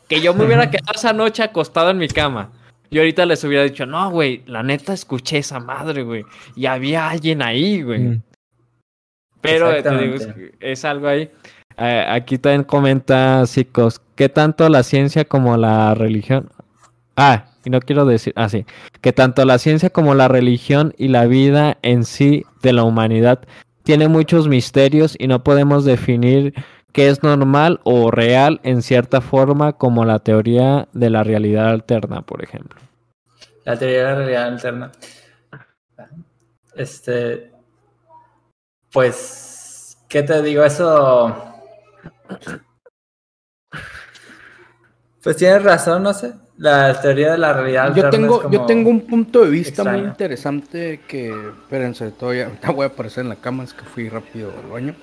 [0.07, 2.51] Que yo me hubiera quedado esa noche acostado en mi cama.
[2.93, 6.25] Y ahorita les hubiera dicho, no, güey, la neta escuché esa madre, güey.
[6.57, 7.99] Y había alguien ahí, güey.
[7.99, 8.21] Mm.
[9.39, 10.15] Pero eh, te digo,
[10.59, 11.31] es, algo ahí.
[11.77, 16.49] Eh, aquí también comenta Chicos, ¿qué tanto la ciencia como la religión?
[17.15, 18.65] Ah, y no quiero decir así,
[18.99, 23.39] que tanto la ciencia como la religión y la vida en sí de la humanidad
[23.83, 26.53] tiene muchos misterios y no podemos definir
[26.91, 32.21] qué es normal o real en cierta forma como la teoría de la realidad alterna,
[32.21, 32.79] por ejemplo.
[33.63, 34.91] La teoría de la realidad alterna.
[36.75, 37.51] Este.
[38.91, 39.97] Pues.
[40.07, 40.63] ¿Qué te digo?
[40.63, 41.35] Eso.
[45.23, 46.33] Pues tienes razón, no sé.
[46.57, 49.83] La teoría de la realidad Yo alterna tengo, es yo tengo un punto de vista
[49.83, 54.09] muy interesante que, espérense, todavía ahorita voy a aparecer en la cama, es que fui
[54.09, 54.95] rápido al baño.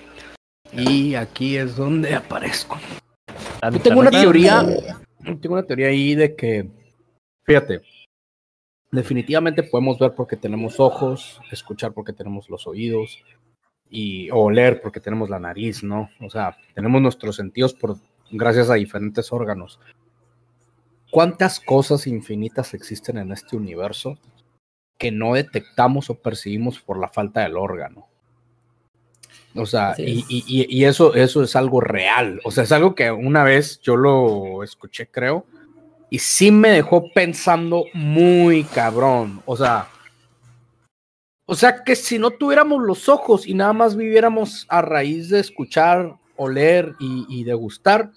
[0.73, 2.79] Y aquí es donde aparezco.
[3.73, 4.65] Yo tengo una teoría,
[5.41, 6.69] tengo una teoría ahí de que,
[7.45, 7.83] fíjate,
[8.91, 13.23] definitivamente podemos ver porque tenemos ojos, escuchar porque tenemos los oídos
[13.91, 16.11] y o oler porque tenemos la nariz, ¿no?
[16.21, 17.97] O sea, tenemos nuestros sentidos por
[18.31, 19.81] gracias a diferentes órganos.
[21.11, 24.19] ¿Cuántas cosas infinitas existen en este universo
[24.99, 28.09] que no detectamos o percibimos por la falta del órgano?
[29.55, 32.41] O sea, y- y- y eso, eso es algo real.
[32.45, 35.47] O sea, es algo que una vez yo lo escuché, creo,
[36.11, 39.43] y sí me dejó pensando muy cabrón.
[39.47, 39.89] O sea,
[41.51, 45.41] O sea que si no tuviéramos los ojos y nada más viviéramos a raíz de
[45.41, 48.13] escuchar, oler y, y degustar,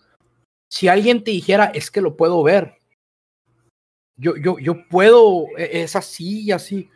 [0.69, 2.75] si alguien te dijera, es que lo puedo ver,
[4.17, 6.89] yo, yo, yo puedo, e, es así y así,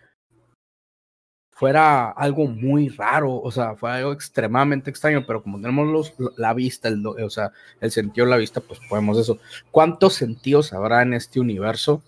[1.55, 6.53] fuera algo muy raro, o sea, fue algo extremadamente extraño, pero como tenemos los, la
[6.53, 9.39] vista, el, o sea, el sentido de la vista, pues podemos eso.
[9.71, 12.03] ¿Cuántos sentidos habrá en este universo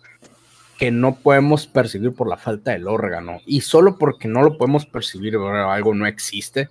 [0.78, 3.40] que no podemos percibir por la falta del órgano?
[3.46, 6.68] Y solo porque no lo podemos percibir, algo no existe.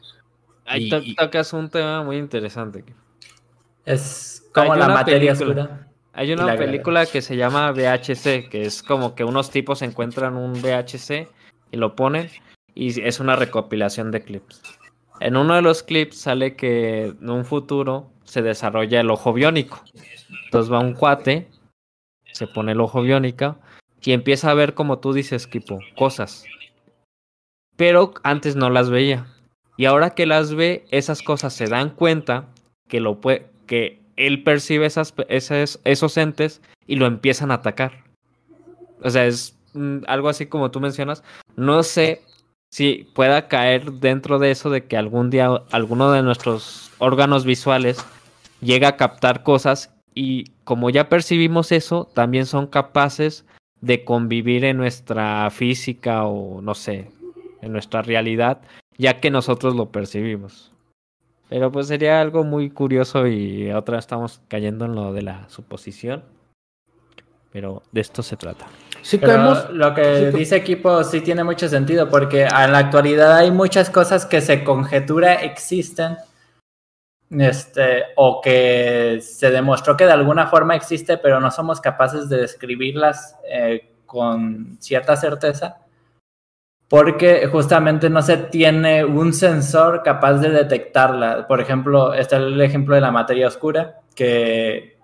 [0.67, 2.85] Ahí tocas un tema muy interesante.
[3.87, 5.89] Es como la materia oscura.
[6.13, 10.53] Hay una película que se llama VHC, que es como que unos tipos encuentran un
[10.61, 11.29] VHC
[11.71, 12.29] y lo ponen
[12.77, 14.63] y es una recopilación de clips.
[15.21, 19.83] En uno de los clips sale que en un futuro se desarrolla el ojo biónico.
[20.45, 21.49] Entonces va un cuate,
[22.33, 23.57] se pone el ojo biónico
[24.03, 26.45] y empieza a ver, como tú dices, Kipo, cosas.
[27.77, 29.27] Pero antes no las veía.
[29.79, 32.47] Y ahora que las ve, esas cosas se dan cuenta
[32.89, 35.15] que, lo puede, que él percibe esas,
[35.85, 38.05] esos entes y lo empiezan a atacar.
[39.03, 41.25] O sea, es mm, algo así como tú mencionas.
[41.57, 42.23] No sé
[42.71, 48.05] si pueda caer dentro de eso de que algún día alguno de nuestros órganos visuales
[48.61, 53.45] llega a captar cosas y como ya percibimos eso, también son capaces
[53.81, 57.11] de convivir en nuestra física o no sé,
[57.61, 58.63] en nuestra realidad,
[58.97, 60.73] ya que nosotros lo percibimos.
[61.49, 66.25] Pero pues sería algo muy curioso y otra estamos cayendo en lo de la suposición.
[67.57, 68.67] Pero de esto se trata.
[69.01, 73.89] Sí, lo que dice equipo sí tiene mucho sentido porque en la actualidad hay muchas
[73.89, 76.19] cosas que se conjetura existen
[77.31, 82.43] este, o que se demostró que de alguna forma existe, pero no somos capaces de
[82.43, 85.79] describirlas eh, con cierta certeza,
[86.89, 91.47] porque justamente no se tiene un sensor capaz de detectarla.
[91.47, 94.96] Por ejemplo, está el ejemplo de la materia oscura, que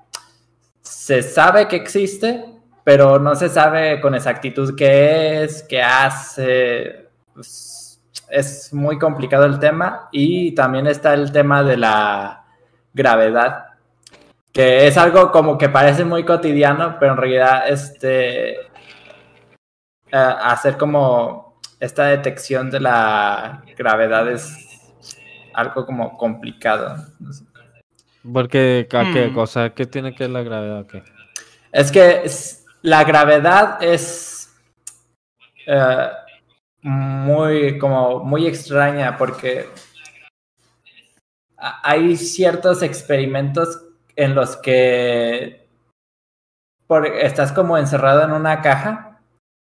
[1.12, 2.42] se sabe que existe,
[2.84, 7.10] pero no se sabe con exactitud qué es, qué hace.
[7.34, 10.08] Pues, es muy complicado el tema.
[10.10, 12.46] Y también está el tema de la
[12.94, 13.66] gravedad,
[14.54, 18.66] que es algo como que parece muy cotidiano, pero en realidad este, eh,
[20.10, 24.96] hacer como esta detección de la gravedad es
[25.52, 26.96] algo como complicado.
[28.30, 29.34] Porque, ¿qué hmm.
[29.34, 29.70] cosa?
[29.70, 30.86] ¿Qué tiene que ver la gravedad?
[31.72, 32.22] Es que
[32.82, 34.54] la gravedad es
[35.66, 36.08] eh,
[36.82, 39.68] muy, como muy extraña porque
[41.56, 43.82] hay ciertos experimentos
[44.16, 45.66] en los que
[47.20, 49.20] estás como encerrado en una caja,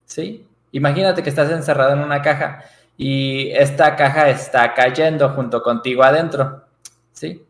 [0.04, 0.48] ¿sí?
[0.72, 2.64] Imagínate que estás encerrado en una caja
[2.96, 6.64] y esta caja está cayendo junto contigo adentro,
[7.12, 7.44] ¿sí?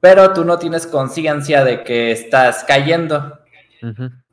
[0.00, 3.38] Pero tú no tienes conciencia de que estás cayendo.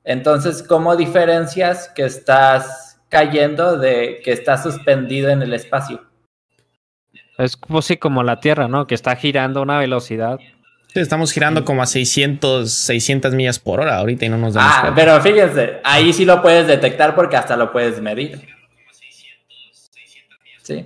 [0.04, 6.02] Entonces, ¿cómo diferencias que estás cayendo de que estás suspendido en el espacio?
[7.38, 8.88] Es como si como la Tierra, ¿no?
[8.88, 10.40] Que está girando a una velocidad.
[10.94, 14.94] estamos girando como a 600, 600 millas por hora ahorita y no nos damos Ah,
[14.96, 18.48] pero fíjense, ahí sí lo puedes detectar porque hasta lo puedes medir.
[20.64, 20.86] Sí.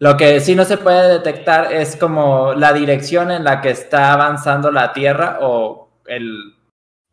[0.00, 4.14] Lo que sí no se puede detectar es como la dirección en la que está
[4.14, 6.54] avanzando la Tierra o el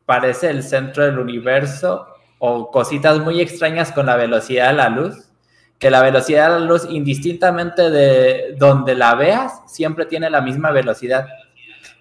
[0.05, 2.07] parece el centro del universo
[2.39, 5.15] o cositas muy extrañas con la velocidad de la luz,
[5.77, 10.71] que la velocidad de la luz indistintamente de donde la veas siempre tiene la misma
[10.71, 11.27] velocidad.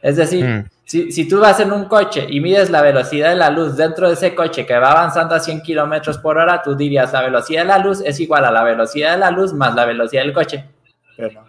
[0.01, 0.69] Es decir, mm.
[0.85, 4.15] si, tú vas en un coche y mides la velocidad de la luz dentro de
[4.15, 7.69] ese coche que va avanzando a 100 kilómetros por hora, tú dirías la velocidad de
[7.69, 10.76] la luz es igual a la velocidad de la luz más la velocidad del coche.
[11.17, 11.47] Pero no,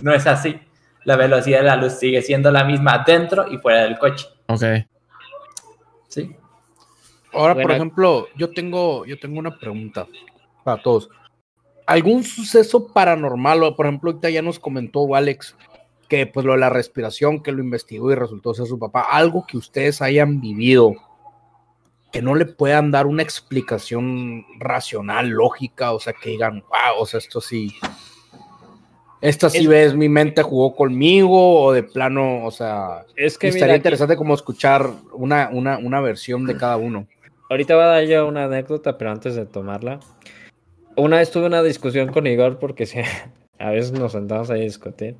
[0.00, 0.58] no es así.
[1.04, 4.26] La velocidad de la luz sigue siendo la misma dentro y fuera del coche.
[4.46, 4.64] Ok.
[6.08, 6.34] Sí.
[7.32, 10.06] Ahora, por ejemplo, yo tengo, yo tengo una pregunta
[10.62, 11.08] para todos.
[11.86, 13.62] ¿Algún suceso paranormal?
[13.64, 15.56] O, por ejemplo, ahorita ya nos comentó Alex
[16.08, 19.06] que pues lo de la respiración, que lo investigó y resultó ser su papá.
[19.10, 20.94] Algo que ustedes hayan vivido
[22.12, 27.06] que no le puedan dar una explicación racional, lógica, o sea, que digan, wow, o
[27.06, 27.74] sea, esto sí,
[29.24, 33.74] esta sí ves, mi mente jugó conmigo o de plano, o sea, es que estaría
[33.76, 37.06] interesante como escuchar una, una, una, versión de cada uno.
[37.48, 39.98] Ahorita voy a dar yo una anécdota, pero antes de tomarla.
[40.94, 42.86] Una vez tuve una discusión con Igor porque
[43.58, 45.16] a veces nos sentamos ahí a discutir.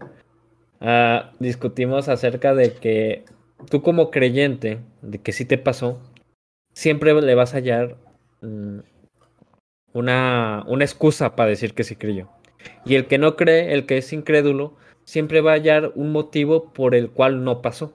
[0.82, 3.24] Ah, discutimos acerca de que
[3.70, 5.98] tú como creyente, de que sí te pasó,
[6.74, 7.96] siempre le vas a hallar
[8.42, 8.80] mm,
[9.94, 12.28] una, una excusa para decir que sí creyó.
[12.84, 14.74] Y el que no cree, el que es incrédulo,
[15.04, 17.92] siempre va a hallar un motivo por el cual no pasó.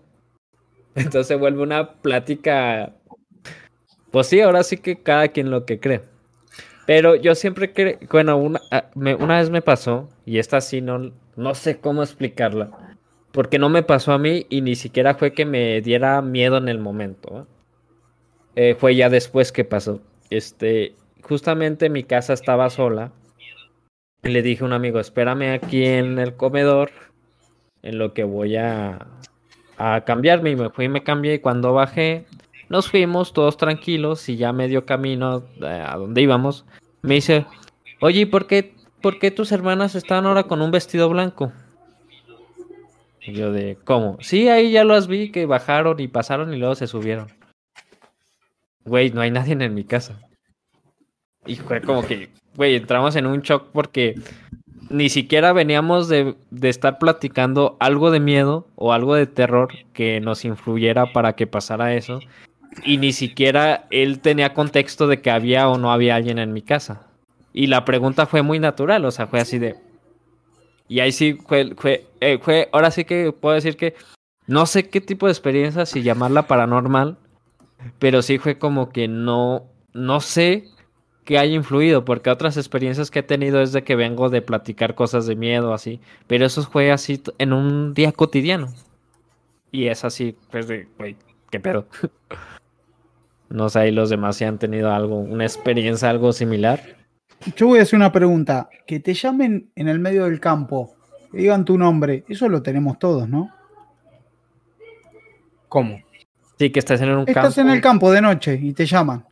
[0.95, 2.93] Entonces vuelve una plática.
[4.11, 6.01] Pues sí, ahora sí que cada quien lo que cree.
[6.85, 11.11] Pero yo siempre creo, bueno, una, ah, una, vez me pasó, y esta sí no,
[11.35, 12.71] no sé cómo explicarla,
[13.31, 16.67] porque no me pasó a mí y ni siquiera fue que me diera miedo en
[16.67, 17.45] el momento.
[18.55, 20.01] Eh, fue ya después que pasó.
[20.31, 23.11] Este, justamente mi casa estaba sola
[24.23, 26.91] le dije a un amigo, espérame aquí en el comedor
[27.81, 29.07] en lo que voy a,
[29.77, 32.25] a cambiarme y me fui y me cambié y cuando bajé
[32.67, 36.65] nos fuimos todos tranquilos y ya medio camino eh, a donde íbamos
[37.01, 37.45] me dice,
[38.01, 41.51] oye, ¿por qué, ¿por qué tus hermanas están ahora con un vestido blanco?
[43.21, 44.17] Y yo de, ¿cómo?
[44.21, 47.27] Sí, ahí ya los vi que bajaron y pasaron y luego se subieron.
[48.85, 50.19] Güey, no hay nadie en mi casa.
[51.45, 54.15] Y fue como que, güey, entramos en un shock porque
[54.89, 60.19] ni siquiera veníamos de, de, estar platicando algo de miedo o algo de terror que
[60.19, 62.19] nos influyera para que pasara eso.
[62.83, 66.61] Y ni siquiera él tenía contexto de que había o no había alguien en mi
[66.61, 67.07] casa.
[67.53, 69.75] Y la pregunta fue muy natural, o sea, fue así de...
[70.87, 73.95] Y ahí sí fue, fue, eh, fue ahora sí que puedo decir que
[74.47, 77.17] no sé qué tipo de experiencia, si llamarla paranormal,
[77.99, 80.65] pero sí fue como que no, no sé
[81.29, 84.95] que haya influido, porque otras experiencias que he tenido es de que vengo de platicar
[84.95, 88.73] cosas de miedo, así, pero eso fue así en un día cotidiano.
[89.71, 91.15] Y es así, pues de, güey,
[91.51, 91.85] qué pedo.
[93.49, 96.81] no sé, ahí los demás si han tenido algo, una experiencia algo similar.
[97.55, 98.67] Yo voy a hacer una pregunta.
[98.87, 100.95] Que te llamen en el medio del campo,
[101.31, 103.53] que digan tu nombre, eso lo tenemos todos, ¿no?
[105.67, 106.01] ¿Cómo?
[106.57, 107.39] Sí, que estás en un campo.
[107.39, 109.28] Estás en el campo de noche y te llaman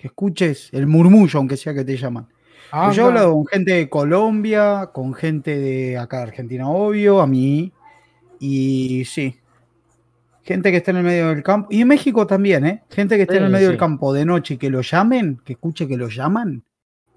[0.00, 2.26] que escuches el murmullo, aunque sea que te llaman.
[2.72, 7.20] Ah, yo he hablado con gente de Colombia, con gente de acá de Argentina, obvio,
[7.20, 7.70] a mí.
[8.38, 9.36] Y sí,
[10.42, 11.68] gente que está en el medio del campo.
[11.70, 12.82] Y en México también, ¿eh?
[12.88, 15.52] Gente que está en el medio del campo de noche y que lo llamen, que
[15.52, 16.64] escuche que lo llaman.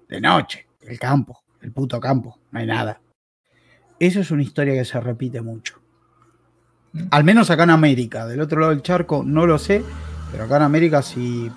[0.06, 3.00] De noche, el campo, el puto campo, no hay nada.
[3.98, 5.80] Eso es una historia que se repite mucho.
[7.10, 8.26] Al menos acá en América.
[8.26, 9.82] Del otro lado del charco no lo sé,
[10.30, 11.50] pero acá en América sí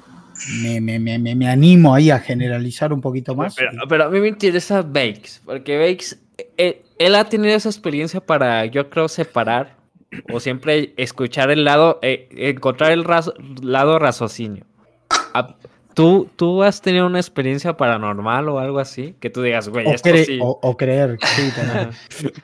[0.61, 3.55] me, me, me, me, animo ahí a generalizar un poquito más.
[3.87, 6.17] Pero, a mí me interesa Bakes, porque Bakes,
[6.57, 9.75] eh, él, ha tenido esa experiencia para, yo creo, separar
[10.31, 13.05] o siempre escuchar el lado, eh, encontrar el
[13.61, 14.65] lado raciocinio.
[15.33, 15.55] Ah,
[15.97, 19.15] ¿Tú, ¿Tú has tenido una experiencia paranormal o algo así?
[19.19, 20.37] Que tú digas, güey, esto sí.
[20.39, 21.51] O, creer, sí,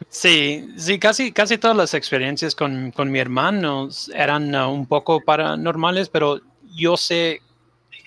[0.10, 5.22] sí, sí, casi, casi todas las experiencias con, con mi hermano eran uh, un poco
[5.22, 6.41] paranormales, pero
[6.76, 7.41] yo sé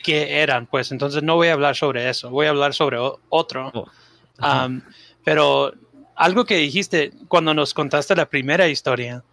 [0.07, 2.97] qué eran, pues entonces no voy a hablar sobre eso, voy a hablar sobre
[3.29, 3.73] otro.
[3.75, 4.69] Oh,
[5.25, 5.73] pero
[6.15, 9.25] algo que dijiste cuando nos contaste la primera historia,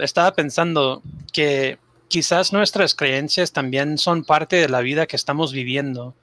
[0.00, 1.02] estaba pensando
[1.32, 6.14] que quizás nuestras creencias también son parte de la vida que estamos viviendo.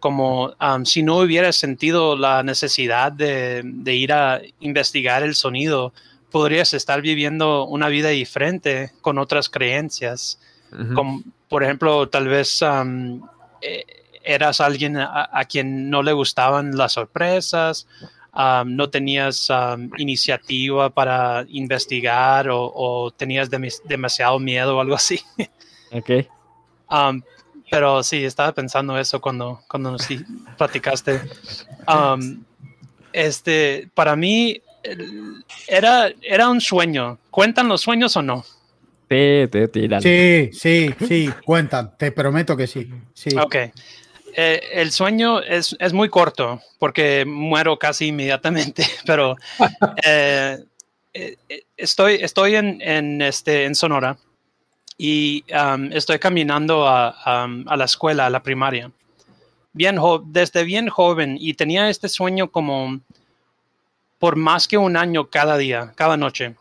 [0.00, 0.54] Como
[0.86, 5.92] si no hubiera sentido la necesidad de, ir a investigar el sonido,
[6.30, 10.40] podrías estar viviendo una vida diferente con otras creencias.
[10.94, 11.22] como,
[11.54, 12.64] por ejemplo, tal vez
[13.60, 13.86] eh,
[14.24, 17.86] eras alguien a, quien no le gustaban las sorpresas,
[18.66, 19.52] no tenías
[19.96, 23.48] iniciativa para investigar o, tenías
[23.84, 25.20] demasiado miedo o algo así.
[25.92, 26.26] Ok.
[27.70, 30.08] pero sí, estaba pensando eso cuando, cuando nos
[30.58, 31.20] platicaste.
[33.12, 34.60] este, para mí
[35.68, 37.16] era, era un sueño.
[37.30, 38.44] ¿Cuentan los sueños o no?
[40.02, 42.90] Sí, sí, sí, cuentan, te prometo que sí.
[43.12, 43.30] sí.
[43.36, 43.56] Ok.
[44.36, 49.36] Eh, el sueño es, es, muy corto porque muero casi inmediatamente, pero
[50.04, 50.58] eh,
[51.12, 51.36] eh,
[51.76, 54.18] estoy, estoy en, en, este, en Sonora
[54.98, 58.90] y um, estoy caminando a, um, a, la escuela, a la primaria,
[59.72, 63.00] bien desde bien joven y tenía este sueño como
[64.18, 66.56] por más que un año cada día, cada noche.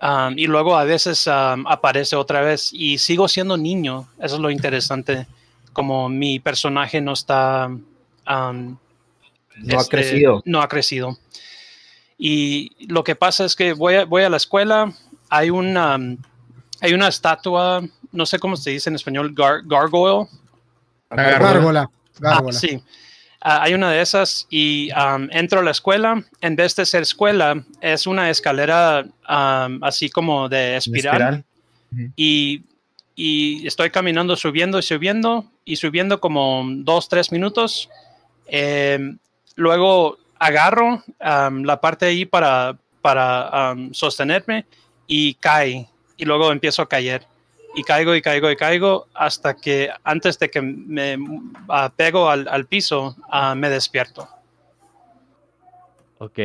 [0.00, 4.08] Um, y luego a veces um, aparece otra vez y sigo siendo niño.
[4.18, 5.26] Eso es lo interesante.
[5.72, 7.66] Como mi personaje no está...
[7.66, 8.76] Um,
[9.56, 10.42] no ha este, crecido.
[10.44, 11.18] No ha crecido.
[12.18, 14.92] Y lo que pasa es que voy a, voy a la escuela,
[15.28, 15.98] hay una,
[16.80, 17.82] hay una estatua,
[18.12, 20.28] no sé cómo se dice en español, gargoyle.
[21.10, 21.90] Gárgola.
[22.24, 22.82] Ah, sí.
[23.44, 24.90] Ah, hay una de esas y
[25.30, 26.22] entro a la escuela.
[26.40, 31.44] En vez de ser escuela, es una escalera así como de espiral.
[32.14, 32.62] y,
[33.16, 37.90] y, estoy caminando, subiendo y subiendo y subiendo como dos, tres minutos.
[38.46, 39.18] Em,
[39.56, 44.66] luego agarro la parte ahí para, para sostenerme
[45.08, 45.88] y cae.
[46.16, 47.26] Y luego empiezo a caer.
[47.74, 51.18] Y caigo y caigo y caigo hasta que antes de que me
[51.96, 54.28] pego al, piso, ah, me despierto.
[56.18, 56.38] Ok.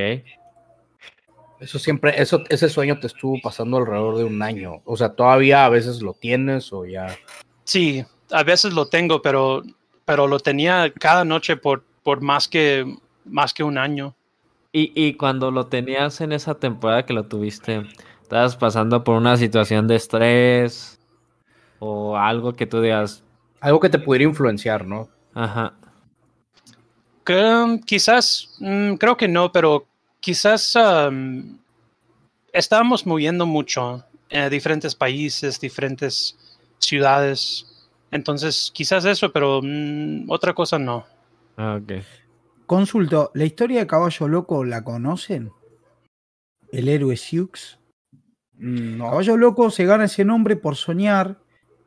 [1.60, 4.82] Eso siempre, eso, ese sueño te estuvo pasando alrededor de un año.
[4.86, 7.18] O sea, todavía a veces lo tienes o ya.
[7.64, 9.64] Sí, a veces lo tengo, pero,
[10.06, 12.86] pero lo tenía cada noche por, por más que
[13.26, 14.16] más que un año.
[14.72, 17.84] Y, y cuando lo tenías en esa temporada que lo tuviste,
[18.22, 20.97] ¿estabas pasando por una situación de estrés
[21.80, 23.24] o algo que tú digas?
[23.60, 25.10] Algo que te pudiera influenciar, ¿no?
[25.34, 25.74] Ajá.
[27.26, 29.86] Que, quizás, mm, creo que no, pero
[30.20, 30.78] quizás
[32.54, 36.38] estábamos moviendo mucho en diferentes países, diferentes
[36.80, 37.66] ciudades.
[38.12, 41.06] Entonces, quizás eso, pero mm, otra cosa no.
[41.58, 42.04] Ah, ok.
[42.66, 45.52] Consulto, ¿la historia de Caballo Loco la conocen?
[46.72, 47.80] El héroe Sioux.
[48.98, 51.38] Caballo Loco se gana ese nombre por soñar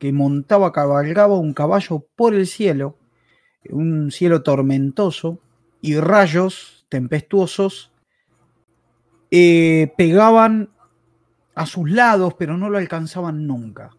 [0.01, 2.97] que montaba, cabalgaba un caballo por el cielo,
[3.69, 5.37] un cielo tormentoso,
[5.79, 7.91] y rayos tempestuosos
[9.29, 10.71] eh, pegaban
[11.53, 13.91] a sus lados, pero no lo alcanzaban nunca.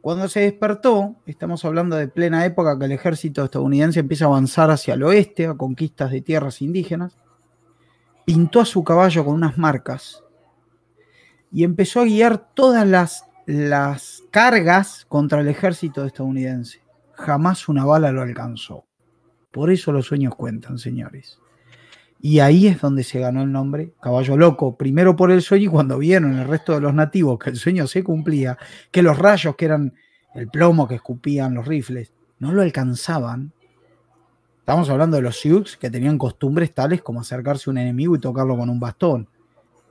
[0.00, 4.70] Cuando se despertó, estamos hablando de plena época que el ejército estadounidense empieza a avanzar
[4.70, 7.18] hacia el oeste, a conquistas de tierras indígenas,
[8.24, 10.24] pintó a su caballo con unas marcas
[11.52, 16.82] y empezó a guiar todas las, las cargas contra el ejército estadounidense.
[17.14, 18.84] Jamás una bala lo alcanzó.
[19.50, 21.38] Por eso los sueños cuentan, señores.
[22.20, 25.68] Y ahí es donde se ganó el nombre Caballo Loco, primero por el sueño y
[25.68, 28.58] cuando vieron el resto de los nativos que el sueño se cumplía,
[28.90, 29.94] que los rayos que eran
[30.34, 33.54] el plomo que escupían los rifles, no lo alcanzaban.
[34.58, 38.20] Estamos hablando de los Sioux que tenían costumbres tales como acercarse a un enemigo y
[38.20, 39.26] tocarlo con un bastón.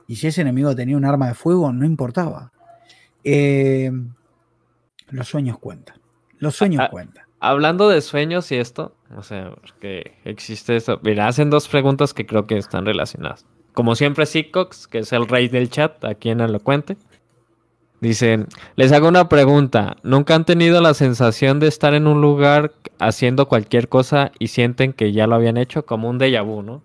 [0.06, 2.52] Y si ese enemigo tenía un arma de fuego, no importaba.
[3.24, 3.90] Eh,
[5.10, 6.00] los sueños cuentan.
[6.38, 7.24] Los sueños ah, cuentan.
[7.40, 11.00] Hablando de sueños y esto, o sea, que existe esto.
[11.02, 13.46] Mira, hacen dos preguntas que creo que están relacionadas.
[13.72, 16.96] Como siempre, Seacox, que es el rey del chat, aquí en Elocuente.
[18.00, 18.46] Dicen,
[18.76, 19.96] les hago una pregunta.
[20.02, 24.92] ¿Nunca han tenido la sensación de estar en un lugar haciendo cualquier cosa y sienten
[24.92, 25.84] que ya lo habían hecho?
[25.84, 26.82] Como un déjà vu, ¿no?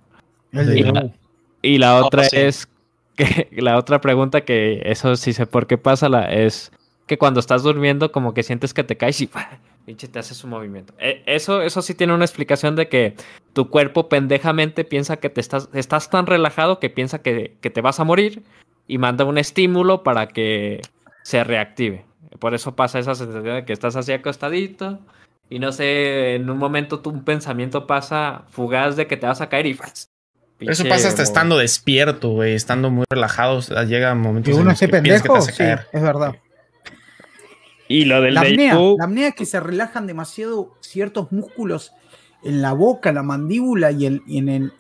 [0.51, 1.13] y, la,
[1.61, 2.67] y, la, oh, otra es
[3.15, 6.71] que la otra pregunta que eso sí sé por qué pasa es
[7.07, 9.29] que cuando estás durmiendo como que sientes que te caes y
[9.95, 10.93] te hace su movimiento.
[10.97, 13.15] E, eso, eso sí tiene una explicación de que
[13.53, 17.99] tu cuerpo pendejamente piensa que te estás, estás tan relajado que piensa que, te vas
[17.99, 18.43] a morir
[18.87, 20.81] y manda un estímulo para que
[21.23, 22.05] se reactive.
[22.39, 24.99] Por eso pasa esa sensación de que estás así acostadito
[25.49, 29.41] y no sé, en un momento tu un pensamiento pasa fugaz de que te vas
[29.41, 29.77] a caer y
[30.59, 35.41] eso pasa hasta estando despierto, güey, estando muy relajado, llega momentos que uno se pendejo,
[35.41, 36.35] sí, es verdad.
[37.87, 41.93] Y lo del la apnea, la apnea es que se relajan demasiado ciertos músculos
[42.43, 44.73] en la boca, la mandíbula y, el, en el.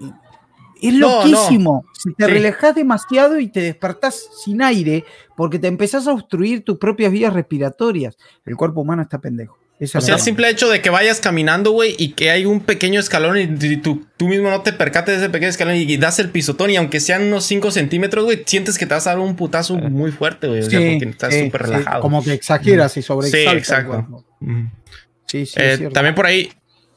[0.81, 1.85] Es loquísimo.
[1.93, 5.05] Si te relajas demasiado y te despertás sin aire,
[5.35, 8.17] porque te empezás a obstruir tus propias vías respiratorias.
[8.45, 11.95] El cuerpo humano está pendejo o sea, el simple hecho de que vayas caminando, güey,
[11.97, 15.29] y que hay un pequeño escalón y tú, tú mismo no te percates de ese
[15.29, 18.85] pequeño escalón y, das el pisotón y aunque sean unos 5 centímetros, güey, sientes que
[18.85, 19.89] te vas a dar un putazo eh.
[19.89, 20.61] muy fuerte, güey.
[20.61, 22.01] O sea, porque estás súper relajado.
[22.01, 24.25] como que exageras y sobre Sí, exacto.
[25.27, 26.51] Sí, sí, eh, también por ahí,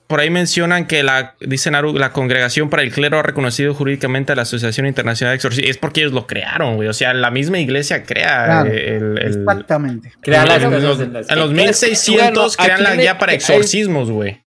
[0.06, 4.32] por ahí mencionan que la, dice Naru, la congregación para el clero ha reconocido jurídicamente
[4.32, 5.70] a la Asociación Internacional de Exorcistas.
[5.70, 6.88] Es porque ellos lo crearon, güey.
[6.88, 10.12] O sea, la misma iglesia crea el, Exactamente.
[10.20, 14.42] Crea en, los, en los 1600 crean la guía para exorcismos, güey.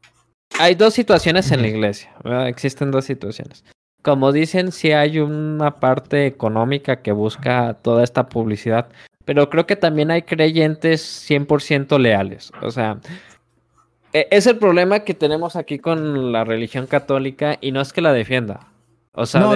[0.60, 2.10] Hay dos situaciones en la iglesia.
[2.48, 3.64] Existen dos situaciones.
[4.02, 8.88] Como dicen, sí hay una parte económica que busca toda esta publicidad.
[9.26, 12.52] Pero creo que también hay creyentes 100% leales.
[12.62, 13.00] O sea,
[14.32, 18.14] es el problema que tenemos aquí con la religión católica y no es que la
[18.14, 18.72] defienda.
[19.12, 19.48] O sea,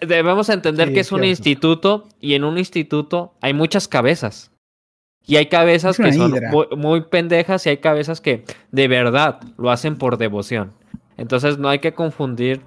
[0.00, 4.50] debemos, entender que es un instituto y en un instituto hay muchas cabezas.
[5.24, 6.34] Y hay cabezas que son
[6.76, 10.72] muy, pendejas y hay cabezas que de verdad lo hacen por devoción.
[11.16, 12.62] Entonces no hay que confundir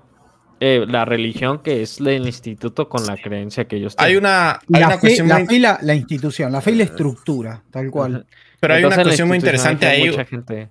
[0.60, 4.12] eh, la religión que es el instituto con la creencia que ellos tienen.
[4.12, 8.26] Hay una, la, cuestión la, la, institución, la fe y la estructura, tal cual.
[8.60, 10.08] Pero hay una cuestión muy interesante ahí.
[10.08, 10.70] Mucha gente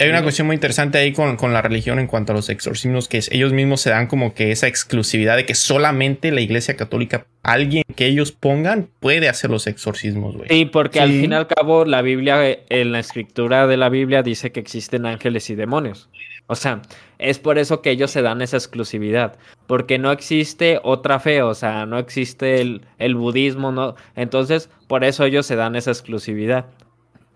[0.00, 3.08] hay una cuestión muy interesante ahí con, con, la religión en cuanto a los exorcismos,
[3.08, 7.26] que ellos mismos se dan como que esa exclusividad de que solamente la iglesia católica,
[7.42, 10.48] alguien que ellos pongan, puede hacer los exorcismos, güey.
[10.48, 14.22] Sí, porque al fin y al cabo la Biblia, en la escritura de la Biblia
[14.22, 16.08] dice que existen ángeles y demonios.
[16.46, 16.80] O sea,
[17.18, 19.36] es por eso que ellos se dan esa exclusividad,
[19.66, 25.04] porque no existe otra fe, o sea, no existe el, el budismo, no, entonces por
[25.04, 26.66] eso ellos se dan esa exclusividad.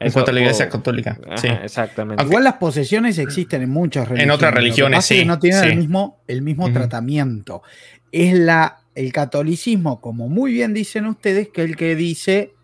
[0.07, 1.19] En cuanto a la iglesia católica.
[1.37, 1.49] sí.
[1.49, 2.23] Exactamente.
[2.25, 4.25] Igual las posesiones existen en muchas religiones.
[4.25, 5.25] En otras religiones, sí.
[5.25, 5.69] no tienen sí.
[5.69, 7.63] el mismo, el mismo tratamiento.
[8.11, 12.55] Es la, el catolicismo, como muy bien dicen ustedes, que el que dice,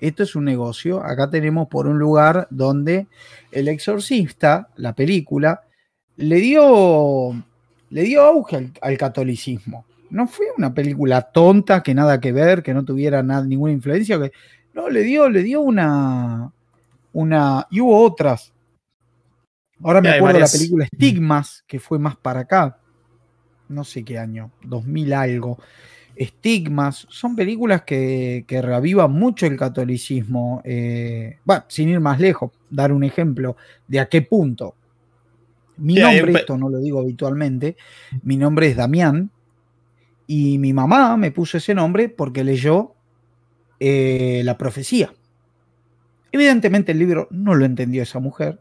[0.00, 1.04] esto es un negocio.
[1.04, 3.06] Acá tenemos por un lugar donde
[3.52, 5.62] el exorcista, la película,
[6.16, 7.34] le dio,
[7.90, 9.84] le dio auge al, al catolicismo.
[10.10, 14.18] No fue una película tonta, que nada que ver, que no tuviera nada, ninguna influencia.
[14.20, 14.30] Que,
[14.74, 16.52] no, le dio, le dio una,
[17.14, 17.66] una.
[17.70, 18.52] Y hubo otras.
[19.82, 22.78] Ahora me acuerdo de la película Stigmas, que fue más para acá.
[23.68, 25.58] No sé qué año, 2000 algo.
[26.14, 30.62] Estigmas, son películas que, que reavivan mucho el catolicismo.
[30.64, 33.56] eh, bueno, sin ir más lejos, dar un ejemplo
[33.88, 34.74] de a qué punto.
[35.76, 37.76] Mi nombre, esto no lo digo habitualmente,
[38.22, 39.30] mi nombre es Damián
[40.26, 42.94] y mi mamá me puso ese nombre porque leyó
[43.80, 45.12] eh, la profecía.
[46.34, 48.58] Evidentemente el libro no lo entendió esa mujer,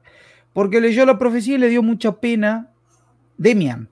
[0.53, 2.67] porque leyó la profecía y le dio mucha pena
[3.39, 3.89] Demian.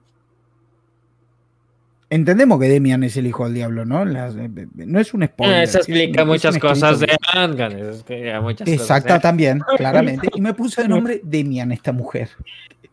[2.10, 4.04] Entendemos que Demian es el hijo del diablo, ¿no?
[4.04, 5.64] Las- eh, no es un spoiler.
[5.64, 7.08] Eso explica es muchas cosas de.
[7.34, 7.72] Angan.
[7.72, 10.28] cosas Exacta, de- también, claramente.
[10.32, 12.28] Y me puso de nombre Demian esta mujer.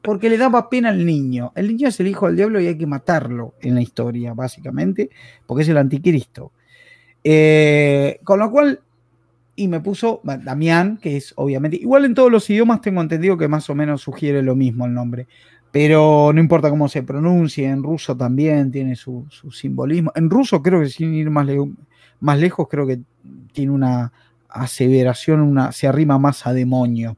[0.01, 1.51] Porque le daba pena al niño.
[1.55, 5.11] El niño es el hijo del diablo y hay que matarlo en la historia, básicamente,
[5.45, 6.51] porque es el anticristo.
[7.23, 8.79] Eh, con lo cual,
[9.59, 13.47] y me puso Damián, que es obviamente, igual en todos los idiomas tengo entendido que
[13.47, 15.27] más o menos sugiere lo mismo el nombre.
[15.71, 20.11] Pero no importa cómo se pronuncie, en ruso también tiene su, su simbolismo.
[20.15, 21.71] En ruso creo que sin ir más, le-
[22.19, 23.01] más lejos, creo que
[23.53, 24.11] tiene una
[24.49, 27.17] aseveración, una, se arrima más a demonio.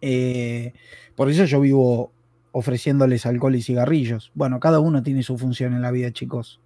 [0.00, 0.72] Eh,
[1.14, 2.12] por eso yo vivo
[2.52, 4.32] ofreciéndoles alcohol y cigarrillos.
[4.34, 6.60] Bueno, cada uno tiene su función en la vida, chicos.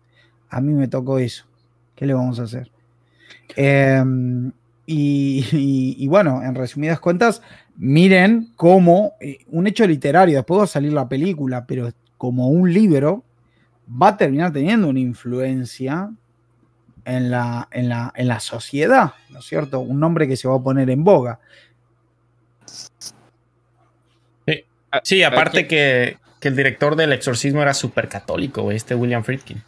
[0.49, 1.45] A mí me tocó eso.
[1.95, 2.71] ¿Qué le vamos a hacer?
[3.57, 4.03] Eh,
[4.93, 7.43] y, y- y bueno, en resumidas cuentas,
[7.77, 12.73] miren cómo eh, un hecho literario, después va a salir la película, pero como un
[12.73, 13.25] libro,
[13.91, 16.11] va a terminar teniendo una influencia
[17.05, 19.81] en la, en la, en la sociedad, ¿no es cierto?
[19.81, 21.41] Un nombre que se va a poner en boga.
[25.05, 29.63] Sí, aparte que, que el director del exorcismo era súper católico, este William Friedkin.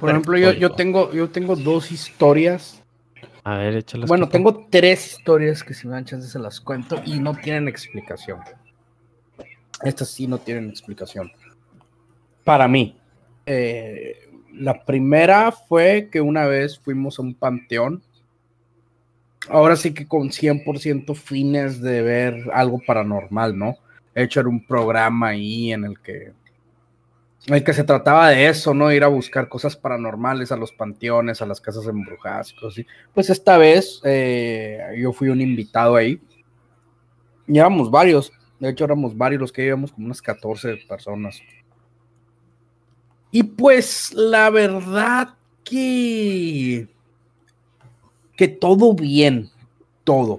[0.00, 2.82] Por ejemplo, yo, yo, tengo, yo tengo dos historias.
[3.44, 4.08] A ver, échalas.
[4.08, 7.68] Bueno, tengo tres historias que si me dan chance se las cuento y no tienen
[7.68, 8.40] explicación.
[9.82, 11.30] Estas sí no tienen explicación.
[12.42, 12.98] Para mí.
[13.46, 18.02] Eh, la primera fue que una vez fuimos a un panteón.
[19.50, 23.76] Ahora sí que con 100% fines de ver algo paranormal, ¿no?
[24.14, 26.32] De hecho, era un programa ahí en el que
[27.46, 28.90] el que se trataba de eso, ¿no?
[28.90, 32.86] Ir a buscar cosas paranormales a los panteones, a las casas embrujadas cosas así.
[33.12, 36.20] Pues esta vez eh, yo fui un invitado ahí.
[37.46, 38.32] Y éramos varios.
[38.58, 41.40] De hecho, éramos varios los que íbamos, como unas 14 personas.
[43.30, 45.34] Y pues la verdad
[45.64, 46.88] que...
[48.36, 49.50] Que todo bien,
[50.02, 50.38] todo.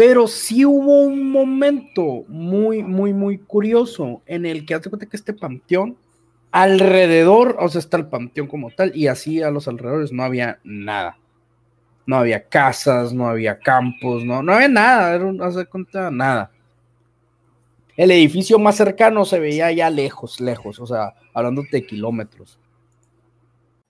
[0.00, 5.18] Pero sí hubo un momento muy, muy, muy curioso en el que hace cuenta que
[5.18, 5.98] este panteón,
[6.50, 10.58] alrededor, o sea, está el panteón como tal, y así a los alrededores no había
[10.64, 11.18] nada.
[12.06, 16.50] No había casas, no había campos, no, no había nada, era un, hace cuenta, nada.
[17.94, 22.58] El edificio más cercano se veía ya lejos, lejos, o sea, hablando de kilómetros.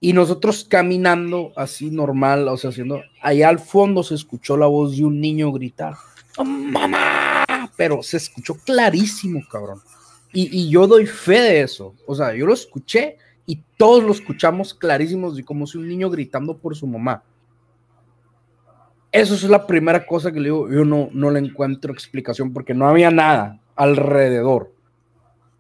[0.01, 4.97] Y nosotros caminando así normal, o sea, haciendo, allá al fondo se escuchó la voz
[4.97, 5.95] de un niño gritar,
[6.39, 7.45] "¡Oh, mamá,
[7.77, 9.81] pero se escuchó clarísimo, cabrón.
[10.33, 14.13] Y, y yo doy fe de eso, o sea, yo lo escuché y todos lo
[14.13, 17.23] escuchamos clarísimos, y como si un niño gritando por su mamá.
[19.13, 22.75] Eso es la primera cosa que le digo, yo no, no le encuentro explicación porque
[22.75, 24.73] no había nada alrededor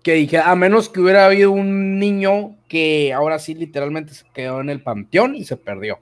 [0.02, 4.60] que dije, a menos que hubiera habido un niño que ahora sí literalmente se quedó
[4.60, 5.98] en el panteón y se perdió.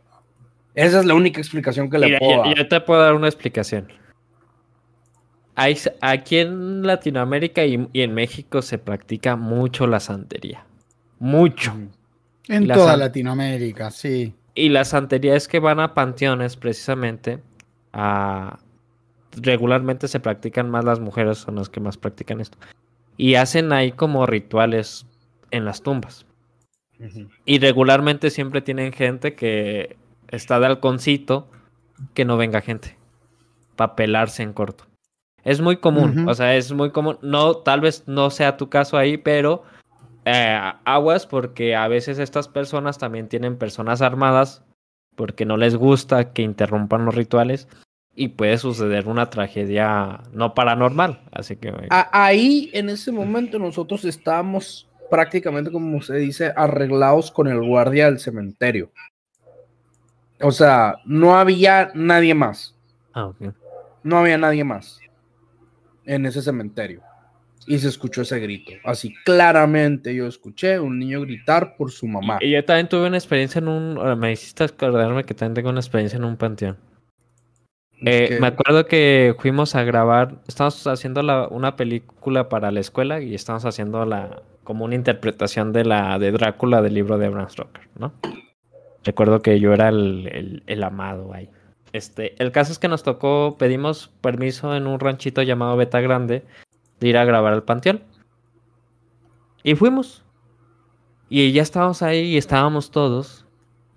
[0.75, 2.55] Esa es la única explicación que le Mira, puedo yo, dar.
[2.57, 3.89] yo te puedo dar una explicación.
[5.57, 10.65] Hay, aquí en Latinoamérica y, y en México se practica mucho la santería.
[11.19, 11.75] Mucho.
[12.47, 14.35] En La toda san- Latinoamérica, sí.
[14.55, 17.41] Y la santería es que van a panteones precisamente
[17.93, 18.59] a...
[19.33, 22.57] Regularmente se practican más las mujeres, son las que más practican esto.
[23.19, 25.07] Y hacen ahí como rituales
[25.51, 26.25] en las tumbas.
[27.45, 29.97] Y regularmente siempre tienen gente que
[30.29, 31.49] está de halconcito
[32.15, 32.97] que no venga gente.
[33.77, 34.85] Para pelarse en corto.
[35.45, 37.19] Es muy común, o sea, es muy común.
[37.23, 39.63] No, tal vez no sea tu caso ahí, pero
[40.25, 44.65] eh, aguas porque a veces estas personas también tienen personas armadas
[45.15, 47.69] porque no les gusta que interrumpan los rituales
[48.19, 51.21] y puede suceder una tragedia no paranormal.
[51.31, 51.73] Así que.
[51.89, 58.19] Ahí, en ese momento, nosotros estábamos prácticamente, como se dice, arreglados con el guardia del
[58.19, 58.91] cementerio.
[60.41, 62.75] O sea, no había nadie más.
[63.15, 63.31] Ah,
[64.03, 64.99] no había nadie más
[66.05, 67.03] en ese cementerio.
[67.69, 68.73] Y se escuchó ese grito.
[68.85, 72.39] Así claramente yo escuché un niño gritar por su mamá.
[72.41, 74.19] Y yo también tuve una experiencia en un...
[74.19, 76.79] Me hiciste acordarme que también tengo una experiencia en un panteón.
[78.05, 81.21] Eh, me acuerdo que fuimos a grabar, estábamos haciendo
[81.51, 86.31] una película para la escuela y estábamos haciendo la como una interpretación de la de
[86.31, 88.13] Drácula del libro de Bram Stoker, ¿no?
[89.03, 91.49] Recuerdo que yo era el, el, amado ahí.
[91.93, 96.45] Este, el caso es que nos tocó, pedimos permiso en un ranchito llamado Beta Grande
[97.01, 98.03] de ir a grabar al panteón.
[99.63, 100.23] Y fuimos.
[101.31, 103.47] Y ya estábamos ahí y estábamos todos.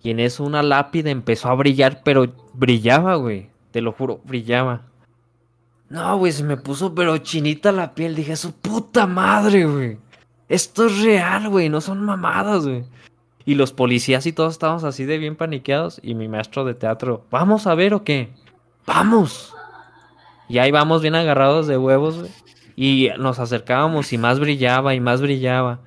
[0.01, 3.49] Y en eso una lápida empezó a brillar, pero brillaba, güey.
[3.71, 4.83] Te lo juro, brillaba.
[5.89, 8.15] No, güey, se me puso pero chinita la piel.
[8.15, 9.97] Dije, su puta madre, güey.
[10.47, 12.83] Esto es real, güey, no son mamadas, güey.
[13.45, 15.99] Y los policías y todos estábamos así de bien paniqueados.
[16.03, 18.33] Y mi maestro de teatro, ¿vamos a ver o qué?
[18.85, 19.53] ¡Vamos!
[20.47, 22.31] Y ahí vamos bien agarrados de huevos, güey.
[22.75, 25.79] Y nos acercábamos y más brillaba y más brillaba.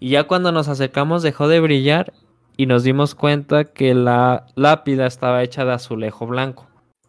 [0.00, 2.12] Y ya cuando nos acercamos dejó de brillar
[2.56, 6.66] y nos dimos cuenta que la lápida estaba hecha de azulejo blanco.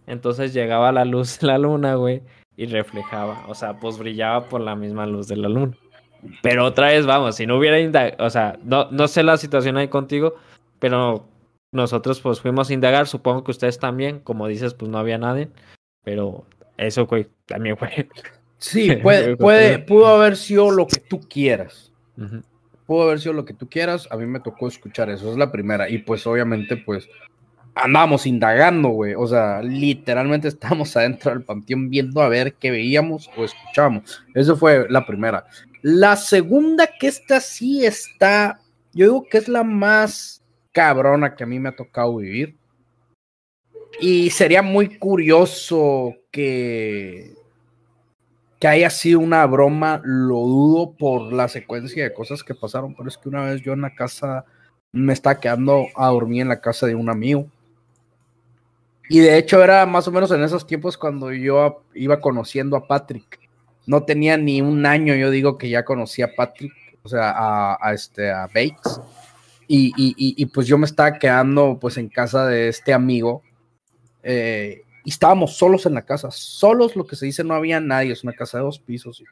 [0.08, 2.22] Entonces llegaba la luz de la luna, güey,
[2.58, 3.46] y reflejaba.
[3.48, 5.74] O sea, pues brillaba por la misma luz de la luna.
[6.42, 9.90] Pero otra vez, vamos, si no hubiera o sea, no, no sé la situación ahí
[9.90, 10.36] contigo,
[10.80, 11.28] pero
[11.72, 15.50] nosotros pues fuimos a indagar, supongo que ustedes también, como dices, pues no había nadie,
[16.04, 16.46] pero
[16.78, 18.08] eso, güey, también fue.
[18.58, 21.92] Sí, puede, puede, pudo haber sido lo que tú quieras.
[22.86, 25.52] Pudo haber sido lo que tú quieras, a mí me tocó escuchar eso, es la
[25.52, 27.10] primera, y pues obviamente, pues
[27.76, 29.16] andábamos indagando, güey.
[29.16, 34.24] O sea, literalmente estábamos adentro del panteón viendo a ver qué veíamos o escuchábamos.
[34.34, 35.46] Eso fue la primera.
[35.82, 38.60] La segunda, que esta sí está,
[38.94, 40.42] yo digo que es la más
[40.72, 42.56] cabrona que a mí me ha tocado vivir.
[44.00, 47.36] Y sería muy curioso que,
[48.60, 53.08] que haya sido una broma, lo dudo por la secuencia de cosas que pasaron, pero
[53.08, 54.46] es que una vez yo en la casa
[54.92, 57.48] me estaba quedando a dormir en la casa de un amigo
[59.14, 62.88] y de hecho era más o menos en esos tiempos cuando yo iba conociendo a
[62.88, 63.40] Patrick.
[63.86, 66.74] No tenía ni un año, yo digo que ya conocía a Patrick,
[67.04, 69.00] o sea, a, este, a Bakes.
[69.68, 73.44] Y, y, pues yo me estaba quedando pues en casa de este amigo.
[74.24, 78.14] Eh, y estábamos solos en la casa, solos lo que se dice, no había nadie,
[78.14, 79.24] es una casa de dos pisos.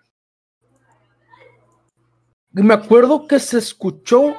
[2.53, 4.35] Y me acuerdo que se escuchó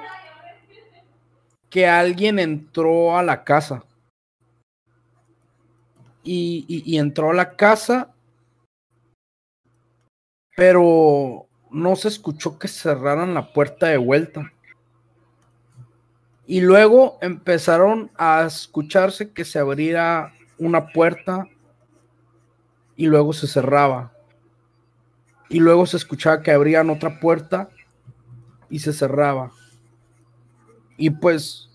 [1.68, 3.82] que alguien entró a la casa
[6.24, 8.14] y, entró a la casa,
[10.56, 14.52] pero no se escuchó que cerraran la puerta de vuelta.
[16.46, 21.48] Y luego empezaron a escucharse que se abría una puerta
[22.96, 24.12] y luego se cerraba.
[25.48, 27.68] Y luego se escuchaba que abrían otra puerta
[28.68, 29.52] y se cerraba.
[30.96, 31.71] Y pues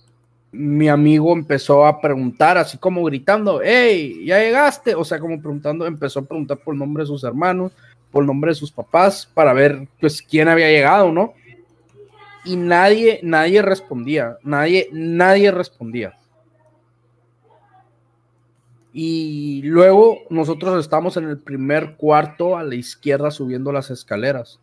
[0.51, 5.85] mi amigo empezó a preguntar, así como gritando, hey, ya llegaste, o sea, como preguntando,
[5.85, 7.71] empezó a preguntar por el nombre de sus hermanos,
[8.11, 11.33] por el nombre de sus papás, para ver, pues, quién había llegado, ¿no?
[12.45, 16.17] Y nadie, nadie respondía, nadie, nadie respondía.
[18.93, 24.59] Y luego nosotros estamos en el primer cuarto a la izquierda subiendo las escaleras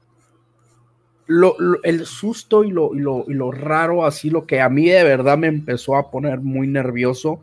[1.26, 4.86] lo, el susto y lo, y lo, y, lo, raro, así lo que a mí
[4.88, 7.42] de verdad me empezó a poner muy nervioso,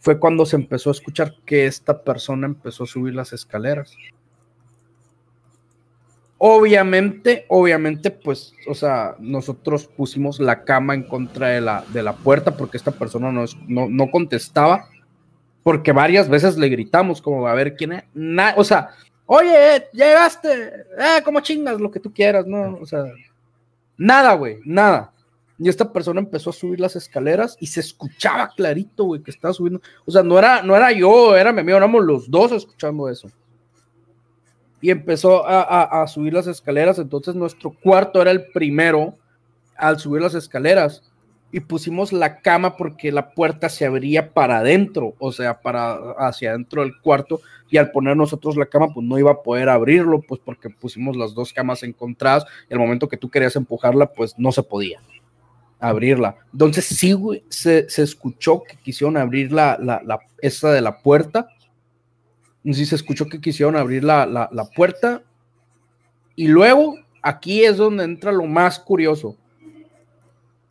[0.00, 3.96] fue cuando se empezó a escuchar que esta persona empezó a subir las escaleras.
[6.38, 12.14] Obviamente, obviamente, pues, o sea, nosotros pusimos la cama en contra de la, de la
[12.14, 14.88] puerta porque esta persona no, no, no contestaba,
[15.62, 18.04] porque varias veces le gritamos como a ver quién es,
[18.56, 18.90] o sea,
[19.26, 22.78] Oye, llegaste, eh, como chingas, lo que tú quieras, ¿no?
[22.80, 23.04] O sea,
[23.96, 25.12] nada, güey, nada.
[25.58, 29.54] Y esta persona empezó a subir las escaleras y se escuchaba clarito, güey, que estaba
[29.54, 29.80] subiendo.
[30.04, 33.30] O sea, no era, no era yo, era mi amigo, éramos los dos escuchando eso.
[34.80, 39.16] Y empezó a, a subir las escaleras, entonces nuestro cuarto era el primero
[39.76, 41.11] al subir las escaleras.
[41.52, 46.50] Y pusimos la cama porque la puerta se abría para adentro, o sea, para hacia
[46.50, 50.22] adentro del cuarto y al poner nosotros la cama pues no iba a poder abrirlo
[50.22, 54.34] pues porque pusimos las dos camas encontradas y el momento que tú querías empujarla pues
[54.38, 55.00] no se podía
[55.78, 56.36] abrirla.
[56.52, 61.48] Entonces sí, güey, se, escuchó que quisieron abrir la, la, esa de la puerta.
[62.64, 65.22] Sí se escuchó que quisieron abrir la, la puerta.
[66.36, 69.36] Y luego, aquí es donde entra lo más curioso.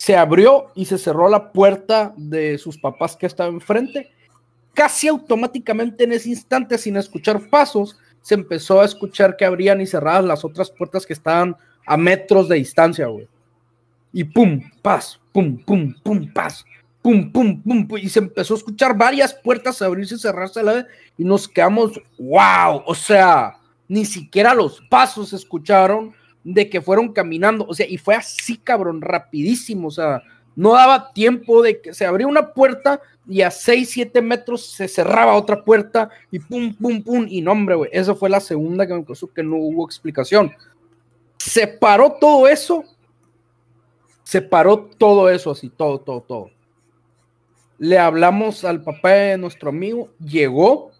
[0.02, 4.10] Se abrió y se cerró la puerta de sus papás que estaba enfrente.
[4.74, 9.86] Casi automáticamente en ese instante, sin escuchar pasos, se empezó a escuchar que abrían y
[9.86, 11.56] cerradas las otras puertas que estaban
[11.86, 13.28] a metros de distancia, güey
[14.12, 16.64] y pum, paz, pum, pum, pum, paz,
[17.00, 20.72] pum, pum, pum, y se empezó a escuchar varias puertas abrirse y cerrarse a la
[20.74, 23.58] vez y nos quedamos, wow, o sea,
[23.88, 28.56] ni siquiera los pasos se escucharon de que fueron caminando, o sea, y fue así,
[28.56, 30.22] cabrón, rapidísimo, o sea,
[30.54, 34.88] no daba tiempo de que se abría una puerta y a 6, 7 metros se
[34.88, 38.86] cerraba otra puerta y pum, pum, pum, y no, hombre, güey, esa fue la segunda
[38.86, 40.52] que me pasó que no hubo explicación.
[41.38, 42.84] Se paró todo eso
[44.32, 46.50] se paró todo eso así, todo, todo, todo.
[47.78, 50.92] Le hablamos al papá de nuestro amigo, llegó,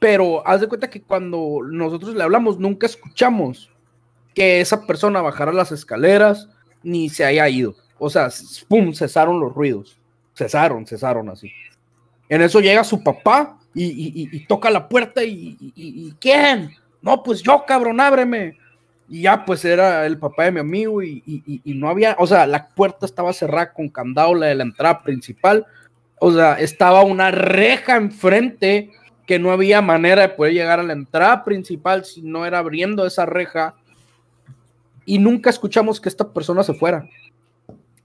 [0.00, 3.70] pero haz de cuenta que cuando nosotros le hablamos, nunca escuchamos
[4.36, 6.48] que esa persona bajara las escaleras
[6.82, 7.74] ni se haya ido.
[7.98, 8.28] O sea,
[8.68, 9.98] pum, cesaron los ruidos.
[10.34, 11.50] Cesaron, cesaron así.
[12.28, 16.70] En eso llega su papá y, toca la puerta y, y, ¿quién?
[17.00, 18.58] No, pues yo, cabrón, ábreme.
[19.08, 22.68] Y ya pues era el papá de mi amigo y, no había, o sea, la
[22.68, 25.66] puerta estaba cerrada con candado, la de la entrada principal.
[26.18, 28.90] O sea, estaba una reja enfrente
[29.26, 33.06] que no había manera de poder llegar a la entrada principal si no era abriendo
[33.06, 33.74] esa reja.
[35.06, 37.08] Y nunca escuchamos que esta persona se fuera.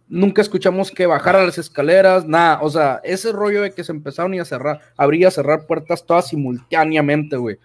[0.07, 2.61] Nunca escuchamos que bajara las escaleras, nada.
[2.61, 6.29] O sea, ese rollo de que se empezaron a cerrar, abría a cerrar puertas todas
[6.29, 7.57] simultáneamente, güey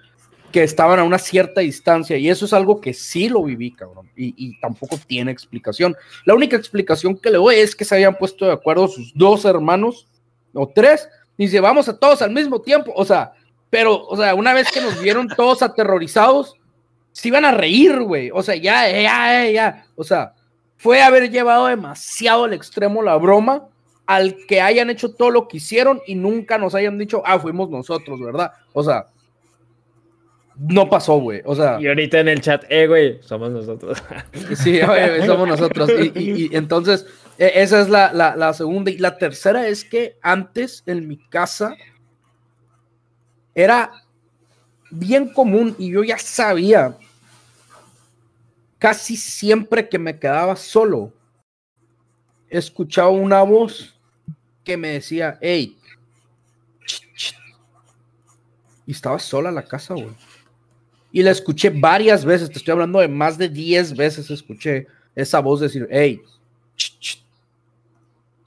[0.56, 4.10] que estaban a una cierta distancia y eso es algo que sí lo viví, cabrón,
[4.16, 5.94] y, tampoco tiene explicación.
[6.24, 9.44] La única explicación que le doy es que se habían puesto de acuerdo sus dos
[9.44, 10.06] hermanos
[10.54, 13.32] o tres y dice, vamos a todos al mismo tiempo, o sea,
[13.68, 16.54] pero, o sea, una vez que nos vieron todos aterrorizados,
[17.16, 20.34] se iban a reír, güey, o sea, ya, ya, ya, o sea,
[20.76, 23.68] fue haber llevado demasiado al extremo la broma
[24.04, 27.70] al que hayan hecho todo lo que hicieron y nunca nos hayan dicho, ah, fuimos
[27.70, 28.52] nosotros, ¿verdad?
[28.74, 29.06] O sea,
[30.58, 31.40] no pasó, güey.
[31.46, 31.80] O sea.
[31.80, 34.02] Y ahorita en el chat, eh, güey, somos nosotros.
[34.54, 35.90] sí, güey, somos nosotros.
[36.14, 37.06] Y, entonces,
[37.38, 38.90] e, esa es la, la, segunda.
[38.90, 41.74] Y la tercera es que antes en mi casa
[43.54, 43.90] era
[44.90, 46.98] bien común y yo ya sabía
[48.78, 51.12] casi siempre que me quedaba solo,
[52.48, 53.98] escuchaba una voz
[54.64, 55.76] que me decía, hey,
[58.86, 60.14] y estaba sola la casa, güey.
[61.12, 65.40] Y la escuché varias veces, te estoy hablando de más de 10 veces escuché esa
[65.40, 66.20] voz decir, hey.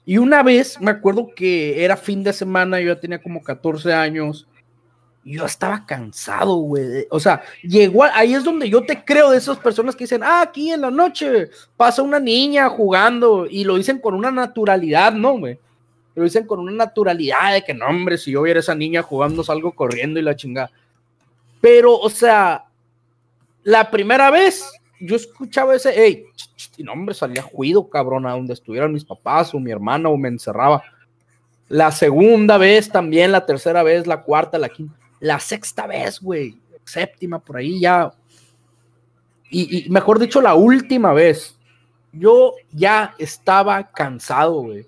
[0.06, 3.92] Y una vez me acuerdo que era fin de semana, yo ya tenía como 14
[3.92, 4.46] años,
[5.24, 7.06] yo estaba cansado, güey.
[7.10, 7.42] O sea,
[8.14, 10.90] ahí es donde yo te creo de esas personas que dicen, ah, aquí en la
[10.90, 15.58] noche pasa una niña jugando, y lo dicen con una naturalidad, ¿no, güey?
[16.14, 19.44] Lo dicen con una naturalidad de que, no, hombre, si yo viera esa niña jugando,
[19.44, 20.70] salgo corriendo y la chingada.
[21.60, 22.64] Pero, o sea,
[23.62, 24.64] la primera vez
[25.00, 26.24] yo escuchaba ese, hey,
[26.76, 30.16] y no, hombre, salía juido, cabrón, a donde estuvieran mis papás o mi hermana o
[30.16, 30.82] me encerraba.
[31.68, 36.58] La segunda vez también, la tercera vez, la cuarta, la quinta, la sexta vez, güey,
[36.84, 38.12] séptima, por ahí ya.
[39.50, 41.56] Y, mejor dicho, la última vez,
[42.12, 44.86] yo ya estaba cansado, güey,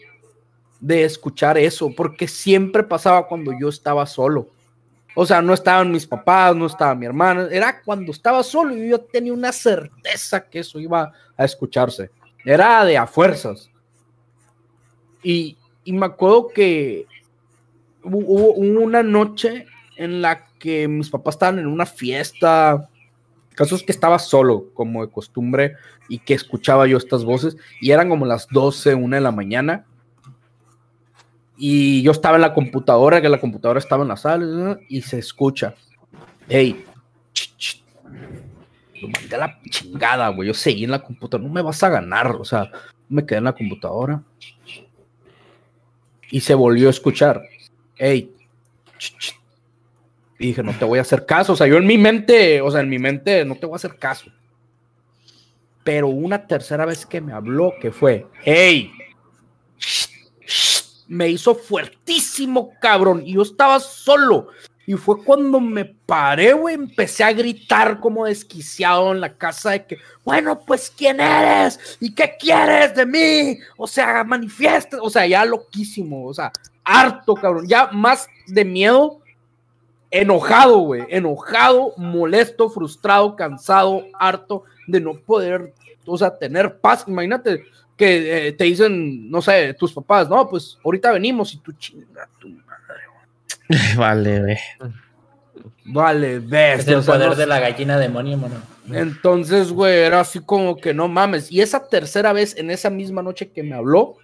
[0.80, 4.48] de escuchar eso, porque siempre pasaba cuando yo estaba solo
[5.14, 8.88] o sea, no estaban mis papás, no estaba mi hermana, era cuando estaba solo y
[8.88, 12.10] yo tenía una certeza que eso iba a escucharse.
[12.44, 13.70] Era de a fuerzas.
[15.22, 17.06] Y, me acuerdo que
[18.04, 19.66] hubo una noche
[19.97, 22.89] en la que mis papás estaban en una fiesta,
[23.55, 25.77] casos que estaba solo, como de costumbre,
[26.09, 29.86] y que escuchaba yo estas voces, y eran como las 12, una de la mañana,
[31.56, 35.19] y yo estaba en la computadora, que la computadora estaba en la sala, y se
[35.19, 35.74] escucha,
[36.48, 36.85] hey,
[39.01, 41.89] lo mandé a la chingada, güey, yo seguí en la computadora, no me vas a
[41.89, 42.70] ganar, o sea,
[43.09, 44.23] me quedé en la computadora.
[46.31, 47.43] Y se volvió a escuchar,
[47.97, 48.32] hey,
[50.48, 52.81] dije, no te voy a hacer caso, o sea, yo en mi mente, o sea,
[52.81, 54.31] en mi mente no te voy a hacer caso.
[55.85, 58.93] Pero una tercera vez que me habló, que fue, hey,
[61.09, 63.23] me hizo fuertísimo, cabrón.
[63.24, 64.48] Y yo estaba solo.
[64.86, 69.86] Y fue cuando me paré, güey, empecé a gritar como desquiciado en la casa de
[69.86, 71.98] que, bueno, pues, ¿quién eres?
[72.01, 73.59] ¿Y qué quieres de mí?
[73.77, 76.51] O sea, manifiesta, o sea, ya loquísimo, o sea,
[76.85, 79.22] harto, cabrón, ya más de miedo,
[80.12, 85.72] enojado, güey, enojado, molesto, frustrado, cansado, harto de no poder,
[86.06, 87.05] o sea, tener paz.
[87.09, 87.64] Imagínate
[87.97, 92.28] que eh, te dicen, no sé, tus papás, no, pues ahorita venimos y tú chinga
[92.39, 92.48] tu
[93.97, 94.59] Vale, ve.
[95.84, 96.80] Vale, ves.
[96.80, 98.56] Es el poder de la gallina demonio, mano.
[98.90, 101.51] Entonces, güey, era así como que no mames.
[101.51, 104.16] Y esa tercera vez, en esa misma noche que me habló,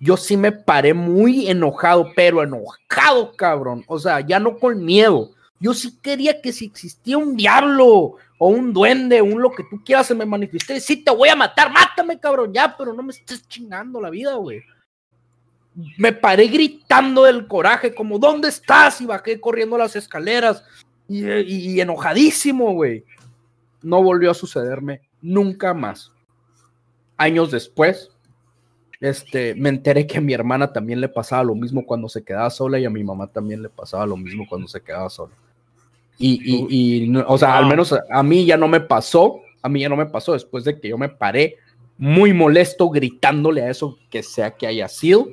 [0.00, 3.84] yo sí me paré muy enojado, pero enojado, cabrón.
[3.86, 5.30] O sea, ya no con miedo.
[5.60, 9.82] Yo sí quería que si existía un diablo o un duende, un lo que tú
[9.84, 10.80] quieras se me manifieste.
[10.80, 14.34] Sí, te voy a matar, mátame, cabrón, ya, pero no me estés chingando la vida,
[14.34, 14.62] güey
[15.96, 19.00] me paré gritando del coraje, como, ¿dónde estás?
[19.00, 20.64] Y bajé corriendo las escaleras
[21.08, 23.04] y, enojadísimo, güey.
[23.82, 26.12] No volvió a sucederme nunca más.
[27.16, 28.10] Años después,
[29.00, 32.50] este, me enteré que a mi hermana también le pasaba lo mismo cuando se quedaba
[32.50, 35.32] sola y a mi mamá también le pasaba lo mismo cuando se quedaba sola.
[36.20, 39.88] Y, y, o sea, al menos a, mí ya no me pasó, a mí ya
[39.88, 41.56] no me pasó después de que yo me paré
[41.96, 45.28] muy molesto gritándole a eso que sea que haya sido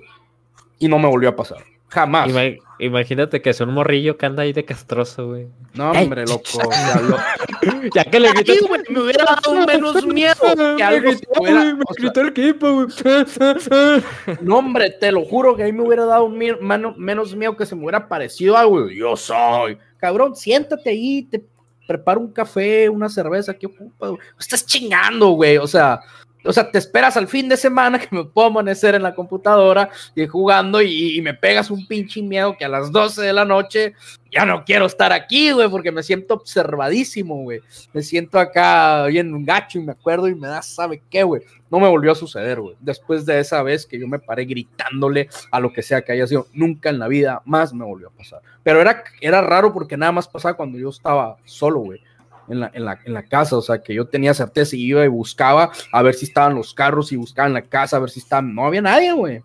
[0.78, 1.58] y no me volvió a pasar.
[1.88, 2.32] Jamás.
[2.80, 5.48] Imagínate que es un morrillo que anda ahí de castroso, güey.
[5.74, 6.44] No, hombre, loco.
[7.96, 10.36] ya que le grité, güey, me hubiera dado menos miedo
[10.78, 11.12] que algo
[11.42, 12.88] me gritó el equipo, güey.
[14.42, 17.76] no, hombre, te lo juro que a mí me hubiera dado menos miedo que se
[17.76, 18.90] me hubiera parecido algo.
[18.90, 19.78] Yo soy.
[19.98, 21.44] Cabrón, siéntate ahí, te
[21.88, 24.14] preparo un café, una cerveza, ¿qué ocupa?
[24.40, 25.58] Estás chingando, güey.
[25.58, 26.00] O sea,
[26.46, 29.90] o sea, te esperas al fin de semana que me puedo amanecer en la computadora
[30.16, 33.94] y jugando y, me pegas un pinche miedo que a las 12 de la noche
[34.32, 37.62] ya no quiero estar aquí, güey, porque me siento observadísimo, güey.
[37.94, 41.42] Me siento acá bien un gacho y me acuerdo y me da, ¿sabe qué, güey?
[41.72, 42.76] No me volvió a suceder, güey.
[42.80, 46.28] Después de esa vez que yo me paré gritándole a lo que sea que haya
[46.28, 48.42] sido, nunca en la vida más me volvió a pasar.
[48.62, 52.02] Pero era, era raro porque nada más pasaba cuando yo estaba solo, güey
[52.50, 55.04] en la, en, la, en la, casa, o sea, que yo tenía certeza y iba
[55.04, 58.10] y buscaba a ver si estaban los carros y buscaba en la casa a ver
[58.10, 59.42] si estaban, no había nadie, güey.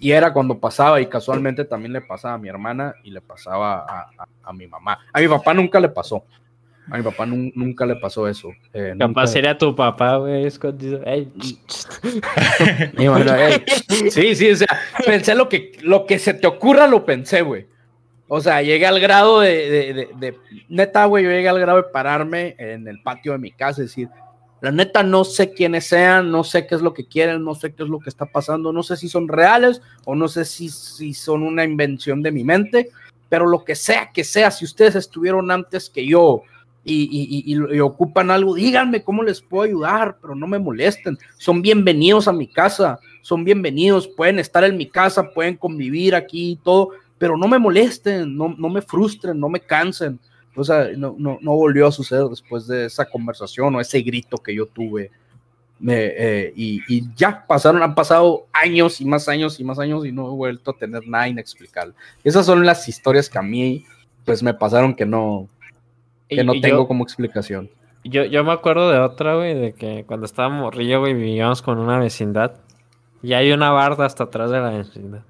[0.00, 3.86] Y era cuando pasaba y casualmente también le pasaba a mi hermana y le pasaba
[3.88, 4.10] a,
[4.42, 4.98] a, mi mamá.
[5.12, 6.24] A mi papá nunca le pasó.
[6.90, 8.50] A mi papá nunca le pasó eso.
[8.74, 11.00] Eh, Capaz sería tu papá, güey, escondido.
[14.10, 14.68] sí, sí, o sea,
[15.06, 17.66] pensé lo que, lo que se te ocurra, lo pensé, güey.
[18.28, 20.38] O sea, llegué al grado de, de,
[20.68, 23.84] neta, güey, yo llegué al grado de pararme en el patio de mi casa y
[23.84, 24.08] decir,
[24.62, 27.74] la neta no sé quiénes sean, no sé qué es lo que quieren, no sé
[27.74, 30.70] qué es lo que está pasando, no sé si son reales o no sé si,
[30.70, 32.88] si son una invención de mi mente,
[33.28, 36.44] pero lo que sea que sea, si ustedes estuvieron antes que yo
[36.82, 42.26] y, y, ocupan algo, díganme cómo les puedo ayudar, pero no me molesten, son bienvenidos
[42.26, 46.90] a mi casa, son bienvenidos, pueden estar en mi casa, pueden convivir aquí y todo,
[47.24, 50.20] pero no me molesten, no, no me frustren, no me cansen.
[50.54, 54.36] O sea, no, no, no, volvió a suceder después de esa conversación o ese grito
[54.36, 55.10] que yo tuve.
[55.88, 60.12] Eh, y, y, ya pasaron, han pasado años y más años y más años y
[60.12, 61.94] no he vuelto a tener nada inexplicable.
[62.22, 63.86] Esas son las historias que a mí,
[64.26, 65.48] pues me pasaron que no,
[66.28, 67.70] que no tengo como explicación.
[68.04, 71.78] Yo, yo me acuerdo de otra, güey, de que cuando estábamos morrillo, güey, vivíamos con
[71.78, 72.56] una vecindad
[73.22, 75.22] y hay una barda hasta atrás de la vecindad.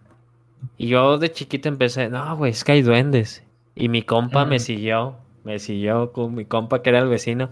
[0.76, 3.42] Y yo de chiquito empecé, no, güey, es que hay duendes.
[3.74, 7.50] Y mi compa me siguió, me siguió con mi compa que era el vecino,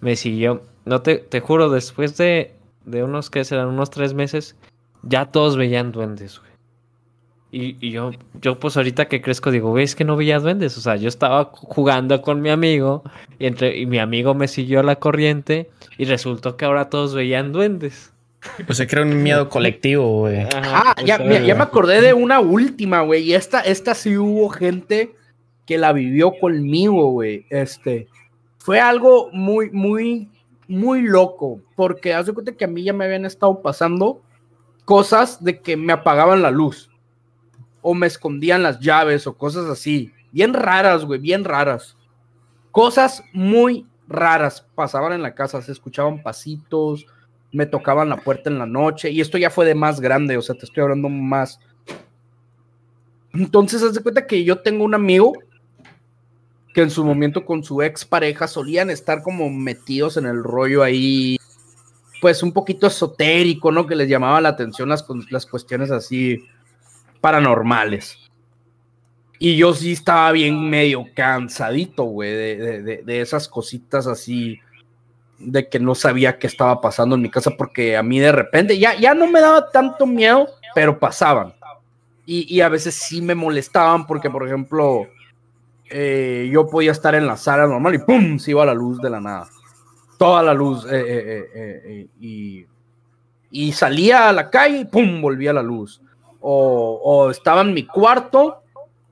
[0.00, 0.62] me siguió.
[0.84, 2.54] No te, te juro, después de,
[2.84, 3.68] de unos, que serán?
[3.68, 4.56] Unos tres meses,
[5.02, 6.46] ya todos veían duendes, güey.
[7.52, 8.10] Y, y, yo,
[8.42, 10.76] yo pues ahorita que crezco digo, güey, es que no veía duendes.
[10.76, 13.02] O sea, yo estaba jugando con mi amigo
[13.38, 17.14] y, entre, y mi amigo me siguió a la corriente y resultó que ahora todos
[17.14, 18.12] veían duendes.
[18.66, 20.46] Pues se crea un miedo colectivo, güey.
[20.54, 23.24] Ah, ya, ya, me acordé de una última, güey.
[23.24, 25.14] Y esta, esta sí hubo gente
[25.66, 27.46] que la vivió conmigo, güey.
[27.50, 28.08] Este,
[28.58, 30.30] fue algo muy, muy,
[30.68, 31.60] muy loco.
[31.74, 34.22] Porque haz de cuenta que a mí ya me habían estado pasando
[34.84, 36.90] cosas de que me apagaban la luz.
[37.82, 40.12] O me escondían las llaves o cosas así.
[40.32, 41.96] Bien raras, güey, bien raras.
[42.70, 45.62] Cosas muy raras pasaban en la casa.
[45.62, 47.06] Se escuchaban pasitos
[47.52, 50.42] me tocaban la puerta en la noche y esto ya fue de más grande, o
[50.42, 51.58] sea, te estoy hablando más.
[53.32, 55.34] Entonces, haz de cuenta que yo tengo un amigo
[56.76, 60.82] que en su momento con su ex pareja solían estar como metidos en el rollo
[60.82, 61.38] ahí,
[62.20, 63.86] pues un poquito esotérico, ¿no?
[63.86, 66.44] Que les llamaba la atención las, las cuestiones así,
[67.22, 68.18] paranormales.
[69.38, 74.58] Y yo sí estaba bien medio cansadito, güey, de, de, esas cositas así,
[75.38, 78.78] de que no sabía qué estaba pasando en mi casa, porque a mí de repente
[78.78, 81.54] ya, ya no me daba tanto miedo, pero pasaban.
[82.24, 85.06] Y, y a veces sí me molestaban, porque por ejemplo,
[85.88, 88.38] eh, yo podía estar en la sala normal y ¡pum!
[88.38, 89.48] se iba la luz de la nada.
[90.18, 90.86] Toda la luz.
[90.90, 92.66] Eh, eh, y,
[93.50, 95.20] y, salía a la calle y ¡pum!
[95.20, 96.00] volvía la luz.
[96.40, 98.62] O, o estaba en mi cuarto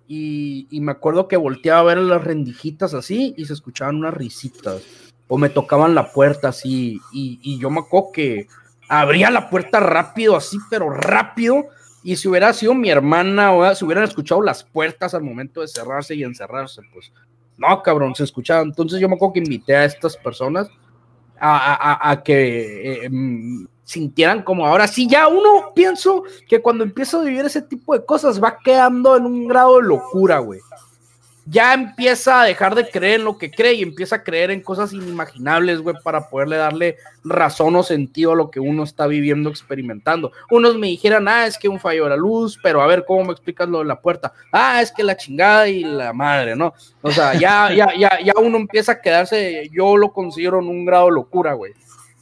[0.08, 4.14] y, y, me acuerdo que volteaba a ver las rendijitas así y se escuchaban unas
[4.14, 4.82] risitas.
[5.28, 7.00] O me tocaban la puerta así.
[7.12, 8.46] Y, yo me acuerdo que
[8.88, 11.64] abría la puerta rápido, así, pero rápido.
[12.02, 15.68] Y si hubiera sido mi hermana o si hubieran escuchado las puertas al momento de
[15.68, 17.10] cerrarse y encerrarse, pues
[17.56, 18.62] no, cabrón, se escuchaba.
[18.62, 20.68] Entonces yo me acuerdo que invité a estas personas
[21.40, 27.18] a, a, que eh, mm, sintieran como ahora sí, ya uno pienso que cuando empieza
[27.18, 30.60] a vivir ese tipo de cosas va quedando en un grado de locura, güey.
[31.46, 34.62] Ya empieza a dejar de creer en lo que cree y empieza a creer en
[34.62, 39.50] cosas inimaginables, güey, para poderle darle razón o sentido a lo que uno está viviendo,
[39.50, 40.32] experimentando.
[40.50, 43.24] Unos me dijeran, ah, es que un fallo de la luz, pero a ver, ¿cómo
[43.24, 44.32] me explicas lo de la puerta?
[44.50, 46.72] Ah, es que la chingada y la madre, ¿no?
[47.02, 50.86] O sea, ya, ya, ya, ya uno empieza a quedarse, yo lo considero en un
[50.86, 51.74] grado de locura, güey.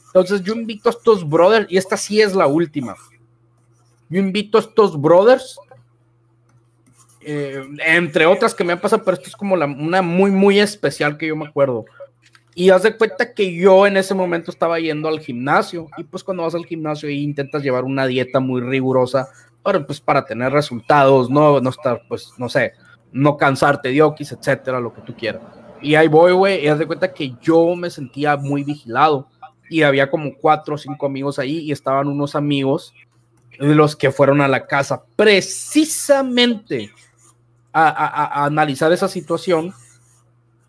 [0.07, 2.95] Entonces yo invito a estos brothers, y esta sí es la última.
[4.09, 5.57] Yo invito a estos brothers,
[7.25, 10.59] eh, entre otras que me han pasado, pero esto es como la, una muy, muy
[10.59, 11.85] especial que yo me acuerdo.
[12.55, 15.87] Y haz de cuenta que yo en ese momento estaba yendo al gimnasio.
[15.97, 19.27] Y pues cuando vas al gimnasio y intentas llevar una dieta muy rigurosa,
[19.63, 22.73] para, pues para tener resultados, no, no estar, pues, no sé,
[23.11, 25.41] no cansarte de okis, etcétera, lo que tú quieras.
[25.81, 29.27] Y ahí voy, güey, y haz de cuenta que yo me sentía muy vigilado
[29.69, 32.93] y había como cuatro o cinco amigos ahí y estaban unos amigos
[33.57, 36.91] los que fueron a la casa precisamente
[37.73, 39.73] a, analizar esa situación.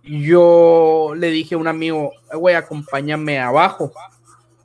[0.03, 3.93] Yo le dije a un amigo, güey, acompáñame abajo,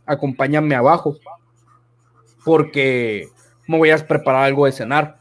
[0.06, 1.18] acompáñame abajo,
[2.44, 3.30] porque
[3.68, 5.20] me voy a preparar algo de cenar.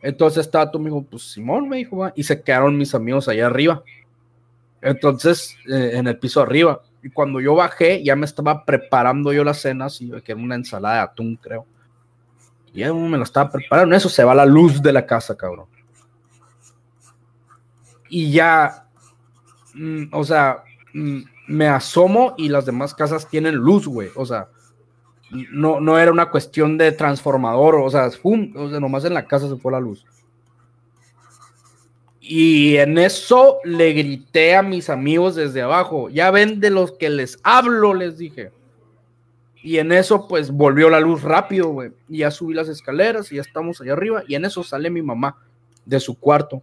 [0.00, 3.82] Entonces estaba tu amigo, pues Simón me dijo, y se quedaron mis amigos allá arriba.
[4.80, 6.82] Entonces, eh, en el piso arriba.
[7.02, 10.54] Y cuando yo bajé, ya me estaba preparando yo la cena, así que era una
[10.54, 11.66] ensalada de atún, creo.
[12.72, 13.94] Y ya me lo estaba preparando.
[13.96, 15.73] Eso se va la luz de la casa, cabrón.
[18.16, 18.86] Y ya,
[19.74, 20.62] mm, o sea,
[20.92, 24.08] mm, me asomo y las demás casas tienen luz, güey.
[24.14, 24.46] O sea,
[25.50, 29.48] no, no era una cuestión de transformador, o sea, o sea, nomás en la casa
[29.48, 30.06] se fue la luz.
[32.20, 37.10] Y en eso le grité a mis amigos desde abajo, ya ven de los que
[37.10, 38.52] les hablo, les dije.
[39.60, 41.90] Y en eso pues volvió la luz rápido, güey.
[42.06, 44.22] Ya subí las escaleras y ya estamos allá arriba.
[44.28, 45.36] Y en eso sale mi mamá
[45.84, 46.62] de su cuarto.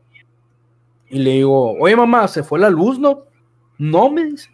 [1.11, 3.25] Y le digo, oye mamá, ¿se fue la luz, no?
[3.77, 4.49] No, me dice.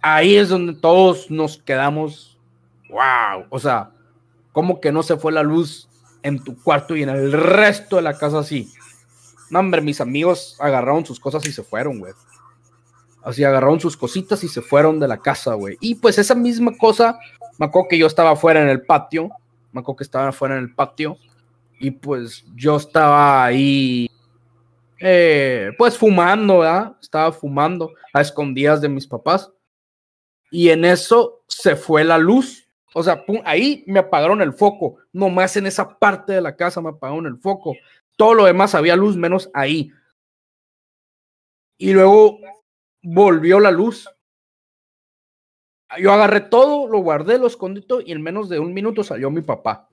[0.00, 2.38] Ahí es donde todos nos quedamos,
[2.88, 3.44] wow.
[3.50, 3.90] O sea,
[4.52, 5.88] ¿cómo que no se fue la luz
[6.22, 8.72] en tu cuarto y en el resto de la casa así?
[9.50, 12.12] No, hombre, mis amigos agarraron sus cosas y se fueron, güey.
[13.24, 15.76] Así agarraron sus cositas y se fueron de la casa, güey.
[15.80, 17.18] Y pues esa misma cosa,
[17.58, 19.30] me acuerdo que yo estaba afuera en el patio.
[19.72, 21.18] Me acuerdo que estaba afuera en el patio.
[21.80, 24.08] Y pues yo estaba ahí,
[25.00, 26.64] eh, pues fumando.
[27.00, 29.52] Estaba fumando a escondidas de mis papás.
[30.50, 32.68] Y en eso se fue la luz.
[32.94, 34.96] O sea, ahí me apagaron el foco.
[35.12, 37.74] Nomás en esa parte de la casa me apagaron el foco.
[38.16, 39.92] Todo lo demás había luz menos ahí.
[41.76, 42.40] Y luego
[43.02, 44.08] volvió la luz.
[45.98, 49.30] Yo agarré todo, lo guardé, lo escondí todo y en menos de un minuto salió
[49.30, 49.88] mi papá.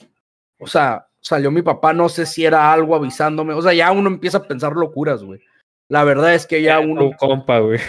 [0.60, 3.54] O sea, salió mi papá, no sé si era algo avisándome.
[3.56, 5.42] O sea, ya uno empieza a pensar locuras, güey.
[5.90, 7.12] La verdad es que ya uno.
[7.18, 7.80] compa, güey.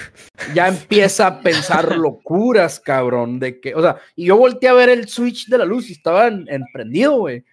[0.55, 3.39] Ya empieza a pensar locuras, cabrón.
[3.39, 5.93] De que, o sea, y yo volteé a ver el switch de la luz y
[5.93, 7.45] estaba en, prendido, güey.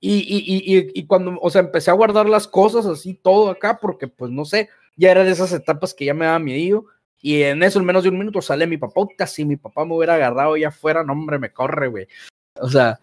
[0.00, 3.78] Y, y, y, y, cuando, o sea, empecé a guardar las cosas así, todo acá,
[3.80, 6.86] porque pues no sé, ya era de esas etapas que ya me daba miedo.
[7.20, 9.00] Y en eso, en menos de un minuto, sale mi papá.
[9.26, 12.06] Si mi papá me hubiera agarrado ya afuera, no, hombre, me corre, güey.
[12.60, 13.00] O sea,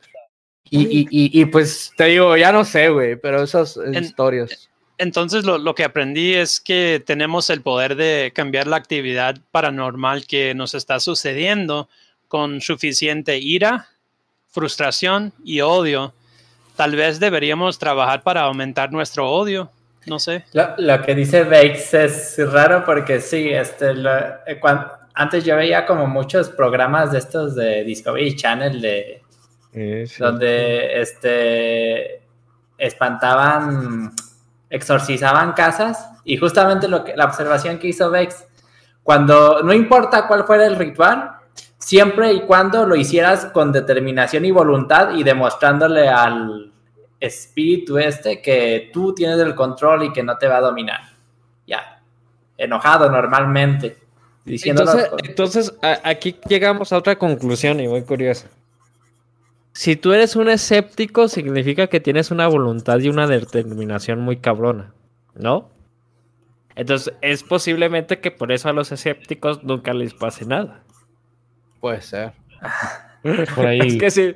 [0.72, 1.08] y, y,
[1.42, 4.70] y, pues te digo, ya no sé, güey, pero esas historias.
[4.98, 10.26] Entonces, lo, lo, que aprendí es que tenemos el poder de cambiar la actividad paranormal
[10.26, 11.90] que nos está sucediendo
[12.28, 13.90] con suficiente ira,
[14.50, 16.14] frustración y odio
[16.82, 19.70] tal vez deberíamos trabajar para aumentar nuestro odio.
[20.08, 20.46] No sé.
[20.54, 23.92] Lo, que dice Bakes es raro porque sí, este,
[24.48, 24.60] eh,
[25.14, 29.21] antes yo veía como muchos programas de estos de Discovery Channel de,
[30.20, 32.22] donde este
[32.78, 34.12] espantaban,
[34.70, 38.46] exorcizaban casas y justamente lo que la observación que hizo Vex,
[39.04, 41.32] cuando no importa cuál fuera el ritual,
[41.78, 46.72] siempre y cuando lo hicieras con determinación y voluntad y demostrándole al
[47.20, 51.02] espíritu este que tú tienes el control y que no te va a dominar.
[51.68, 52.02] Ya,
[52.58, 53.98] enojado normalmente.
[54.46, 55.74] Entonces, entonces
[56.04, 58.48] aquí llegamos a otra conclusión y muy curiosa.
[59.74, 64.94] Si tú eres un escéptico, significa que tienes una voluntad y una determinación muy cabrona,
[65.36, 65.70] ¿no?
[66.76, 70.84] Entonces, es posiblemente que por eso a los escépticos nunca les pase nada.
[71.80, 72.34] Puede ser.
[73.56, 73.80] Por ahí.
[73.82, 74.34] Es que, sí,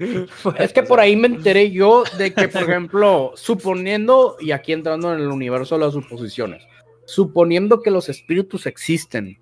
[0.60, 5.12] es que por ahí me enteré yo de que, por ejemplo, suponiendo, y aquí entrando
[5.12, 6.64] en el universo de las suposiciones,
[7.06, 9.40] suponiendo que los espíritus existen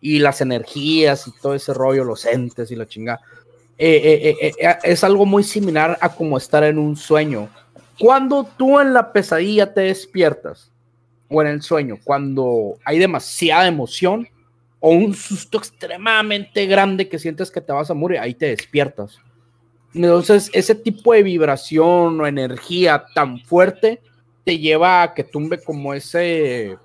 [0.00, 3.20] y las energías y todo ese rollo, los entes y la chingada,
[3.76, 7.48] eh, eh, eh, es algo muy similar a como estar en un sueño.
[7.98, 10.70] Cuando tú en la pesadilla te despiertas,
[11.28, 14.28] o en el sueño, cuando hay demasiada emoción
[14.78, 19.18] o un susto extremadamente grande que sientes que te vas a morir, ahí te despiertas.
[19.94, 24.00] Entonces, ese tipo de vibración o energía tan fuerte
[24.44, 26.76] te lleva a que tumbe como ese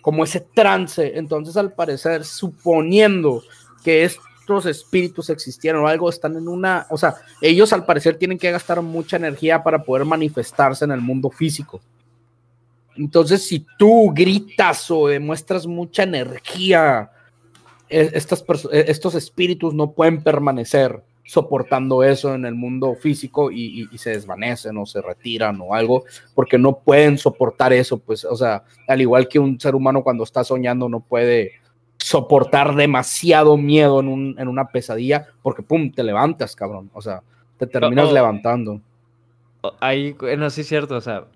[0.00, 1.18] como ese trance.
[1.18, 3.42] Entonces, al parecer, suponiendo
[3.84, 4.04] que
[4.58, 8.50] estos espíritus existieron o algo, están en una, o sea, ellos al parecer tienen que
[8.50, 11.80] gastar mucha energía para poder manifestarse en el mundo físico.
[12.96, 17.10] Entonces, si tú gritas o demuestras mucha energía,
[17.88, 23.88] e, estas e, estos espíritus no pueden permanecer soportando eso en el mundo físico y,
[23.98, 26.04] se desvanecen o se retiran o algo,
[26.34, 30.24] porque no pueden soportar eso, pues, o sea, al igual que un ser humano cuando
[30.24, 31.59] está soñando no puede
[32.10, 37.22] soportar demasiado miedo en, en una pesadilla, porque, ¡pum!, te levantas, cabrón, o sea,
[37.56, 38.80] te terminas levantando.
[39.78, 41.26] Ahí, no, sí es cierto, o sea,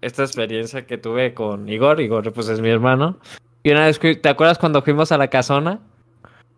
[0.00, 2.00] esta experiencia que tuve con Igor.
[2.00, 3.18] Igor, pues es mi hermano.
[3.62, 5.80] Y una vez, ¿te acuerdas cuando fuimos a la casona?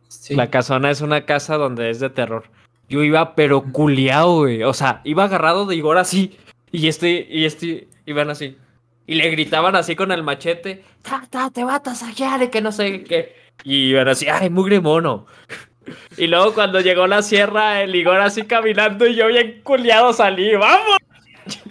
[0.06, 0.36] Sí.
[0.36, 2.44] La casona es una casa donde es de terror.
[2.88, 4.62] Yo iba pero culiao, güey.
[4.62, 6.38] O sea, iba agarrado de Igor así.
[6.70, 8.56] Y este, y este, iban así.
[9.06, 10.84] Y le gritaban así con el machete.
[11.02, 12.42] ¡Ta, ta, te va a tasajear!
[12.44, 13.43] Y que no sé qué.
[13.62, 15.26] Y iban así, ¡ay, mugre mono!
[16.16, 20.54] Y luego cuando llegó la sierra, el Igor así caminando y yo bien culiado salí.
[20.54, 20.96] ¡Vamos!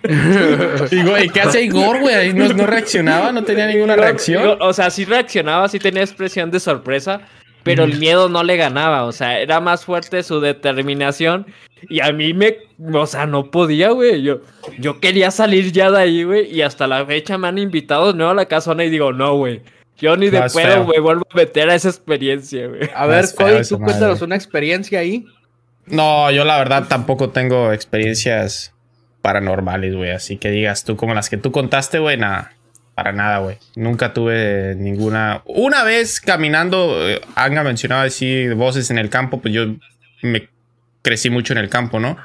[1.23, 2.33] ¿Y qué hace Igor, güey?
[2.33, 3.31] ¿No, ¿No, reaccionaba?
[3.31, 4.57] ¿No tenía ninguna reacción?
[4.59, 7.21] o sea, sí reaccionaba, sí tenía expresión de sorpresa,
[7.63, 9.05] pero el miedo no le ganaba.
[9.05, 11.47] O sea, era más fuerte su determinación.
[11.89, 12.57] Y a mí me.
[12.93, 14.21] O sea, no podía, güey.
[14.21, 14.41] Yo,
[14.77, 16.53] yo quería salir ya de ahí, güey.
[16.53, 19.35] Y hasta la fecha me han invitado de nuevo a la casona y digo, no,
[19.37, 19.61] güey.
[19.97, 22.89] Yo ni de pedo, güey, vuelvo a meter a esa experiencia, güey.
[22.95, 25.25] A ver, Cody, tú cuéntanos una experiencia ahí.
[25.85, 28.73] No, yo la verdad tampoco tengo experiencias
[29.21, 30.11] paranormales, güey.
[30.11, 32.53] Así que digas tú, como las que tú contaste, güey, nada.
[32.95, 33.57] Para nada, güey.
[33.75, 35.41] Nunca tuve ninguna.
[35.45, 39.65] Una vez caminando, eh, Anga mencionaba así voces en el campo, pues yo
[40.21, 40.49] me
[41.01, 42.17] crecí mucho en el campo, ¿no?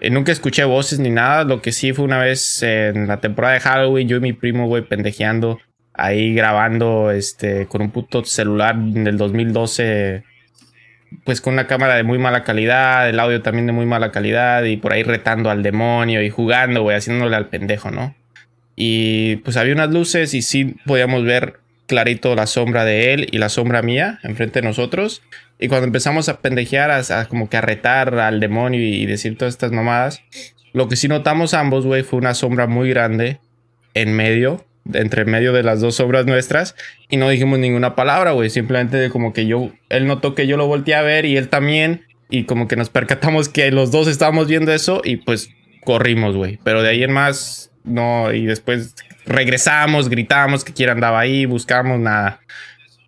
[0.00, 1.44] Eh, nunca escuché voces ni nada.
[1.44, 4.66] Lo que sí fue una vez en la temporada de Halloween, yo y mi primo,
[4.66, 5.58] güey, pendejeando,
[5.98, 10.24] ahí grabando este, con un puto celular del 2012
[11.24, 14.64] pues con una cámara de muy mala calidad, el audio también de muy mala calidad
[14.64, 18.14] y por ahí retando al demonio y jugando, güey, haciéndole al pendejo, ¿no?
[18.76, 23.38] Y pues había unas luces y sí podíamos ver clarito la sombra de él y
[23.38, 25.22] la sombra mía enfrente de nosotros.
[25.58, 29.54] Y cuando empezamos a pendejear, a, como que a retar al demonio y, decir todas
[29.54, 30.22] estas mamadas,
[30.72, 33.40] lo que sí notamos ambos, güey, fue una sombra muy grande
[33.94, 36.74] en medio entre medio de las dos obras nuestras
[37.08, 38.50] y no dijimos ninguna palabra, güey.
[38.50, 42.04] Simplemente como que yo, él notó que yo lo volteé a ver y él también.
[42.30, 45.50] Y como que nos percatamos que los dos estábamos viendo eso y pues
[45.84, 46.58] corrimos, güey.
[46.62, 48.32] Pero de ahí en más, no.
[48.32, 48.94] Y después
[49.24, 52.40] regresamos, gritamos que quién andaba ahí, buscamos nada.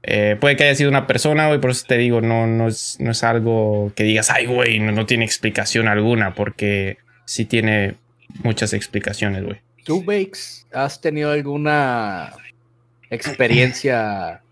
[0.02, 2.96] Eh, puede que haya sido una persona, güey, por eso te digo, no, no, es,
[3.00, 6.96] no es algo que digas, ay, güey, no, no tiene explicación alguna, porque
[7.26, 7.96] sí tiene
[8.42, 9.60] muchas explicaciones, güey.
[9.84, 12.32] ¿Tú, Bakes, has tenido alguna
[13.10, 14.42] experiencia?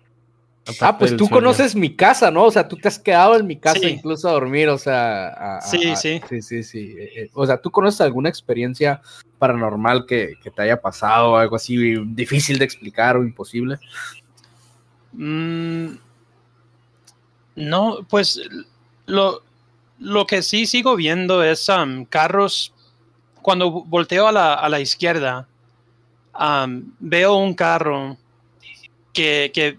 [0.80, 2.44] ah, pues tú conoces mi casa, ¿no?
[2.44, 5.60] O sea, tú te has quedado en mi casa incluso a dormir, o sea.
[5.62, 6.20] sí, sí.
[6.28, 6.94] Sí, sí, sí.
[6.98, 9.00] Eh, eh, o sea, ¿tú conoces alguna experiencia
[9.38, 11.76] paranormal que, te haya pasado, algo así
[12.06, 13.78] difícil de explicar o imposible?
[15.12, 15.96] Mm,
[17.56, 18.40] no, pues
[19.06, 19.42] lo,
[19.98, 22.72] lo que sí sigo viendo es um, carros
[23.48, 25.48] cuando volteo a la, a la izquierda,
[26.98, 28.18] veo un carro
[29.14, 29.78] que, que,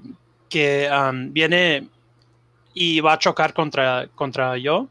[0.49, 0.89] que
[1.29, 1.87] viene
[2.73, 4.87] y va a chocar contra, contra yo.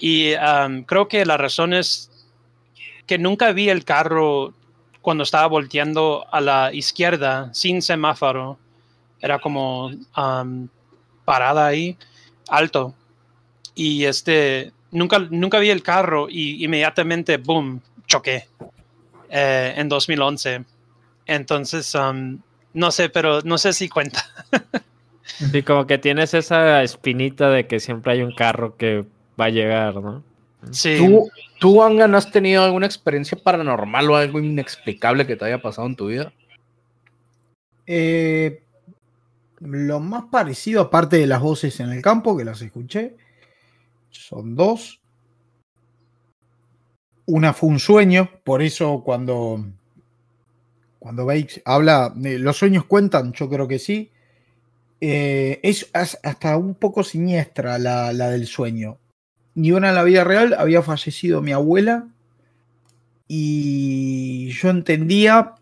[0.00, 2.10] Y um, creo que la razón es
[3.06, 4.52] que nunca vi el carro
[5.00, 8.58] cuando estaba volteando a la izquierda sin semáforo.
[9.20, 10.66] Era como um,
[11.24, 11.96] parada ahí,
[12.48, 12.96] alto.
[13.76, 18.48] Y este, nunca, nunca vi el carro y inmediatamente, boom, choqué
[19.28, 20.64] eh, en 2011.
[21.26, 22.38] Entonces, um,
[22.72, 24.24] no sé, pero no sé si cuenta.
[25.24, 29.04] sí, como que tienes esa espinita de que siempre hay un carro que
[29.38, 30.22] va a llegar, ¿no?
[30.70, 30.96] Sí.
[30.96, 35.86] ¿Tú, ¿Tú, Angan, has tenido alguna experiencia paranormal o algo inexplicable que te haya pasado
[35.86, 36.32] en tu vida?
[37.86, 38.62] Eh,
[39.60, 43.14] lo más parecido, aparte de las voces en el campo, que las escuché,
[44.18, 45.00] son dos.
[47.26, 49.64] Una fue un sueño, por eso cuando,
[50.98, 54.10] cuando Bates habla, los sueños cuentan, yo creo que sí.
[55.00, 58.98] Eh, es hasta un poco siniestra la, la del sueño.
[59.54, 62.08] Ni una en la vida real había fallecido mi abuela
[63.28, 65.54] y yo entendía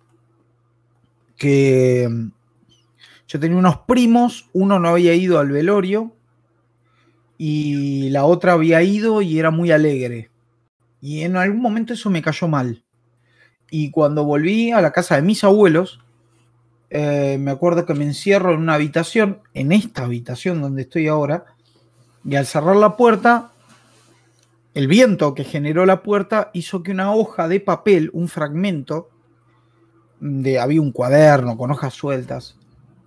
[1.36, 2.08] que
[3.26, 6.12] yo tenía unos primos, uno no había ido al velorio
[7.36, 10.30] y la otra había ido y era muy alegre.
[11.00, 12.84] Y en algún momento eso me cayó mal.
[13.70, 16.00] Y cuando volví a la casa de mis abuelos,
[16.90, 21.44] eh, me acuerdo que me encierro en una habitación, en esta habitación donde estoy ahora,
[22.24, 23.50] y al cerrar la puerta,
[24.74, 29.10] el viento que generó la puerta hizo que una hoja de papel, un fragmento,
[30.20, 32.56] de, había un cuaderno con hojas sueltas,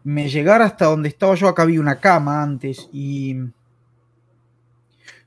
[0.04, 3.38] me llegara hasta donde estaba yo, acá había una cama antes, y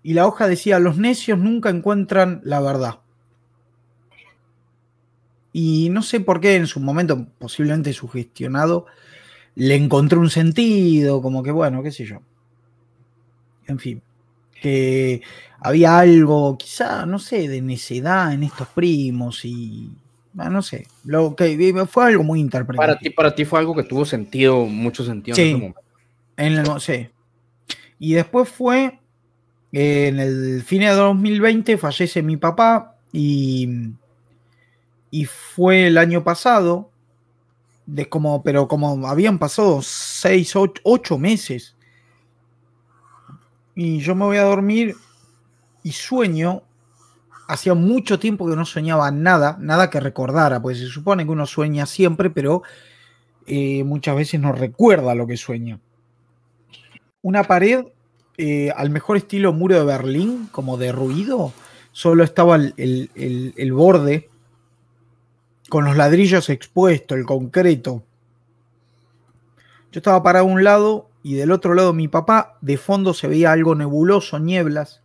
[0.02, 3.00] y la hoja decía, los necios nunca encuentran la verdad.
[5.52, 8.86] Y no sé por qué en su momento, posiblemente sugestionado,
[9.56, 12.22] le encontré un sentido, como que bueno, qué sé yo.
[13.66, 14.02] En fin,
[14.60, 15.22] que
[15.60, 19.90] había algo, quizá, no sé, de necedad en estos primos y
[20.38, 22.80] ah, no sé, lo que fue algo muy interpretativo.
[22.80, 25.80] Para ti, para ti fue algo que tuvo sentido, mucho sentido sí, en ese momento.
[26.36, 27.08] En el, sí.
[27.98, 28.99] Y después fue
[29.72, 33.68] en el fin de 2020 fallece mi papá y,
[35.10, 36.90] y fue el año pasado,
[37.86, 41.76] de como, pero como habían pasado 6, 8 meses.
[43.74, 44.94] Y yo me voy a dormir
[45.82, 46.62] y sueño.
[47.48, 51.46] Hacía mucho tiempo que no soñaba nada, nada que recordara, pues se supone que uno
[51.46, 52.62] sueña siempre, pero
[53.46, 55.80] eh, muchas veces no recuerda lo que sueña.
[57.22, 57.86] Una pared
[58.42, 61.52] eh, al mejor estilo muro de Berlín, como de ruido,
[61.92, 64.30] solo estaba el, el, el, borde
[65.68, 68.02] con los ladrillos expuestos, el concreto.
[69.92, 73.28] Yo estaba parado a un lado y del otro lado mi papá, de fondo se
[73.28, 75.02] veía algo nebuloso, nieblas,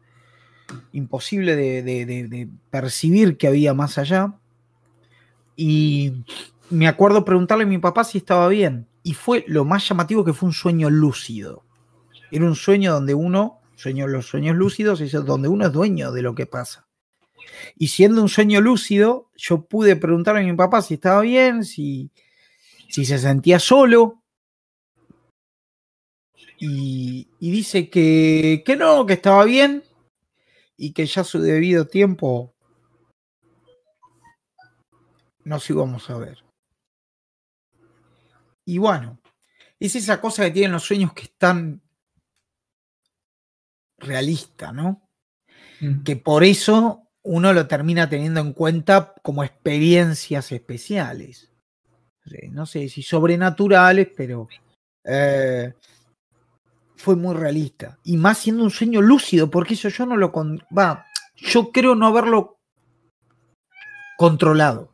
[0.94, 4.34] imposible de, de, de, de percibir que había más allá.
[5.58, 6.24] Y
[6.70, 8.88] me acuerdo preguntarle a mi papá si estaba bien.
[9.04, 11.65] Y fue lo más llamativo que fue un sueño lúcido.
[12.32, 16.22] Era un sueño donde uno, sueño, los sueños lúcidos, es donde uno es dueño de
[16.22, 16.88] lo que pasa.
[17.76, 22.12] Y siendo un sueño lúcido, yo pude preguntarle a mi papá si estaba bien, si,
[22.90, 24.22] si se sentía solo.
[26.58, 29.84] Y, dice que, que no, que estaba bien
[30.78, 32.56] y que ya su debido tiempo
[35.44, 36.44] nos íbamos a ver.
[38.66, 39.20] Y bueno,
[39.80, 41.82] es esa cosa que tienen los sueños que están
[44.06, 45.08] realista, ¿no?
[45.82, 46.04] Mm.
[46.04, 51.52] Que por eso uno lo termina teniendo en cuenta como experiencias especiales.
[52.52, 54.48] No sé si sobrenaturales, pero
[55.04, 55.74] eh,
[56.96, 58.00] fue muy realista.
[58.04, 60.32] Y más siendo un sueño lúcido, porque eso yo no lo...
[60.32, 61.06] Con, va,
[61.36, 62.58] yo creo no haberlo
[64.18, 64.92] controlado.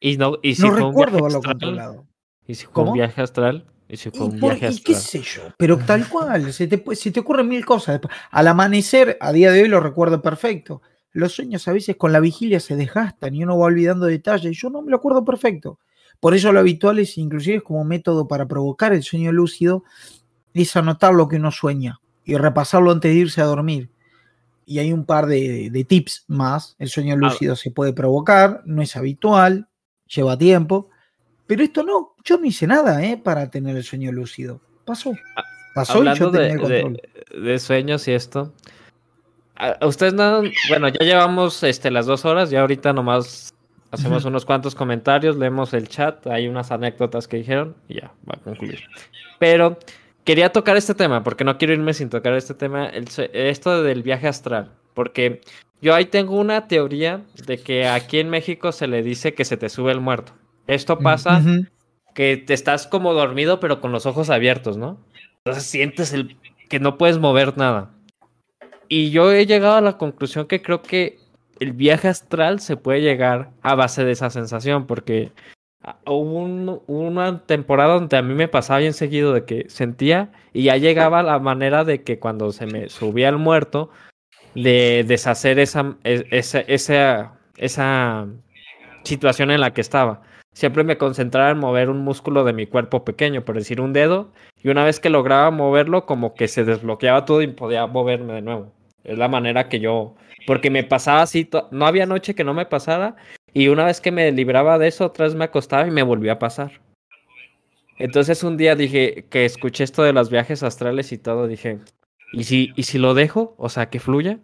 [0.00, 2.06] Y no, y si no recuerdo haberlo astral, controlado.
[2.46, 2.92] ¿Y si fue ¿Cómo?
[2.92, 3.66] un viaje astral?
[3.94, 5.42] Si fue un por, viaje ¿y qué sé yo?
[5.56, 8.00] Pero tal cual, se te, se te ocurren mil cosas.
[8.30, 10.82] Al amanecer, a día de hoy lo recuerdo perfecto.
[11.12, 14.56] Los sueños a veces con la vigilia se desgastan y uno va olvidando detalles.
[14.56, 15.78] Yo no me lo acuerdo perfecto.
[16.20, 19.84] Por eso lo habitual es, inclusive, como método para provocar el sueño lúcido,
[20.54, 23.90] es anotar lo que uno sueña y repasarlo antes de irse a dormir.
[24.66, 26.76] Y hay un par de, de tips más.
[26.78, 29.68] El sueño lúcido se puede provocar, no es habitual,
[30.06, 30.90] lleva tiempo.
[31.50, 33.16] Pero esto no, yo no hice nada ¿eh?
[33.16, 34.60] para tener el sueño lúcido.
[34.84, 35.14] Pasó.
[35.74, 37.02] Pasó Hablando y yo tenía de, control.
[37.32, 38.52] De, de, sueños y esto.
[39.56, 43.52] A ustedes no, bueno, ya llevamos este, las dos horas, ya ahorita nomás
[43.90, 48.36] hacemos unos cuantos comentarios, leemos el chat, hay unas anécdotas que dijeron y ya, va
[48.36, 48.84] a concluir.
[49.40, 49.76] Pero
[50.22, 54.04] quería tocar este tema, porque no quiero irme sin tocar este tema, el, esto del
[54.04, 55.40] viaje astral, Porque
[55.82, 59.56] yo ahí tengo una teoría de que aquí en México se le dice que se
[59.56, 60.32] te sube el muerto.
[60.70, 61.42] Esto pasa
[62.14, 64.98] que te estás como dormido pero con los ojos abiertos, ¿no?
[65.38, 66.36] Entonces sientes el
[66.68, 67.90] que no puedes mover nada.
[68.88, 71.18] Y yo he llegado a la conclusión que creo que
[71.58, 75.32] el viaje astral se puede llegar a base de esa sensación, porque
[76.06, 80.76] hubo una temporada donde a mí me pasaba bien seguido de que sentía y ya
[80.76, 83.90] llegaba la manera de que cuando se me subía el muerto,
[84.54, 88.28] de deshacer esa, e, esa, esa, esa
[89.02, 90.22] situación en la que estaba.
[90.52, 94.32] Siempre me concentraba en mover un músculo de mi cuerpo pequeño, por decir un dedo,
[94.62, 98.42] y una vez que lograba moverlo, como que se desbloqueaba todo y podía moverme de
[98.42, 98.72] nuevo.
[99.04, 100.16] Es la manera que yo,
[100.46, 103.16] porque me pasaba así, no había noche que no me pasara,
[103.52, 106.32] y una vez que me libraba de eso, otra vez me acostaba y me volvía
[106.32, 106.80] a pasar.
[107.98, 111.78] Entonces un día dije que escuché esto de los viajes astrales y todo, dije,
[112.32, 113.54] ¿y si, ¿y si lo dejo?
[113.58, 114.40] O sea, que fluya.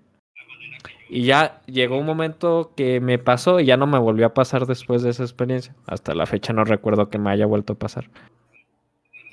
[1.09, 4.66] Y ya llegó un momento que me pasó y ya no me volvió a pasar
[4.66, 5.74] después de esa experiencia.
[5.87, 8.09] Hasta la fecha no recuerdo que me haya vuelto a pasar.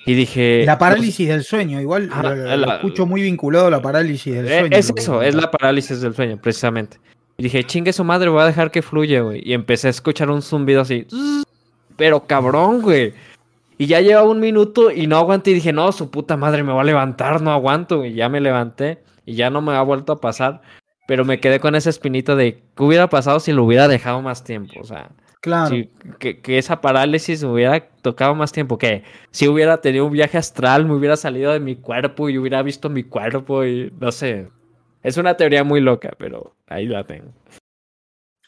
[0.05, 0.63] Y dije.
[0.65, 4.59] La parálisis del sueño, igual ah, lo, escucho muy vinculado a la parálisis del eh,
[4.59, 4.77] sueño.
[4.77, 6.97] Es eso, es la parálisis del sueño, precisamente.
[7.37, 9.41] Y dije, chingue su madre, voy a dejar que fluya, güey.
[9.43, 11.07] Y empecé a escuchar un zumbido así.
[11.97, 13.13] Pero cabrón, güey.
[13.77, 15.51] Y ya lleva un minuto y no aguanté.
[15.51, 18.05] Y dije, no, su puta madre me va a levantar, no aguanto.
[18.05, 20.61] Y ya me levanté y ya no me ha vuelto a pasar.
[21.07, 24.43] Pero me quedé con esa espinita de qué hubiera pasado si lo hubiera dejado más
[24.43, 24.79] tiempo.
[24.79, 25.11] O sea,
[25.41, 25.75] claro.
[26.19, 28.77] que, que, esa parálisis me hubiera tocado más tiempo.
[28.77, 32.61] Que si hubiera tenido un viaje astral, me hubiera salido de mi cuerpo y hubiera
[32.63, 34.49] visto mi cuerpo y no sé.
[35.01, 37.33] Es una teoría muy loca, pero ahí la tengo.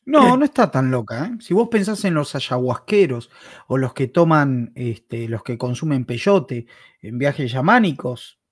[0.05, 1.25] No, no está tan loca.
[1.25, 1.37] ¿eh?
[1.39, 3.31] Si vos pensás en los ayahuasqueros
[3.67, 6.67] o los que toman, este, los que consumen peyote
[7.01, 8.44] en viajes yamánicos, mm,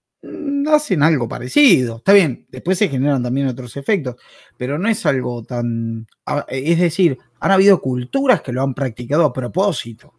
[0.71, 1.97] hacen algo parecido.
[1.97, 4.15] Está bien, después se generan también otros efectos,
[4.57, 6.07] pero no es algo tan...
[6.47, 10.13] Es decir, han habido culturas que lo han practicado a propósito.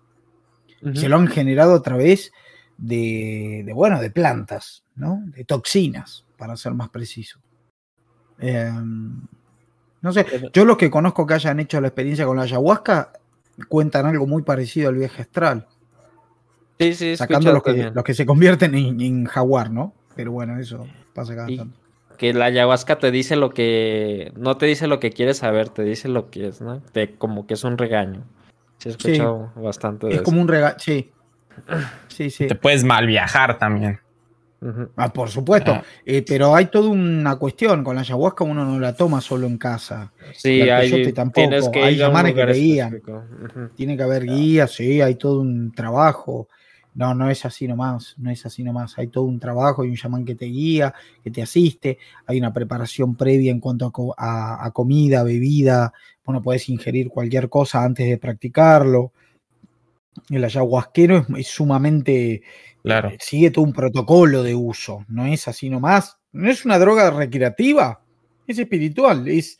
[0.94, 2.30] Se lo han generado a través
[2.76, 5.22] de, de, bueno, de plantas, ¿no?
[5.26, 7.40] De toxinas, para ser más preciso.
[8.38, 9.22] Em,
[10.02, 13.12] no sé, yo los que conozco que hayan hecho la experiencia con la ayahuasca
[13.68, 15.66] cuentan algo muy parecido al viaje astral.
[16.78, 19.94] Sí, sí, Sacando los que, los que, se convierten en, jaguar, ¿no?
[20.14, 21.78] Pero bueno, eso pasa cada tanto.
[22.18, 24.32] Que la ayahuasca te dice lo que.
[24.36, 26.82] No te dice lo que quieres saber, te dice lo que es, ¿no?
[27.18, 28.24] como que es un regaño.
[28.78, 31.10] Sí, he escuchado bastante Es como un regaño, sí.
[32.08, 32.46] Sí, sí.
[32.46, 34.00] Te puedes mal viajar también.
[34.96, 38.94] Ah, por supuesto, eh, pero hay toda una cuestión, con la ayahuasca uno no la
[38.94, 40.12] toma solo en casa.
[40.32, 41.70] Sí, hay, tampoco.
[41.74, 43.02] hay llamanes que guían.
[43.74, 46.48] Tiene que haber guías, sí, hay todo un trabajo.
[46.94, 48.96] No, no es así nomás, no es así nomás.
[48.98, 52.52] Hay todo un trabajo, hay un chamán que te guía, que te asiste, hay una
[52.52, 55.92] preparación previa en cuanto a, comida, bebida.
[56.24, 59.12] Bueno, puedes ingerir cualquier cosa antes de practicarlo.
[60.30, 62.42] El ayahuasquero es sumamente
[62.84, 63.08] Claro.
[63.08, 66.18] Eh, sigue todo un protocolo de uso, no es así nomás.
[66.32, 68.04] No es una droga recreativa,
[68.46, 69.58] es espiritual, es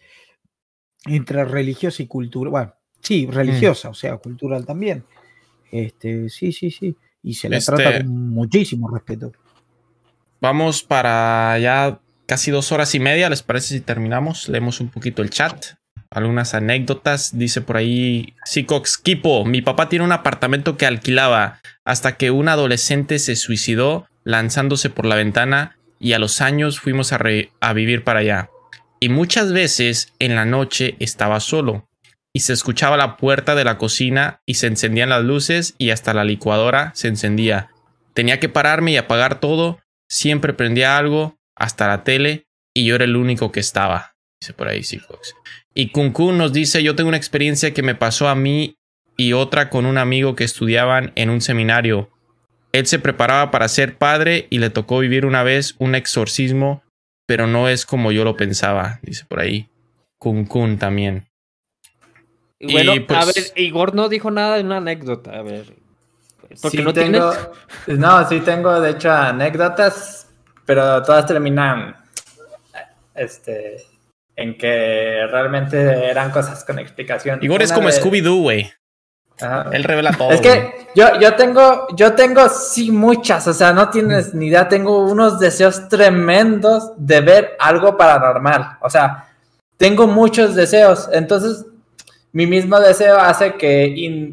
[1.06, 2.50] entre religiosa y cultural.
[2.50, 5.04] Bueno, sí, religiosa, o sea, cultural también.
[5.70, 6.94] Este, sí, sí, sí.
[7.24, 9.32] Y se le trata este con muchísimo respeto.
[10.40, 13.28] Vamos para ya casi dos horas y media.
[13.28, 14.48] ¿Les parece si terminamos?
[14.48, 15.74] Leemos un poquito el chat
[16.14, 17.36] algunas anécdotas.
[17.36, 22.48] Dice por ahí Sicox Kipo, mi papá tiene un apartamento que alquilaba hasta que un
[22.48, 27.20] adolescente se suicidó lanzándose por la ventana y a los años fuimos a,
[27.60, 28.50] a vivir para allá.
[29.00, 31.86] Y muchas veces en la noche estaba solo
[32.36, 36.12] y se escuchaba la puerta de la cocina y se encendían las luces y hasta
[36.12, 37.70] la licuadora se encendía.
[38.12, 43.04] Tenía que pararme y apagar todo, siempre prendía algo, hasta la tele, y yo era
[43.04, 44.14] el único que estaba.
[44.40, 45.34] Dice por ahí Sicox.
[45.74, 48.76] Y Kun nos dice, yo tengo una experiencia que me pasó a mí
[49.16, 52.10] y otra con un amigo que estudiaban en un seminario.
[52.72, 56.82] Él se preparaba para ser padre y le tocó vivir una vez un exorcismo,
[57.26, 59.68] pero no es como yo lo pensaba, dice por ahí.
[60.18, 61.26] Kun Kun también.
[62.70, 65.74] Bueno, a pues ver, Igor no dijo nada de una anécdota, a ver.
[66.60, 67.32] Porque no tengo,
[67.86, 70.28] No, sí tengo de hecho anécdotas,
[70.64, 71.96] pero todas terminan
[73.14, 73.84] este
[74.36, 77.38] en que realmente eran cosas con explicación.
[77.42, 78.72] Igor es como Scooby-Doo, güey.
[79.72, 80.30] Él revela todo.
[80.30, 84.68] Es que yo, yo tengo, yo tengo sí muchas, o sea, no tienes ni idea,
[84.68, 88.78] tengo unos deseos tremendos de ver algo paranormal.
[88.80, 89.28] O sea,
[89.76, 91.08] tengo muchos deseos.
[91.12, 91.66] Entonces,
[92.34, 93.86] mi mismo deseo hace que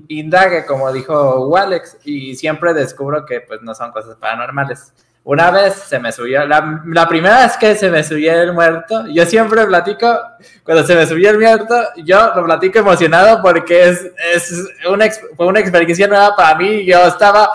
[0.08, 4.92] indague, como dijo Walex, y siempre descubro que pues no son cosas paranormales.
[5.24, 9.06] Una vez se me subió, la, la, primera vez que se me subió el muerto,
[9.06, 10.20] yo siempre platico,
[10.64, 14.52] cuando se me subió el muerto, yo lo platico emocionado porque es, es
[14.90, 15.06] una,
[15.38, 16.84] fue una experiencia nueva para mí.
[16.84, 17.52] Yo estaba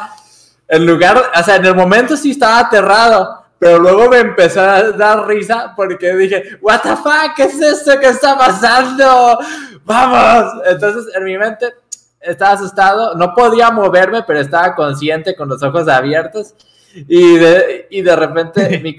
[0.68, 4.90] en lugar, o sea, en el momento sí estaba aterrado, pero luego me empezó a
[4.92, 7.34] dar risa porque dije, ¿What the fuck?
[7.34, 9.38] ¿Qué es esto que está pasando?
[9.84, 10.52] ¡Vamos!
[10.66, 11.74] Entonces en mi mente
[12.20, 16.54] estaba asustado, no podía moverme, pero estaba consciente con los ojos abiertos
[16.94, 18.94] y de, y de repente mi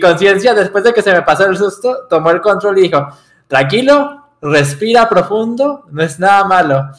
[0.00, 3.08] conciencia, después de que se me pasó el susto, tomó el control y dijo,
[3.46, 6.90] tranquilo, respira profundo, no es nada malo.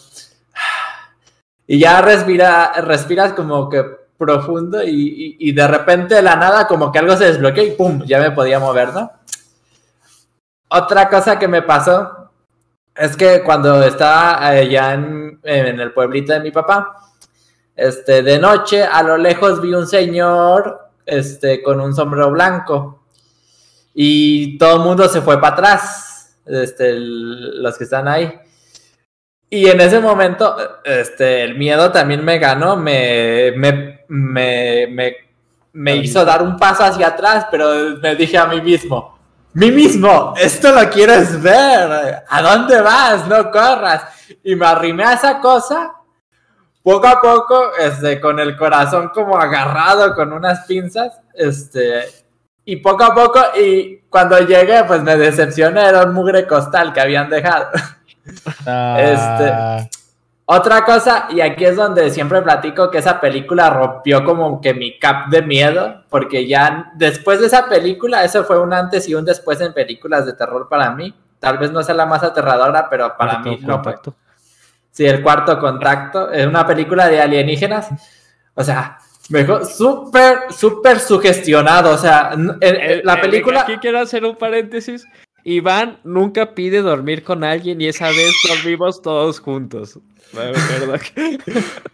[1.66, 7.00] Y ya respira, respiras como que profundo y, de repente de la nada como que
[7.00, 8.04] algo se desbloqueó y ¡pum!
[8.06, 9.12] Ya me podía mover, ¿no?
[10.70, 12.32] Otra cosa que me pasó
[12.96, 16.96] es que cuando estaba allá en, el pueblito de mi papá,
[17.76, 23.04] este, de noche, a lo lejos vi un señor este, con un sombrero blanco.
[23.94, 28.40] Y todo el mundo se fue para atrás, este, los que están ahí.
[29.54, 35.16] Y en ese momento, este, el miedo también me ganó, me, me,
[35.74, 39.18] me, hizo dar un paso hacia atrás, pero me dije a mí mismo,
[39.54, 43.28] mí mismo, esto lo quieres ver, ¿a dónde vas?
[43.28, 44.04] No corras.
[44.44, 45.94] Y me arrimé a esa cosa
[46.84, 52.04] poco a poco, este, con el corazón como agarrado con unas pinzas, este,
[52.66, 57.02] y poco a poco, y cuando llegué, pues me decepcioné, era un mugre costal que
[57.02, 57.70] habían dejado.
[58.66, 58.96] Ah.
[59.90, 60.03] Este,
[60.56, 64.98] otra cosa, y aquí es donde siempre platico que esa película rompió como que mi
[64.98, 69.26] cap de miedo, porque ya después de esa película, eso fue un antes y un
[69.26, 71.14] después en películas de terror para mí.
[71.40, 73.82] Tal vez no sea la más aterradora, pero para mí no
[74.92, 77.90] Sí, el cuarto contacto, es una película de alienígenas.
[78.54, 79.00] O sea,
[79.30, 81.92] mejor, súper, súper sugestionado.
[81.92, 82.34] O sea,
[83.04, 83.62] la película.
[83.62, 85.04] Aquí quiero hacer un paréntesis.
[85.44, 90.00] Iván nunca pide dormir con alguien y esa vez dormimos todos juntos.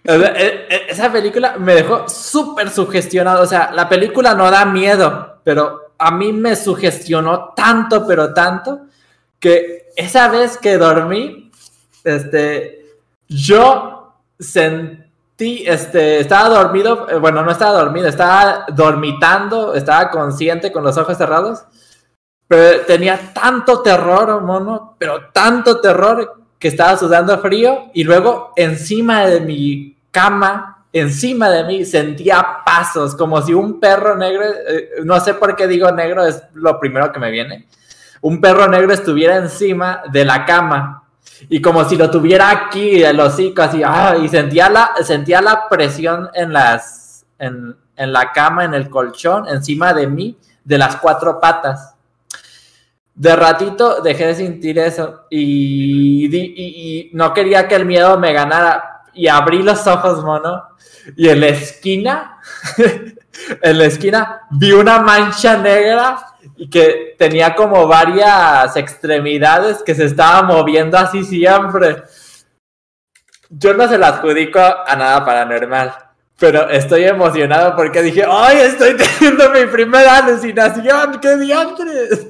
[0.03, 3.43] E, e, esa película me dejó súper sugestionado.
[3.43, 8.88] O sea, la película no da miedo, pero a mí me sugestionó tanto, pero tanto,
[9.40, 11.51] que esa vez que dormí,
[12.03, 12.85] este,
[13.27, 20.84] yo sentí, este, estaba dormido, eh, bueno, no estaba dormido, estaba dormitando, estaba consciente con
[20.84, 21.66] los ojos cerrados,
[22.48, 29.25] pero tenía tanto terror, mono, pero tanto terror que estaba sudando frío y luego encima
[29.25, 35.19] de mi cama, encima de mí, sentía pasos, como si un perro negro, eh, no
[35.21, 37.67] sé por qué digo negro, es lo primero que me viene,
[38.21, 41.03] un perro negro estuviera encima de la cama
[41.47, 45.69] y como si lo tuviera aquí el hocico así, ah, y sentía la, sentía la
[45.69, 51.39] presión en las, en, la cama, en el colchón, encima de mí, de las cuatro
[51.39, 51.95] patas.
[53.19, 59.27] De ratito dejé de sentir eso y, no quería que el miedo me ganara y
[59.27, 60.64] abrí los ojos, mono,
[61.17, 62.39] y en la esquina,
[63.61, 66.17] en la esquina vi una mancha negra
[66.56, 72.03] y que tenía como varias extremidades que se estaban moviendo así siempre.
[73.49, 75.93] Yo no se la adjudico a nada paranormal,
[76.39, 81.19] pero estoy emocionado porque dije, ¡ay, estoy teniendo mi primera alucinación!
[81.19, 82.27] ¡Qué diantres!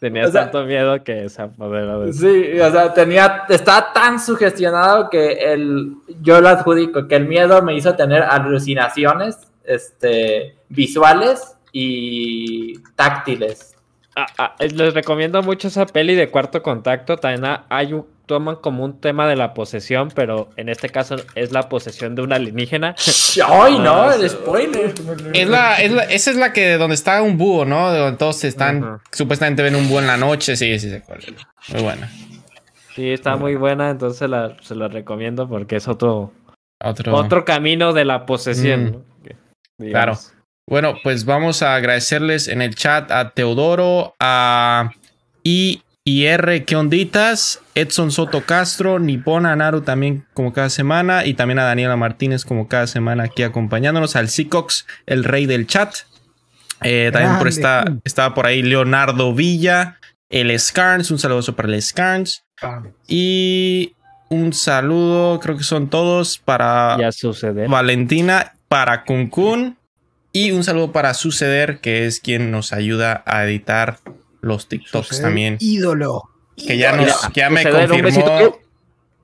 [0.00, 5.52] Tenía tanto miedo que se apoderó de Sí, o sea, tenía, estaba tan sugestionado que
[5.52, 5.92] el,
[6.22, 13.74] yo lo adjudico, que el miedo me hizo tener alucinaciones este, visuales y táctiles.
[14.16, 17.16] Ah, ah, les recomiendo mucho esa peli de cuarto contacto.
[17.16, 21.50] También hay un, toman como un tema de la posesión, pero en este caso es
[21.50, 22.94] la posesión de un alienígena.
[23.48, 24.02] ¡Ay, no!
[24.02, 24.94] Ah, el spoiler.
[25.34, 27.92] Es la, esa es la que donde está un búho, ¿no?
[27.92, 30.54] Donde todos están, supuestamente ven un búho en la noche.
[30.54, 31.02] Sí, sí, sí.
[31.72, 32.08] Muy buena.
[32.94, 34.30] Sí, está muy buena, entonces
[34.62, 36.32] se la recomiendo porque es otro,
[36.80, 37.16] otro...
[37.16, 39.04] otro camino de la posesión.
[39.78, 39.90] Mm.
[39.90, 40.16] Claro.
[40.68, 44.92] Bueno, pues vamos a agradecerles en el chat a Teodoro, a
[46.04, 47.60] IR, ¿qué onditas?
[47.74, 52.68] Edson Soto Castro, Nipona Naru también como cada semana y también a Daniela Martínez como
[52.68, 55.94] cada semana aquí acompañándonos, al Seacox, el rey del chat.
[56.82, 59.98] Eh, también por está, estaba por ahí Leonardo Villa,
[60.30, 62.44] el Scarns, un saludo para el Scarns.
[63.06, 63.94] Y
[64.30, 66.96] un saludo, creo que son todos para
[67.68, 69.76] Valentina, para Kunkun
[70.32, 73.98] y un saludo para Suceder, que es quien nos ayuda a editar
[74.40, 75.56] los TikToks también.
[75.60, 76.30] Ídolo.
[76.56, 78.58] Que ya, nos, ya me confirmó.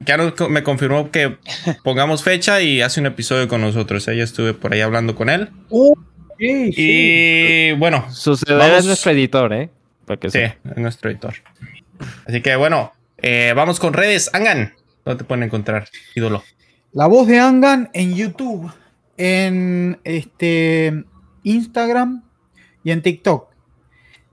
[0.01, 0.17] ya
[0.49, 1.36] me confirmó que
[1.85, 4.07] pongamos fecha y hace un episodio con nosotros.
[4.07, 5.51] Ya estuve por ahí hablando con él.
[5.70, 5.95] Uh,
[6.39, 8.07] y bueno.
[8.12, 9.70] Suceder es nuestro editor, ¿eh?
[10.28, 11.35] sí, es nuestro editor.
[12.27, 14.31] Así que bueno, eh, vamos con redes.
[14.33, 16.43] Angan, ¿dónde te pueden encontrar, ídolo?
[16.93, 18.73] La voz de Angan en YouTube,
[19.17, 21.05] en este
[21.43, 22.23] Instagram
[22.85, 23.56] y en TikTok.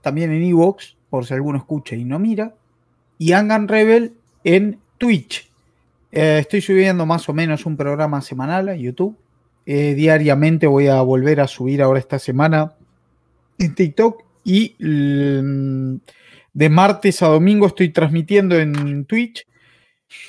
[0.04, 2.54] También en Evox, por si alguno escucha y no mira.
[3.16, 4.12] Y Angan Rebel
[4.44, 5.50] en Twitch.
[6.12, 9.16] Eh, estoy subiendo más o menos un programa semanal a YouTube.
[9.64, 12.74] Eh, diariamente voy a volver a subir ahora esta semana
[13.58, 15.96] en TikTok y mm,
[16.52, 19.46] de martes a domingo estoy transmitiendo en Twitch.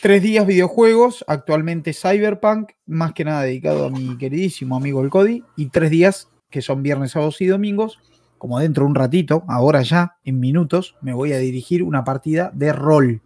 [0.02, 5.44] Tres días videojuegos, actualmente Cyberpunk, más que nada dedicado a mi queridísimo amigo el Cody,
[5.58, 8.00] y tres días que son viernes, sábados y domingos,
[8.46, 12.52] como dentro de un ratito, ahora ya, en minutos, me voy a dirigir una partida
[12.54, 13.22] de rol.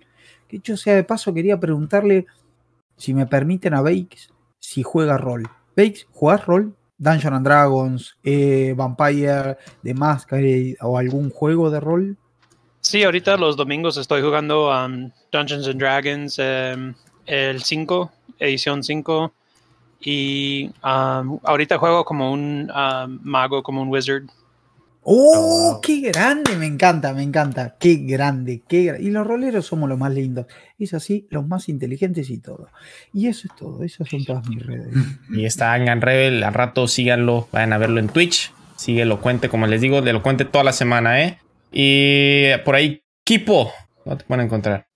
[0.47, 2.25] Que hecho sea de paso, quería preguntarle
[2.95, 5.43] si me permiten a Bakes si juega rol.
[5.75, 6.73] Bakes, ¿jugás rol?
[6.97, 12.17] Dungeons and Dragons, eh, Vampire, The Masquerade o algún juego de rol?
[12.79, 16.93] Sí, ahorita los domingos estoy jugando um, Dungeons and Dragons, em,
[17.25, 19.33] el 5, edición 5.
[19.99, 24.23] Y um, ahorita juego como un um, mago, como un wizard.
[25.01, 26.55] ¡Oh, oh qué grande!
[26.55, 27.75] Me encanta, me encanta.
[27.79, 30.45] Qué grande, qué Y los roleros somos los más lindos.
[30.77, 32.67] Es así, los más inteligentes y todo.
[33.13, 33.83] Y eso es todo.
[33.83, 34.93] Esas son todas mis redes.
[35.29, 36.43] Y está Angan Rebel.
[36.43, 37.47] Al rato síganlo.
[37.51, 38.51] Vayan a verlo en Twitch.
[38.75, 41.39] Sigue Elocuente, como les digo, de Elocuente toda la semana, ¿eh?
[41.71, 43.71] Y por ahí, Kipo.
[44.05, 44.88] No te pueden encontrar.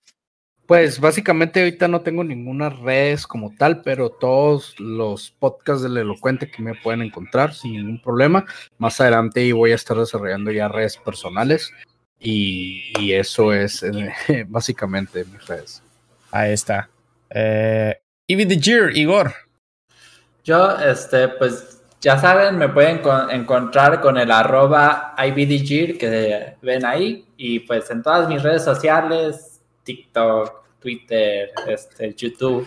[0.66, 6.50] Pues básicamente ahorita no tengo ninguna red como tal, pero todos los podcasts del Elocuente
[6.50, 8.46] que me pueden encontrar sin ningún problema.
[8.78, 11.70] Más adelante voy a estar desarrollando ya redes personales
[12.18, 14.12] y, eso es eh,
[14.48, 15.82] básicamente mis redes.
[16.30, 16.88] Ahí está.
[17.28, 19.34] Eh, the Year, Igor.
[20.44, 27.26] Yo, este, pues ya saben, me pueden encontrar con el arroba IBDGIR que ven ahí
[27.36, 29.53] y pues en todas mis redes sociales,
[29.84, 32.66] TikTok, Twitter, este, YouTube.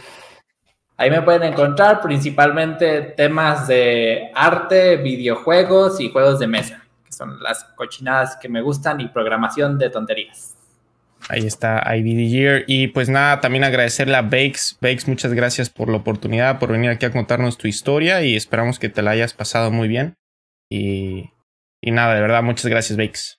[0.96, 7.42] Ahí me pueden encontrar principalmente temas de arte, videojuegos y juegos de mesa, que son
[7.44, 10.56] las cochinadas que me gustan y programación de tonterías.
[11.30, 14.78] Ahí está IBD Y pues nada, también agradecerle a Bakes.
[14.82, 18.80] Bakes, muchas gracias por la oportunidad, por venir aquí a contarnos tu historia y esperamos
[18.80, 20.16] que te la hayas pasado muy bien.
[20.70, 21.32] Y,
[21.82, 23.38] y nada, de verdad, muchas gracias, Bakes.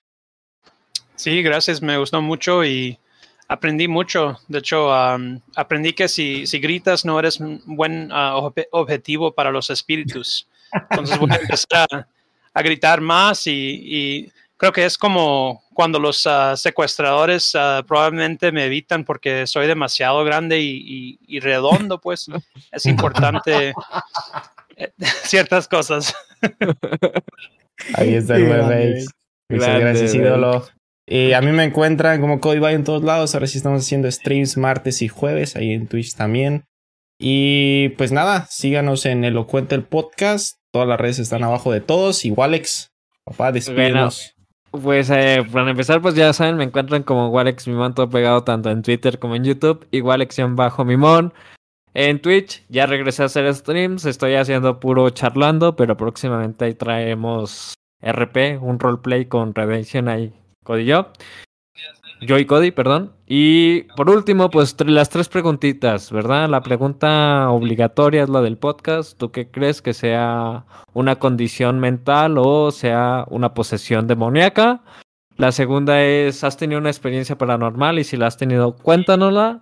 [1.15, 2.99] Sí, gracias, me gustó mucho y
[3.49, 4.39] aprendí mucho.
[4.47, 8.37] De hecho, aprendí que si, si, gritas no eres un buen ah,
[8.71, 10.47] objetivo para los espíritus.
[10.89, 12.07] Entonces voy a empezar
[12.53, 18.65] a, gritar más y creo que es como cuando los ah, secuestradores ah, probablemente me
[18.65, 22.27] evitan porque soy demasiado grande y, redondo, pues
[22.71, 23.73] es importante
[24.75, 24.91] eh,
[25.23, 26.13] ciertas cosas.
[27.95, 29.05] Ahí está el buen
[29.49, 30.67] Muchas gracias, ídolo.
[31.11, 33.33] Y a mí me encuentran como Cody Bay en todos lados.
[33.33, 36.65] Ahora sí estamos haciendo streams martes y jueves, ahí en Twitch también.
[37.17, 40.59] Y pues nada, síganos en Elocuente el podcast.
[40.71, 42.25] Todas las redes están abajo de todos.
[42.25, 42.91] Y Walex,
[43.25, 44.35] papá, despídenos.
[44.69, 48.69] Pues eh, para empezar, pues ya saben, me encuentran como Walex Mimón, todo pegado tanto
[48.69, 51.33] en Twitter como en YouTube, y bajo Mimón.
[51.95, 57.73] En Twitch ya regresé a hacer streams, estoy haciendo puro charlando, pero próximamente ahí traemos
[57.99, 60.31] RP, un roleplay con Redemption ahí,
[60.69, 61.07] Cody y yo.
[62.21, 63.13] Yo y Cody, perdón.
[63.25, 66.47] Y por último, pues las tres preguntitas, ¿verdad?
[66.47, 69.17] La pregunta obligatoria es la del podcast.
[69.17, 74.83] ¿Tú qué crees que sea una condición mental o sea una posesión demoníaca?
[75.37, 77.97] La segunda es, ¿has tenido una experiencia paranormal?
[77.97, 79.61] Y si la has tenido, cuéntanosla.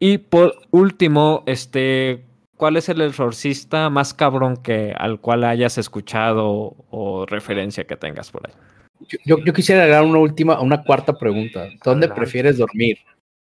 [0.00, 2.24] Y por último, este,
[2.56, 8.32] ¿cuál es el exorcista más cabrón que al cual hayas escuchado o referencia que tengas
[8.32, 8.79] por ahí?
[9.24, 11.68] Yo, yo quisiera agregar una última, una cuarta pregunta.
[11.84, 12.98] ¿Dónde prefieres dormir?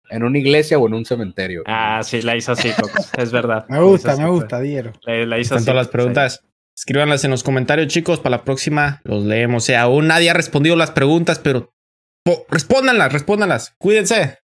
[0.09, 1.63] ¿En una iglesia o en un cementerio?
[1.65, 2.69] Ah, sí, la hizo así,
[3.17, 3.65] es verdad.
[3.69, 4.91] me gusta, me gusta, Diero.
[5.05, 5.65] La, hizo así.
[5.65, 6.43] todas las preguntas.
[6.75, 8.19] Escríbanlas en los comentarios, chicos.
[8.19, 9.63] Para la próxima los leemos.
[9.63, 11.73] O sea, aún nadie ha respondido las preguntas, pero
[12.49, 13.73] respóndanlas, respóndanlas.
[13.77, 14.39] Cuídense.